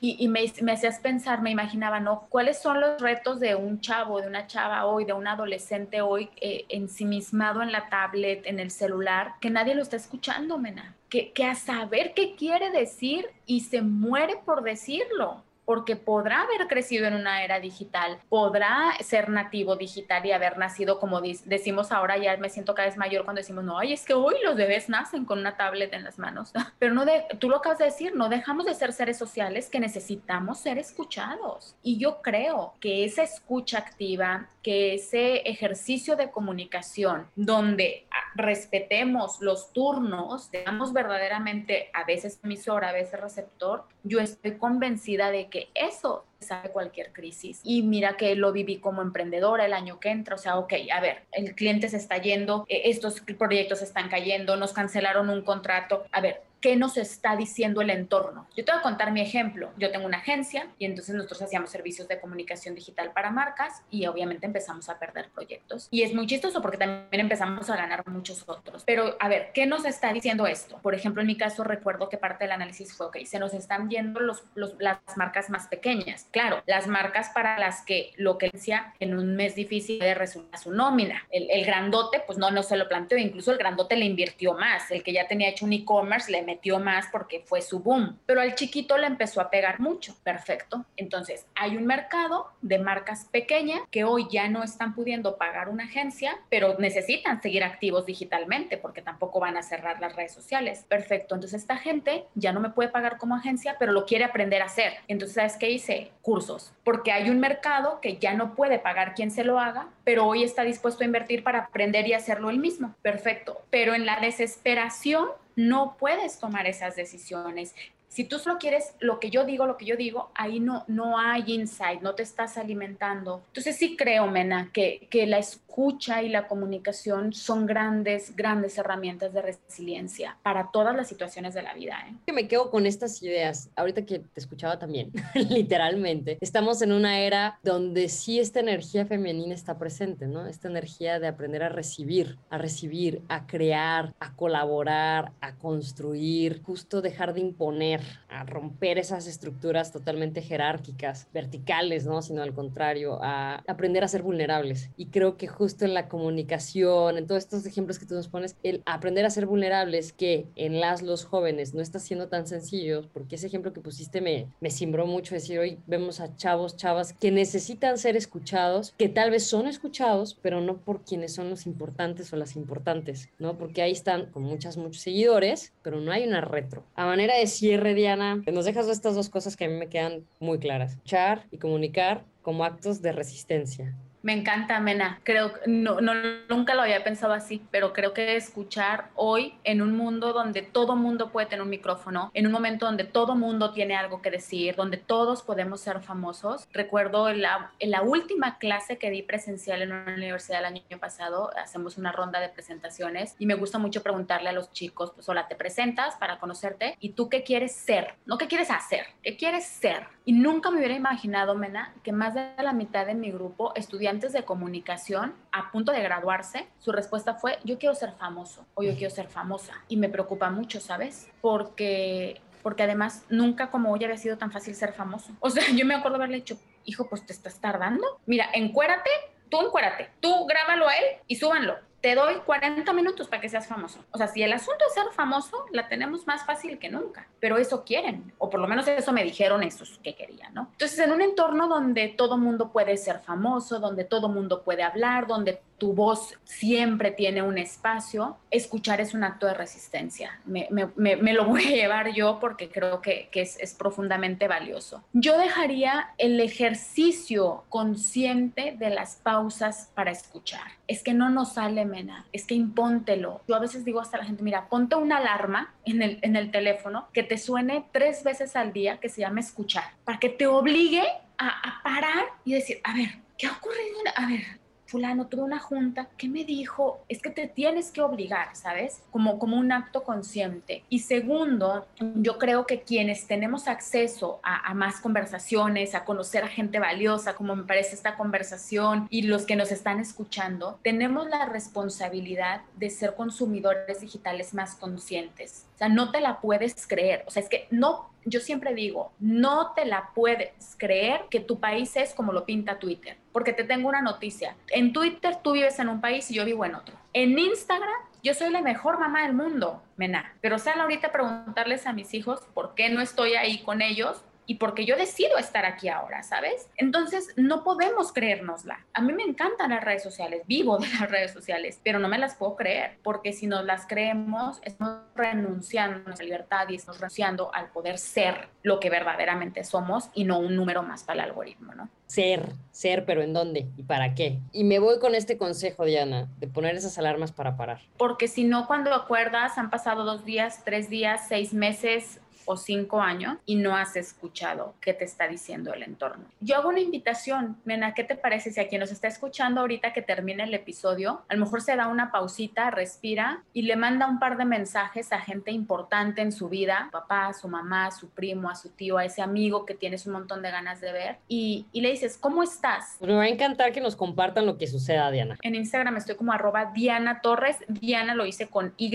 y, 0.05 0.27
me, 0.27 0.43
hacías 0.73 0.99
pensar, 0.99 1.41
me 1.41 1.49
imaginaba, 1.49 2.01
¿no? 2.01 2.27
¿Cuáles 2.27 2.61
son 2.61 2.81
los 2.81 3.01
retos 3.01 3.39
de 3.39 3.55
un 3.55 3.79
chavo, 3.79 4.19
de 4.19 4.27
una 4.27 4.47
chava 4.47 4.85
hoy, 4.85 5.05
de 5.05 5.13
un 5.13 5.27
adolescente 5.27 6.01
hoy 6.01 6.29
eh, 6.41 6.65
ensimismado 6.67 7.61
en 7.61 7.71
la 7.71 7.87
tablet, 7.87 8.45
en 8.45 8.59
el 8.59 8.69
celular, 8.69 9.35
que 9.39 9.49
nadie 9.49 9.75
lo 9.75 9.81
está 9.81 9.95
escuchando, 9.95 10.57
Mena? 10.57 10.93
Que, 11.07 11.31
que 11.31 11.45
a 11.45 11.55
saber 11.55 12.13
qué 12.13 12.35
quiere 12.35 12.69
decir 12.71 13.29
y 13.45 13.61
se 13.61 13.81
muere 13.81 14.35
por 14.43 14.63
decirlo 14.63 15.41
porque 15.65 15.95
podrá 15.95 16.41
haber 16.41 16.67
crecido 16.67 17.07
en 17.07 17.13
una 17.13 17.43
era 17.43 17.59
digital, 17.59 18.19
podrá 18.29 18.93
ser 19.01 19.29
nativo 19.29 19.75
digital 19.75 20.25
y 20.25 20.31
haber 20.31 20.57
nacido, 20.57 20.99
como 20.99 21.21
decimos 21.21 21.91
ahora, 21.91 22.17
ya 22.17 22.35
me 22.37 22.49
siento 22.49 22.75
cada 22.75 22.87
vez 22.87 22.97
mayor 22.97 23.23
cuando 23.23 23.39
decimos, 23.39 23.63
no, 23.63 23.79
ay, 23.79 23.93
es 23.93 24.05
que 24.05 24.13
hoy 24.13 24.35
los 24.43 24.55
bebés 24.55 24.89
nacen 24.89 25.25
con 25.25 25.39
una 25.39 25.57
tablet 25.57 25.93
en 25.93 26.03
las 26.03 26.19
manos, 26.19 26.51
pero 26.79 26.93
no 26.93 27.05
de, 27.05 27.25
tú 27.39 27.49
lo 27.49 27.57
acabas 27.57 27.79
de 27.79 27.85
decir, 27.85 28.15
no 28.15 28.29
dejamos 28.29 28.65
de 28.65 28.73
ser 28.73 28.93
seres 28.93 29.17
sociales 29.17 29.69
que 29.69 29.79
necesitamos 29.79 30.59
ser 30.59 30.77
escuchados. 30.77 31.75
Y 31.81 31.97
yo 31.97 32.21
creo 32.21 32.73
que 32.79 33.05
esa 33.05 33.23
escucha 33.23 33.77
activa, 33.77 34.47
que 34.61 34.95
ese 34.95 35.37
ejercicio 35.49 36.15
de 36.15 36.31
comunicación 36.31 37.27
donde 37.35 38.05
respetemos 38.35 39.39
los 39.41 39.71
turnos, 39.73 40.49
digamos 40.51 40.93
verdaderamente 40.93 41.89
a 41.93 42.03
veces 42.03 42.39
emisor, 42.43 42.85
a 42.85 42.91
veces 42.91 43.19
receptor, 43.19 43.85
yo 44.03 44.19
estoy 44.19 44.57
convencida 44.57 45.31
de 45.31 45.47
que 45.49 45.52
eso 45.73 46.25
sabe 46.39 46.69
cualquier 46.69 47.11
crisis. 47.11 47.61
Y 47.63 47.83
mira 47.83 48.17
que 48.17 48.35
lo 48.35 48.51
viví 48.51 48.77
como 48.77 49.01
emprendedora 49.01 49.65
el 49.65 49.73
año 49.73 49.99
que 49.99 50.09
entra, 50.09 50.35
o 50.35 50.37
sea, 50.37 50.57
ok, 50.57 50.73
a 50.91 50.99
ver, 50.99 51.23
el 51.31 51.55
cliente 51.55 51.89
se 51.89 51.97
está 51.97 52.17
yendo, 52.17 52.65
eh, 52.67 52.83
estos 52.85 53.21
proyectos 53.21 53.81
están 53.81 54.09
cayendo, 54.09 54.55
nos 54.55 54.73
cancelaron 54.73 55.29
un 55.29 55.41
contrato, 55.41 56.05
a 56.11 56.21
ver, 56.21 56.41
qué 56.63 56.77
nos 56.77 56.95
está 56.95 57.35
diciendo 57.35 57.81
el 57.81 57.89
entorno. 57.89 58.47
Yo 58.55 58.63
te 58.63 58.71
voy 58.71 58.79
a 58.79 58.81
contar 58.81 59.11
mi 59.11 59.19
ejemplo. 59.19 59.71
Yo 59.77 59.91
tengo 59.91 60.05
una 60.05 60.19
agencia 60.19 60.69
y 60.79 60.85
entonces 60.85 61.13
nosotros 61.13 61.41
hacíamos 61.41 61.69
servicios 61.69 62.07
de 62.07 62.21
comunicación 62.21 62.73
digital 62.73 63.11
para 63.11 63.31
marcas 63.31 63.83
y 63.91 64.05
obviamente 64.05 64.45
empezamos 64.45 64.87
a 64.87 64.97
perder 64.97 65.29
proyectos. 65.35 65.89
Y 65.91 66.03
es 66.03 66.13
muy 66.13 66.25
chistoso 66.25 66.61
porque 66.61 66.77
también 66.77 67.19
empezamos 67.19 67.69
a 67.69 67.75
ganar 67.75 68.07
muchos 68.07 68.47
otros. 68.47 68.83
Pero 68.85 69.17
a 69.19 69.27
ver, 69.27 69.51
¿qué 69.53 69.65
nos 69.65 69.83
está 69.83 70.13
diciendo 70.13 70.47
esto? 70.47 70.79
Por 70.81 70.95
ejemplo, 70.95 71.19
en 71.19 71.27
mi 71.27 71.35
caso 71.35 71.65
recuerdo 71.65 72.07
que 72.07 72.17
parte 72.17 72.45
del 72.45 72.53
análisis 72.53 72.93
fue, 72.93 73.07
ok, 73.07 73.17
se 73.25 73.39
nos 73.39 73.53
están 73.53 73.89
yendo 73.89 74.21
los, 74.21 74.43
las 74.79 74.99
marcas 75.17 75.49
más 75.49 75.67
pequeñas. 75.67 76.29
Claro, 76.31 76.63
las 76.65 76.87
marcas 76.87 77.29
para 77.33 77.59
las 77.59 77.81
que 77.81 78.13
lo 78.15 78.37
que 78.37 78.49
decía 78.49 78.93
en 79.01 79.17
un 79.17 79.35
mes 79.35 79.55
difícil 79.55 79.99
de 79.99 80.13
resultar 80.13 80.61
su 80.61 80.71
nómina. 80.71 81.27
El, 81.29 81.51
el 81.51 81.65
grandote, 81.65 82.23
pues 82.25 82.37
no, 82.37 82.51
no 82.51 82.63
se 82.63 82.77
lo 82.77 82.87
planteó. 82.87 83.17
Incluso 83.17 83.51
el 83.51 83.57
grandote 83.57 83.97
le 83.97 84.05
invirtió 84.05 84.53
más. 84.53 84.89
El 84.91 85.03
que 85.03 85.11
ya 85.11 85.27
tenía 85.27 85.49
hecho 85.49 85.65
un 85.65 85.73
e-commerce 85.73 86.31
le 86.31 86.52
metió 86.53 86.79
más 86.79 87.07
porque 87.11 87.43
fue 87.45 87.61
su 87.63 87.79
boom, 87.79 88.19
pero 88.27 88.39
al 88.39 88.53
chiquito 88.53 88.95
le 88.97 89.07
empezó 89.07 89.41
a 89.41 89.49
pegar 89.49 89.79
mucho. 89.79 90.15
Perfecto. 90.23 90.85
Entonces, 90.97 91.47
hay 91.55 91.77
un 91.77 91.85
mercado 91.85 92.51
de 92.61 92.77
marcas 92.77 93.25
pequeñas 93.31 93.81
que 93.89 94.03
hoy 94.03 94.27
ya 94.29 94.47
no 94.49 94.61
están 94.61 94.93
pudiendo 94.93 95.37
pagar 95.37 95.69
una 95.69 95.85
agencia, 95.85 96.39
pero 96.49 96.77
necesitan 96.77 97.41
seguir 97.41 97.63
activos 97.63 98.05
digitalmente 98.05 98.77
porque 98.77 99.01
tampoco 99.01 99.39
van 99.39 99.57
a 99.57 99.63
cerrar 99.63 99.99
las 99.99 100.15
redes 100.15 100.31
sociales. 100.31 100.85
Perfecto. 100.87 101.33
Entonces, 101.33 101.61
esta 101.61 101.77
gente 101.77 102.25
ya 102.35 102.53
no 102.53 102.59
me 102.59 102.69
puede 102.69 102.89
pagar 102.89 103.17
como 103.17 103.35
agencia, 103.35 103.75
pero 103.79 103.91
lo 103.91 104.05
quiere 104.05 104.25
aprender 104.25 104.61
a 104.61 104.65
hacer. 104.65 104.93
Entonces, 105.07 105.35
¿sabes 105.35 105.57
qué 105.57 105.71
hice? 105.71 106.11
Cursos, 106.21 106.71
porque 106.83 107.11
hay 107.11 107.31
un 107.31 107.39
mercado 107.39 107.99
que 107.99 108.17
ya 108.17 108.35
no 108.35 108.53
puede 108.53 108.77
pagar 108.77 109.15
quien 109.15 109.31
se 109.31 109.43
lo 109.43 109.59
haga, 109.59 109.87
pero 110.03 110.27
hoy 110.27 110.43
está 110.43 110.63
dispuesto 110.63 111.01
a 111.01 111.05
invertir 111.05 111.43
para 111.43 111.59
aprender 111.59 112.07
y 112.07 112.13
hacerlo 112.13 112.51
él 112.51 112.59
mismo. 112.59 112.93
Perfecto. 113.01 113.63
Pero 113.71 113.95
en 113.95 114.05
la 114.05 114.19
desesperación 114.19 115.29
no 115.55 115.97
puedes 115.97 116.39
tomar 116.39 116.67
esas 116.67 116.95
decisiones. 116.95 117.75
Si 118.13 118.25
tú 118.25 118.37
solo 118.37 118.59
quieres 118.59 118.93
lo 118.99 119.19
que 119.19 119.31
yo 119.31 119.43
digo, 119.43 119.65
lo 119.65 119.75
que 119.75 119.85
yo 119.85 119.95
digo, 119.95 120.29
ahí 120.35 120.59
no, 120.59 120.85
no 120.87 121.17
hay 121.17 121.45
insight, 121.47 121.99
no 122.01 122.13
te 122.13 122.21
estás 122.21 122.59
alimentando. 122.59 123.41
Entonces 123.47 123.75
sí 123.75 123.97
creo, 123.97 124.27
Mena, 124.27 124.69
que, 124.71 125.07
que 125.09 125.25
la 125.25 125.39
escucha 125.39 126.21
y 126.21 126.29
la 126.29 126.47
comunicación 126.47 127.33
son 127.33 127.65
grandes, 127.65 128.35
grandes 128.35 128.77
herramientas 128.77 129.33
de 129.33 129.41
resiliencia 129.41 130.37
para 130.43 130.69
todas 130.69 130.95
las 130.95 131.07
situaciones 131.07 131.55
de 131.55 131.63
la 131.63 131.73
vida. 131.73 132.05
¿eh? 132.07 132.13
Que 132.27 132.33
me 132.33 132.47
quedo 132.47 132.69
con 132.69 132.85
estas 132.85 133.19
ideas, 133.23 133.71
ahorita 133.75 134.05
que 134.05 134.19
te 134.19 134.39
escuchaba 134.39 134.77
también, 134.77 135.11
literalmente. 135.49 136.37
Estamos 136.41 136.83
en 136.83 136.91
una 136.91 137.19
era 137.21 137.57
donde 137.63 138.09
sí 138.09 138.39
esta 138.39 138.59
energía 138.59 139.07
femenina 139.07 139.55
está 139.55 139.79
presente, 139.79 140.27
¿no? 140.27 140.45
Esta 140.45 140.67
energía 140.67 141.19
de 141.19 141.27
aprender 141.27 141.63
a 141.63 141.69
recibir, 141.69 142.37
a 142.51 142.59
recibir, 142.59 143.23
a 143.27 143.47
crear, 143.47 144.13
a 144.19 144.35
colaborar, 144.35 145.31
a 145.41 145.55
construir, 145.55 146.61
justo 146.61 147.01
dejar 147.01 147.33
de 147.33 147.41
imponer, 147.41 148.02
a 148.29 148.43
romper 148.43 148.97
esas 148.97 149.27
estructuras 149.27 149.91
totalmente 149.91 150.41
jerárquicas, 150.41 151.27
verticales, 151.33 152.05
¿no? 152.05 152.21
Sino 152.21 152.41
al 152.41 152.53
contrario, 152.53 153.19
a 153.21 153.63
aprender 153.67 154.03
a 154.03 154.07
ser 154.07 154.23
vulnerables. 154.23 154.89
Y 154.97 155.07
creo 155.07 155.37
que 155.37 155.47
justo 155.47 155.85
en 155.85 155.93
la 155.93 156.07
comunicación, 156.07 157.17
en 157.17 157.27
todos 157.27 157.43
estos 157.43 157.65
ejemplos 157.65 157.99
que 157.99 158.05
tú 158.05 158.15
nos 158.15 158.27
pones, 158.27 158.55
el 158.63 158.81
aprender 158.85 159.25
a 159.25 159.29
ser 159.29 159.45
vulnerables 159.45 160.13
que 160.13 160.45
en 160.55 160.79
las 160.79 161.01
los 161.01 161.25
jóvenes 161.25 161.73
no 161.73 161.81
está 161.81 161.99
siendo 161.99 162.27
tan 162.27 162.47
sencillo, 162.47 163.07
porque 163.13 163.35
ese 163.35 163.47
ejemplo 163.47 163.73
que 163.73 163.81
pusiste 163.81 164.21
me, 164.21 164.47
me 164.59 164.71
cimbró 164.71 165.05
mucho, 165.05 165.35
decir, 165.35 165.59
hoy 165.59 165.79
vemos 165.87 166.19
a 166.19 166.35
chavos, 166.35 166.75
chavas 166.75 167.13
que 167.13 167.31
necesitan 167.31 167.97
ser 167.97 168.15
escuchados, 168.15 168.93
que 168.97 169.09
tal 169.09 169.31
vez 169.31 169.45
son 169.45 169.67
escuchados, 169.67 170.37
pero 170.41 170.61
no 170.61 170.77
por 170.77 171.03
quienes 171.03 171.33
son 171.33 171.49
los 171.49 171.65
importantes 171.65 172.31
o 172.33 172.37
las 172.37 172.55
importantes, 172.55 173.29
¿no? 173.39 173.57
Porque 173.57 173.81
ahí 173.81 173.91
están 173.91 174.27
con 174.27 174.43
muchas, 174.43 174.77
muchos 174.77 175.01
seguidores, 175.01 175.73
pero 175.81 175.99
no 175.99 176.11
hay 176.11 176.27
una 176.27 176.41
retro. 176.41 176.83
A 176.95 177.05
manera 177.05 177.35
de 177.37 177.47
cierre, 177.47 177.92
Diana, 177.93 178.41
nos 178.51 178.65
dejas 178.65 178.87
estas 178.87 179.15
dos 179.15 179.29
cosas 179.29 179.55
que 179.55 179.65
a 179.65 179.69
mí 179.69 179.75
me 179.75 179.89
quedan 179.89 180.25
muy 180.39 180.59
claras. 180.59 180.93
Escuchar 180.93 181.47
y 181.51 181.57
comunicar 181.57 182.25
como 182.41 182.63
actos 182.63 183.01
de 183.01 183.11
resistencia. 183.11 183.95
Me 184.23 184.31
encanta, 184.31 184.79
Mena. 184.79 185.19
Creo 185.23 185.51
no, 185.67 185.99
no, 185.99 186.13
nunca 186.49 186.75
lo 186.75 186.81
había 186.81 187.03
pensado 187.03 187.33
así, 187.33 187.61
pero 187.71 187.91
creo 187.91 188.13
que 188.13 188.37
escuchar 188.37 189.09
hoy 189.15 189.55
en 189.65 189.81
un 189.81 189.97
mundo 189.97 190.31
donde 190.31 190.61
todo 190.61 190.95
mundo 190.95 191.29
puede 191.29 191.47
tener 191.47 191.61
un 191.61 191.69
micrófono, 191.69 192.31
en 192.33 192.47
un 192.47 192.53
momento 192.53 192.85
donde 192.85 193.03
todo 193.03 193.35
mundo 193.35 193.73
tiene 193.73 193.97
algo 193.97 194.21
que 194.21 194.31
decir, 194.31 194.77
donde 194.77 194.95
todos 194.95 195.43
podemos 195.43 195.81
ser 195.81 195.99
famosos. 195.99 196.65
Recuerdo 196.71 197.27
en 197.27 197.41
la, 197.41 197.73
en 197.79 197.91
la 197.91 198.01
última 198.01 198.59
clase 198.59 198.97
que 198.97 199.09
di 199.09 199.23
presencial 199.23 199.81
en 199.81 199.91
una 199.91 200.13
universidad 200.13 200.59
el 200.59 200.67
año 200.67 200.99
pasado, 201.01 201.49
hacemos 201.57 201.97
una 201.97 202.13
ronda 202.13 202.39
de 202.39 202.47
presentaciones 202.47 203.35
y 203.39 203.45
me 203.45 203.55
gusta 203.55 203.77
mucho 203.77 204.03
preguntarle 204.03 204.47
a 204.47 204.53
los 204.53 204.71
chicos, 204.71 205.11
pues 205.13 205.27
hola, 205.27 205.49
te 205.49 205.55
presentas 205.55 206.15
para 206.15 206.39
conocerte 206.39 206.95
y 207.01 207.09
tú 207.09 207.27
qué 207.27 207.43
quieres 207.43 207.75
ser, 207.75 208.15
no 208.25 208.37
qué 208.37 208.47
quieres 208.47 208.71
hacer, 208.71 209.05
qué 209.21 209.35
quieres 209.35 209.65
ser. 209.65 210.07
Y 210.23 210.31
nunca 210.31 210.71
me 210.71 210.77
hubiera 210.77 210.95
imaginado, 210.95 211.55
Mena, 211.55 211.93
que 212.01 212.13
más 212.13 212.33
de 212.33 212.53
la 212.63 212.71
mitad 212.71 213.05
de 213.05 213.15
mi 213.15 213.29
grupo 213.29 213.73
estudiantes 214.13 214.33
de 214.33 214.45
comunicación 214.45 215.33
a 215.51 215.71
punto 215.71 215.91
de 215.91 216.01
graduarse, 216.01 216.67
su 216.79 216.91
respuesta 216.91 217.35
fue, 217.35 217.57
yo 217.63 217.77
quiero 217.77 217.95
ser 217.95 218.13
famoso 218.13 218.65
o 218.75 218.83
yo 218.83 218.95
quiero 218.95 219.13
ser 219.13 219.27
famosa. 219.27 219.73
Y 219.87 219.97
me 219.97 220.09
preocupa 220.09 220.49
mucho, 220.49 220.79
¿sabes? 220.79 221.29
Porque 221.41 222.41
porque 222.61 222.83
además 222.83 223.25
nunca 223.27 223.69
como 223.71 223.91
hoy 223.91 224.05
había 224.05 224.15
sido 224.15 224.37
tan 224.37 224.49
fácil 224.49 224.73
ser 224.73 224.93
famoso. 224.93 225.33
O 225.41 225.49
sea, 225.49 225.63
yo 225.75 225.85
me 225.85 225.95
acuerdo 225.95 226.15
haberle 226.15 226.37
dicho, 226.37 226.57
hijo, 226.85 227.09
pues 227.09 227.25
te 227.25 227.33
estás 227.33 227.59
tardando. 227.59 228.21
Mira, 228.25 228.47
encuérate, 228.53 229.09
tú 229.49 229.59
encuérate, 229.59 230.11
tú 230.21 230.45
grábalo 230.45 230.87
a 230.87 230.95
él 230.95 231.05
y 231.27 231.35
súbanlo 231.35 231.75
te 232.03 232.15
doy 232.15 232.35
40 232.45 232.91
minutos 232.91 233.29
para 233.29 233.41
que 233.41 233.47
seas 233.47 233.65
famoso. 233.65 234.03
O 234.11 234.17
sea, 234.17 234.27
si 234.27 234.43
el 234.43 234.51
asunto 234.51 234.83
es 234.85 234.93
ser 234.93 235.05
famoso, 235.15 235.65
la 235.71 235.87
tenemos 235.87 236.27
más 236.27 236.45
fácil 236.45 236.77
que 236.77 236.89
nunca, 236.89 237.29
pero 237.39 237.57
eso 237.57 237.85
quieren, 237.85 238.33
o 238.39 238.49
por 238.49 238.59
lo 238.59 238.67
menos 238.67 238.85
eso 238.89 239.13
me 239.13 239.23
dijeron 239.23 239.63
esos 239.63 239.99
que 239.99 240.13
querían, 240.13 240.53
¿no? 240.53 240.67
Entonces, 240.73 240.99
en 240.99 241.13
un 241.13 241.21
entorno 241.21 241.69
donde 241.69 242.09
todo 242.09 242.37
mundo 242.37 242.73
puede 242.73 242.97
ser 242.97 243.19
famoso, 243.19 243.79
donde 243.79 244.03
todo 244.03 244.27
mundo 244.27 244.63
puede 244.63 244.83
hablar, 244.83 245.27
donde 245.27 245.61
tu 245.83 245.91
voz 245.91 246.39
siempre 246.45 247.11
tiene 247.11 247.41
un 247.41 247.57
espacio, 247.57 248.37
escuchar 248.51 249.01
es 249.01 249.13
un 249.13 249.25
acto 249.25 249.47
de 249.47 249.53
resistencia. 249.53 250.39
Me, 250.45 251.33
lo 251.33 251.43
voy 251.43 251.65
a 251.65 251.71
llevar 251.71 252.13
yo 252.13 252.39
porque 252.39 252.69
creo 252.69 253.01
que, 253.01 253.29
es, 253.33 253.73
profundamente 253.73 254.47
valioso. 254.47 255.03
Yo 255.11 255.37
dejaría 255.37 256.11
el 256.17 256.39
ejercicio 256.39 257.65
consciente 257.67 258.77
de 258.79 258.91
las 258.91 259.17
pausas 259.17 259.91
para 259.93 260.11
escuchar. 260.11 260.71
Es 260.87 261.03
que 261.03 261.13
no 261.13 261.29
nos 261.29 261.55
sale, 261.55 261.83
mena, 261.83 262.27
es 262.31 262.45
que 262.45 262.55
impóntelo. 262.55 263.41
Yo 263.45 263.55
a 263.55 263.59
veces 263.59 263.83
digo 263.83 263.99
hasta 263.99 264.17
la 264.17 264.23
gente, 264.23 264.41
mira, 264.41 264.69
ponte 264.69 264.95
una 264.95 265.17
alarma 265.17 265.73
en 265.83 266.01
el, 266.01 266.51
teléfono 266.51 267.09
que 267.11 267.23
te 267.23 267.37
suene 267.37 267.83
tres 267.91 268.23
veces 268.23 268.55
al 268.55 268.71
día 268.71 269.01
que 269.01 269.09
se 269.09 269.19
llame 269.19 269.41
escuchar, 269.41 269.83
para 270.05 270.17
que 270.17 270.29
te 270.29 270.47
obligue 270.47 271.03
a, 271.37 271.47
a 271.47 271.83
parar 271.83 272.27
y 272.45 272.53
decir, 272.53 272.79
a 272.85 272.93
ver, 272.93 273.09
¿qué 273.37 273.47
ha 273.47 273.51
ocurrido? 273.51 273.97
A 274.15 274.27
ver, 274.27 274.62
fulano, 274.93 275.25
tuve 275.25 275.41
una 275.41 275.57
junta, 275.57 276.07
¿qué 276.17 276.29
me 276.29 276.43
dijo? 276.45 277.03
Es 277.09 277.19
que 277.19 277.31
te 277.31 277.47
tienes 277.47 277.89
que 277.91 278.01
obligar, 278.01 278.55
¿sabes? 278.55 279.01
Como, 279.09 279.39
como 279.39 279.57
un 279.57 279.71
acto 279.71 280.03
consciente. 280.03 280.83
Y 280.87 280.99
segundo, 280.99 281.87
yo 281.99 282.37
creo 282.37 282.67
que 282.67 282.81
quienes 282.81 283.25
tenemos 283.25 283.67
acceso 283.67 284.39
a, 284.43 284.69
a 284.69 284.75
más 284.75 284.99
conversaciones, 285.01 285.95
a 285.95 286.05
conocer 286.05 286.43
a 286.43 286.47
gente 286.47 286.77
valiosa, 286.77 287.33
como 287.33 287.55
me 287.55 287.63
parece 287.63 287.95
esta 287.95 288.15
conversación, 288.17 289.07
y 289.09 289.23
los 289.23 289.47
que 289.47 289.55
nos 289.55 289.71
están 289.71 289.99
escuchando, 289.99 290.79
tenemos 290.83 291.27
la 291.27 291.45
responsabilidad 291.47 292.61
de 292.77 292.91
ser 292.91 293.15
consumidores 293.15 293.99
digitales 293.99 294.53
más 294.53 294.75
conscientes. 294.75 295.65
O 295.73 295.77
sea, 295.79 295.89
no 295.89 296.11
te 296.11 296.21
la 296.21 296.39
puedes 296.39 296.85
creer. 296.85 297.23
O 297.25 297.31
sea, 297.31 297.41
es 297.41 297.49
que 297.49 297.67
no 297.71 298.12
yo 298.25 298.39
siempre 298.39 298.73
digo, 298.73 299.11
no 299.19 299.73
te 299.73 299.85
la 299.85 300.09
puedes 300.13 300.75
creer 300.77 301.25
que 301.29 301.39
tu 301.39 301.59
país 301.59 301.95
es 301.95 302.13
como 302.13 302.33
lo 302.33 302.45
pinta 302.45 302.79
Twitter, 302.79 303.17
porque 303.31 303.53
te 303.53 303.63
tengo 303.63 303.89
una 303.89 304.01
noticia. 304.01 304.55
En 304.69 304.93
Twitter 304.93 305.37
tú 305.43 305.53
vives 305.53 305.79
en 305.79 305.89
un 305.89 306.01
país 306.01 306.29
y 306.31 306.35
yo 306.35 306.45
vivo 306.45 306.65
en 306.65 306.75
otro. 306.75 306.95
En 307.13 307.37
Instagram 307.37 308.01
yo 308.23 308.33
soy 308.33 308.51
la 308.51 308.61
mejor 308.61 308.99
mamá 308.99 309.23
del 309.23 309.33
mundo, 309.33 309.83
mena, 309.97 310.33
pero 310.39 310.57
sal 310.57 310.79
ahorita 310.79 311.07
a 311.07 311.11
preguntarles 311.11 311.85
a 311.85 311.93
mis 311.93 312.13
hijos 312.13 312.39
por 312.53 312.73
qué 312.73 312.89
no 312.89 313.01
estoy 313.01 313.33
ahí 313.33 313.61
con 313.63 313.81
ellos 313.81 314.23
y 314.45 314.55
porque 314.55 314.85
yo 314.85 314.95
decido 314.95 315.37
estar 315.37 315.65
aquí 315.65 315.89
ahora, 315.89 316.23
¿sabes? 316.23 316.67
Entonces, 316.77 317.33
no 317.37 317.63
podemos 317.63 318.11
creérnosla. 318.11 318.85
A 318.93 319.01
mí 319.01 319.13
me 319.13 319.23
encantan 319.23 319.71
las 319.71 319.83
redes 319.83 320.03
sociales, 320.03 320.43
vivo 320.47 320.77
de 320.77 320.87
las 320.87 321.09
redes 321.09 321.31
sociales, 321.31 321.79
pero 321.83 321.99
no 321.99 322.07
me 322.07 322.17
las 322.17 322.35
puedo 322.35 322.55
creer, 322.55 322.97
porque 323.03 323.33
si 323.33 323.47
nos 323.47 323.65
las 323.65 323.87
creemos, 323.87 324.59
estamos 324.63 324.99
renunciando 325.15 325.97
a 325.97 326.03
nuestra 326.03 326.25
libertad 326.25 326.67
y 326.69 326.75
estamos 326.75 326.99
renunciando 326.99 327.53
al 327.53 327.69
poder 327.69 327.97
ser 327.97 328.49
lo 328.63 328.79
que 328.79 328.89
verdaderamente 328.89 329.63
somos 329.63 330.09
y 330.13 330.23
no 330.23 330.39
un 330.39 330.55
número 330.55 330.83
más 330.83 331.03
para 331.03 331.23
el 331.23 331.29
algoritmo, 331.29 331.73
¿no? 331.73 331.89
Ser, 332.07 332.51
ser, 332.71 333.05
pero 333.05 333.23
¿en 333.23 333.33
dónde 333.33 333.67
y 333.75 333.83
para 333.83 334.13
qué? 334.13 334.39
Y 334.51 334.63
me 334.63 334.79
voy 334.79 334.99
con 334.99 335.15
este 335.15 335.37
consejo, 335.37 335.85
Diana, 335.85 336.27
de 336.37 336.47
poner 336.47 336.75
esas 336.75 336.97
alarmas 336.97 337.31
para 337.31 337.57
parar. 337.57 337.81
Porque 337.97 338.27
si 338.27 338.43
no, 338.43 338.67
cuando 338.67 338.93
acuerdas, 338.93 339.57
han 339.57 339.69
pasado 339.69 340.03
dos 340.03 340.23
días, 340.23 340.63
tres 340.63 340.89
días, 340.89 341.27
seis 341.27 341.53
meses, 341.53 342.19
o 342.45 342.57
cinco 342.57 343.01
años 343.01 343.37
y 343.45 343.55
no 343.55 343.75
has 343.75 343.95
escuchado 343.95 344.75
qué 344.81 344.93
te 344.93 345.05
está 345.05 345.27
diciendo 345.27 345.73
el 345.73 345.83
entorno. 345.83 346.25
Yo 346.39 346.55
hago 346.57 346.69
una 346.69 346.79
invitación, 346.79 347.57
Mena, 347.65 347.93
¿qué 347.93 348.03
te 348.03 348.15
parece 348.15 348.51
si 348.51 348.59
a 348.59 348.67
quien 348.67 348.81
nos 348.81 348.91
está 348.91 349.07
escuchando 349.07 349.61
ahorita 349.61 349.93
que 349.93 350.01
termine 350.01 350.43
el 350.43 350.53
episodio, 350.53 351.21
a 351.27 351.35
lo 351.35 351.45
mejor 351.45 351.61
se 351.61 351.75
da 351.75 351.87
una 351.87 352.11
pausita, 352.11 352.71
respira 352.71 353.43
y 353.53 353.63
le 353.63 353.75
manda 353.75 354.07
un 354.07 354.19
par 354.19 354.37
de 354.37 354.45
mensajes 354.45 355.11
a 355.11 355.19
gente 355.19 355.51
importante 355.51 356.21
en 356.21 356.31
su 356.31 356.49
vida, 356.49 356.89
papá, 356.91 357.27
a 357.27 357.33
su 357.33 357.47
mamá, 357.47 357.87
a 357.87 357.91
su 357.91 358.09
primo, 358.09 358.49
a 358.49 358.55
su 358.55 358.69
tío, 358.69 358.97
a 358.97 359.05
ese 359.05 359.21
amigo 359.21 359.65
que 359.65 359.73
tienes 359.73 360.05
un 360.05 360.13
montón 360.13 360.41
de 360.41 360.51
ganas 360.51 360.81
de 360.81 360.91
ver 360.91 361.17
y, 361.27 361.67
y 361.71 361.81
le 361.81 361.91
dices, 361.91 362.17
¿cómo 362.17 362.43
estás? 362.43 362.97
Me 363.01 363.13
va 363.13 363.23
a 363.23 363.27
encantar 363.27 363.71
que 363.71 363.81
nos 363.81 363.95
compartan 363.95 364.45
lo 364.45 364.57
que 364.57 364.67
suceda, 364.67 365.11
Diana. 365.11 365.37
En 365.41 365.55
Instagram 365.55 365.97
estoy 365.97 366.15
como 366.15 366.31
arroba 366.31 366.71
Diana 366.73 367.21
Torres, 367.21 367.57
Diana 367.67 368.15
lo 368.15 368.25
hice 368.25 368.47
con 368.47 368.73
Y 368.77 368.93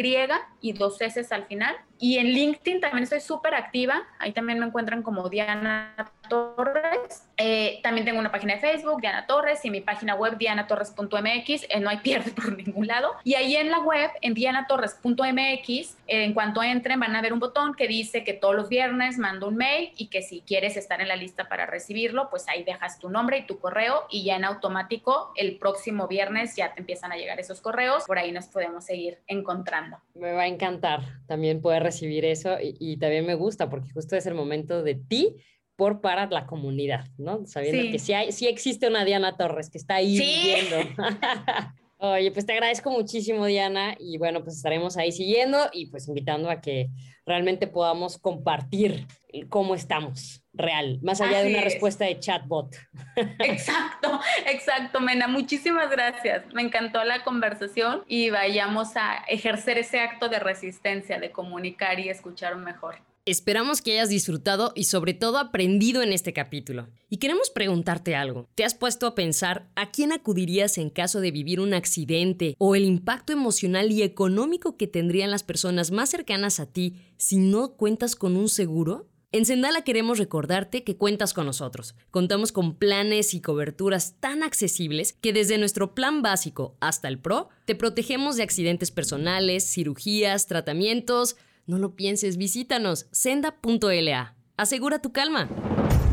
y 0.61 0.73
dos 0.73 1.01
S 1.01 1.27
al 1.31 1.45
final 1.45 1.77
y 1.99 2.19
en 2.19 2.27
LinkedIn 2.27 2.81
también 2.81 3.03
estoy 3.03 3.21
súper 3.21 3.38
activa. 3.47 4.03
Ahí 4.19 4.33
también 4.33 4.59
me 4.59 4.67
encuentran 4.67 5.03
como 5.03 5.29
Diana 5.29 5.95
Torres. 6.29 7.29
Eh, 7.37 7.81
también 7.83 8.05
tengo 8.05 8.19
una 8.19 8.33
página 8.33 8.55
de 8.55 8.61
Facebook, 8.61 9.01
Diana 9.01 9.27
Torres, 9.27 9.65
y 9.65 9.71
mi 9.71 9.81
página 9.81 10.15
web, 10.15 10.37
dianatorres.mx. 10.39 11.67
Eh, 11.69 11.81
no 11.81 11.91
hay 11.91 11.99
pierde 12.03 12.31
por 12.33 12.57
ningún 12.57 12.87
lado. 12.87 13.13
Y 13.25 13.35
ahí 13.35 13.57
en 13.57 13.71
la 13.71 13.81
web, 13.81 14.11
en 14.21 14.35
dianatorres.mx, 14.35 15.69
eh, 15.69 15.95
en 16.07 16.35
cuanto 16.35 16.63
entren, 16.63 17.01
van 17.01 17.17
a 17.17 17.23
ver 17.23 17.33
un 17.33 17.39
botón 17.39 17.75
que 17.75 17.89
dice 17.89 18.25
que 18.25 18.33
todos 18.33 18.55
los 18.55 18.69
viernes 18.69 19.19
mando 19.19 19.49
un 19.49 19.57
mail 19.57 19.93
y 19.97 20.09
que 20.09 20.23
si 20.23 20.43
quieres 20.43 20.77
estar 20.77 21.01
en 21.01 21.09
la 21.09 21.17
lista 21.17 21.49
para 21.49 21.67
recibirlo, 21.67 22.29
pues 22.31 22.49
ahí 22.49 22.65
dejas 22.65 22.99
tu 22.99 23.09
nombre 23.09 23.39
y 23.39 23.47
tu 23.47 23.59
correo 23.59 24.07
y 24.11 24.25
ya 24.25 24.37
en 24.37 24.45
automático 24.45 25.33
el 25.37 25.59
próximo 25.59 26.09
viernes 26.09 26.57
ya 26.57 26.75
te 26.75 26.81
empiezan 26.81 27.13
a 27.13 27.17
llegar 27.17 27.41
esos 27.41 27.61
correos. 27.61 28.05
Por 28.07 28.19
ahí 28.19 28.33
nos 28.33 28.47
podemos 28.47 28.85
seguir 28.85 29.19
encontrando. 29.27 29.99
Me 30.15 30.33
va 30.33 30.43
a 30.43 30.47
encantar 30.47 31.01
también 31.27 31.61
poder 31.61 31.83
recibir 31.83 32.25
eso 32.25 32.57
y, 32.61 32.97
también 32.99 33.27
me 33.29 33.35
gusta 33.35 33.69
porque 33.69 33.91
justo 33.91 34.17
es 34.17 34.25
el 34.25 34.35
momento 34.35 34.83
de 34.83 34.95
ti 34.95 35.37
por 35.77 36.01
para 36.01 36.27
la 36.27 36.47
comunidad, 36.47 37.07
¿no? 37.19 37.45
Sabiendo 37.45 37.93
que 37.93 37.99
sí, 37.99 38.15
hay, 38.15 38.33
sí 38.33 38.49
existe 38.49 38.89
una 38.89 39.05
Diana 39.05 39.37
Torres 39.37 39.69
que 39.69 39.77
está 39.77 39.97
ahí 39.97 40.19
viendo. 40.19 40.77
Oye, 42.01 42.31
pues 42.31 42.47
te 42.47 42.53
agradezco 42.53 42.91
muchísimo, 42.91 43.45
Diana, 43.45 43.97
y 43.99 44.17
bueno, 44.19 44.43
pues 44.43 44.57
estaremos 44.57 44.97
ahí 44.97 45.13
siguiendo 45.13 45.69
y 45.73 45.87
pues 45.87 46.09
invitando 46.09 46.49
a 46.49 46.61
que 46.61 46.89
realmente 47.27 47.67
podamos 47.67 48.19
compartir 48.19 49.07
cómo 49.51 49.75
estamos 49.75 50.43
real, 50.55 51.01
más 51.03 51.21
allá 51.21 51.43
de 51.43 51.51
una 51.51 51.61
respuesta 51.61 52.07
de 52.07 52.19
chatbot. 52.19 52.75
Exacto, 53.41 54.21
exacto, 54.47 55.01
Mena. 55.01 55.29
Muchísimas 55.29 55.91
gracias. 55.91 56.45
Me 56.55 56.63
encantó 56.63 57.05
la 57.05 57.25
conversación 57.25 58.05
y 58.07 58.31
vayamos 58.31 58.97
a 58.97 59.17
ejercer 59.29 59.77
ese 59.77 60.01
acto 60.01 60.29
de 60.29 60.39
resistencia, 60.39 61.21
de 61.21 61.31
comunicar 61.31 62.01
y 62.01 62.09
escuchar 62.09 62.57
mejor. 62.57 63.08
Esperamos 63.31 63.83
que 63.83 63.93
hayas 63.93 64.09
disfrutado 64.09 64.73
y 64.75 64.85
sobre 64.85 65.13
todo 65.13 65.37
aprendido 65.37 66.01
en 66.01 66.15
este 66.15 66.33
capítulo. 66.33 66.89
Y 67.11 67.19
queremos 67.19 67.51
preguntarte 67.51 68.17
algo. 68.17 68.49
¿Te 68.55 68.65
has 68.65 68.75
puesto 68.75 69.07
a 69.07 69.15
pensar 69.15 69.69
a 69.75 69.91
quién 69.91 70.13
acudirías 70.13 70.79
en 70.79 70.89
caso 70.89 71.21
de 71.21 71.31
vivir 71.31 71.61
un 71.61 71.75
accidente 71.75 72.55
o 72.57 72.75
el 72.75 72.87
impacto 72.87 73.35
emocional 73.35 73.93
y 73.93 74.03
económico 74.03 74.79
que 74.79 74.87
tendrían 74.87 75.31
las 75.31 75.43
personas 75.43 75.91
más 75.91 76.09
cercanas 76.09 76.59
a 76.59 76.73
ti 76.73 76.95
si 77.19 77.37
no 77.37 77.75
cuentas 77.75 78.17
con 78.17 78.35
un 78.35 78.49
seguro? 78.49 79.11
En 79.31 79.45
Sendala 79.45 79.83
queremos 79.83 80.17
recordarte 80.17 80.83
que 80.83 80.97
cuentas 80.97 81.35
con 81.35 81.45
nosotros. 81.45 81.95
Contamos 82.11 82.51
con 82.51 82.77
planes 82.77 83.35
y 83.35 83.43
coberturas 83.43 84.15
tan 84.21 84.43
accesibles 84.43 85.13
que 85.21 85.35
desde 85.35 85.59
nuestro 85.59 85.95
plan 85.95 86.23
básico 86.23 86.79
hasta 86.81 87.09
el 87.09 87.19
PRO 87.19 87.51
te 87.67 87.75
protegemos 87.75 88.37
de 88.37 88.45
accidentes 88.45 88.91
personales, 88.91 89.71
cirugías, 89.71 90.47
tratamientos, 90.47 91.37
no 91.69 91.79
lo 91.79 91.95
pienses, 91.95 92.37
visítanos, 92.37 93.07
senda.la. 93.13 94.35
Asegura 94.57 94.99
tu 95.01 95.13
calma. 95.13 95.49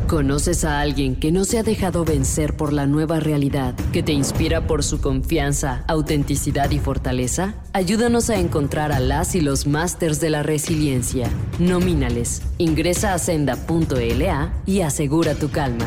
¿Conoces 0.06 0.64
a 0.64 0.80
alguien 0.80 1.16
que 1.16 1.32
no 1.32 1.44
se 1.44 1.58
ha 1.58 1.64
dejado 1.64 2.04
vencer 2.04 2.56
por 2.56 2.72
la 2.72 2.86
nueva 2.86 3.18
realidad, 3.18 3.74
que 3.92 4.04
te 4.04 4.12
inspira 4.12 4.68
por 4.68 4.84
su 4.84 5.00
confianza, 5.00 5.82
autenticidad 5.88 6.70
y 6.70 6.78
fortaleza? 6.78 7.54
Ayúdanos 7.72 8.30
a 8.30 8.38
encontrar 8.38 8.92
a 8.92 9.00
las 9.00 9.34
y 9.34 9.40
los 9.40 9.66
másters 9.66 10.20
de 10.20 10.30
la 10.30 10.44
resiliencia. 10.44 11.28
Nomínales. 11.58 12.42
Ingresa 12.58 13.14
a 13.14 13.18
senda.la 13.18 14.52
y 14.64 14.82
asegura 14.82 15.34
tu 15.34 15.50
calma. 15.50 15.86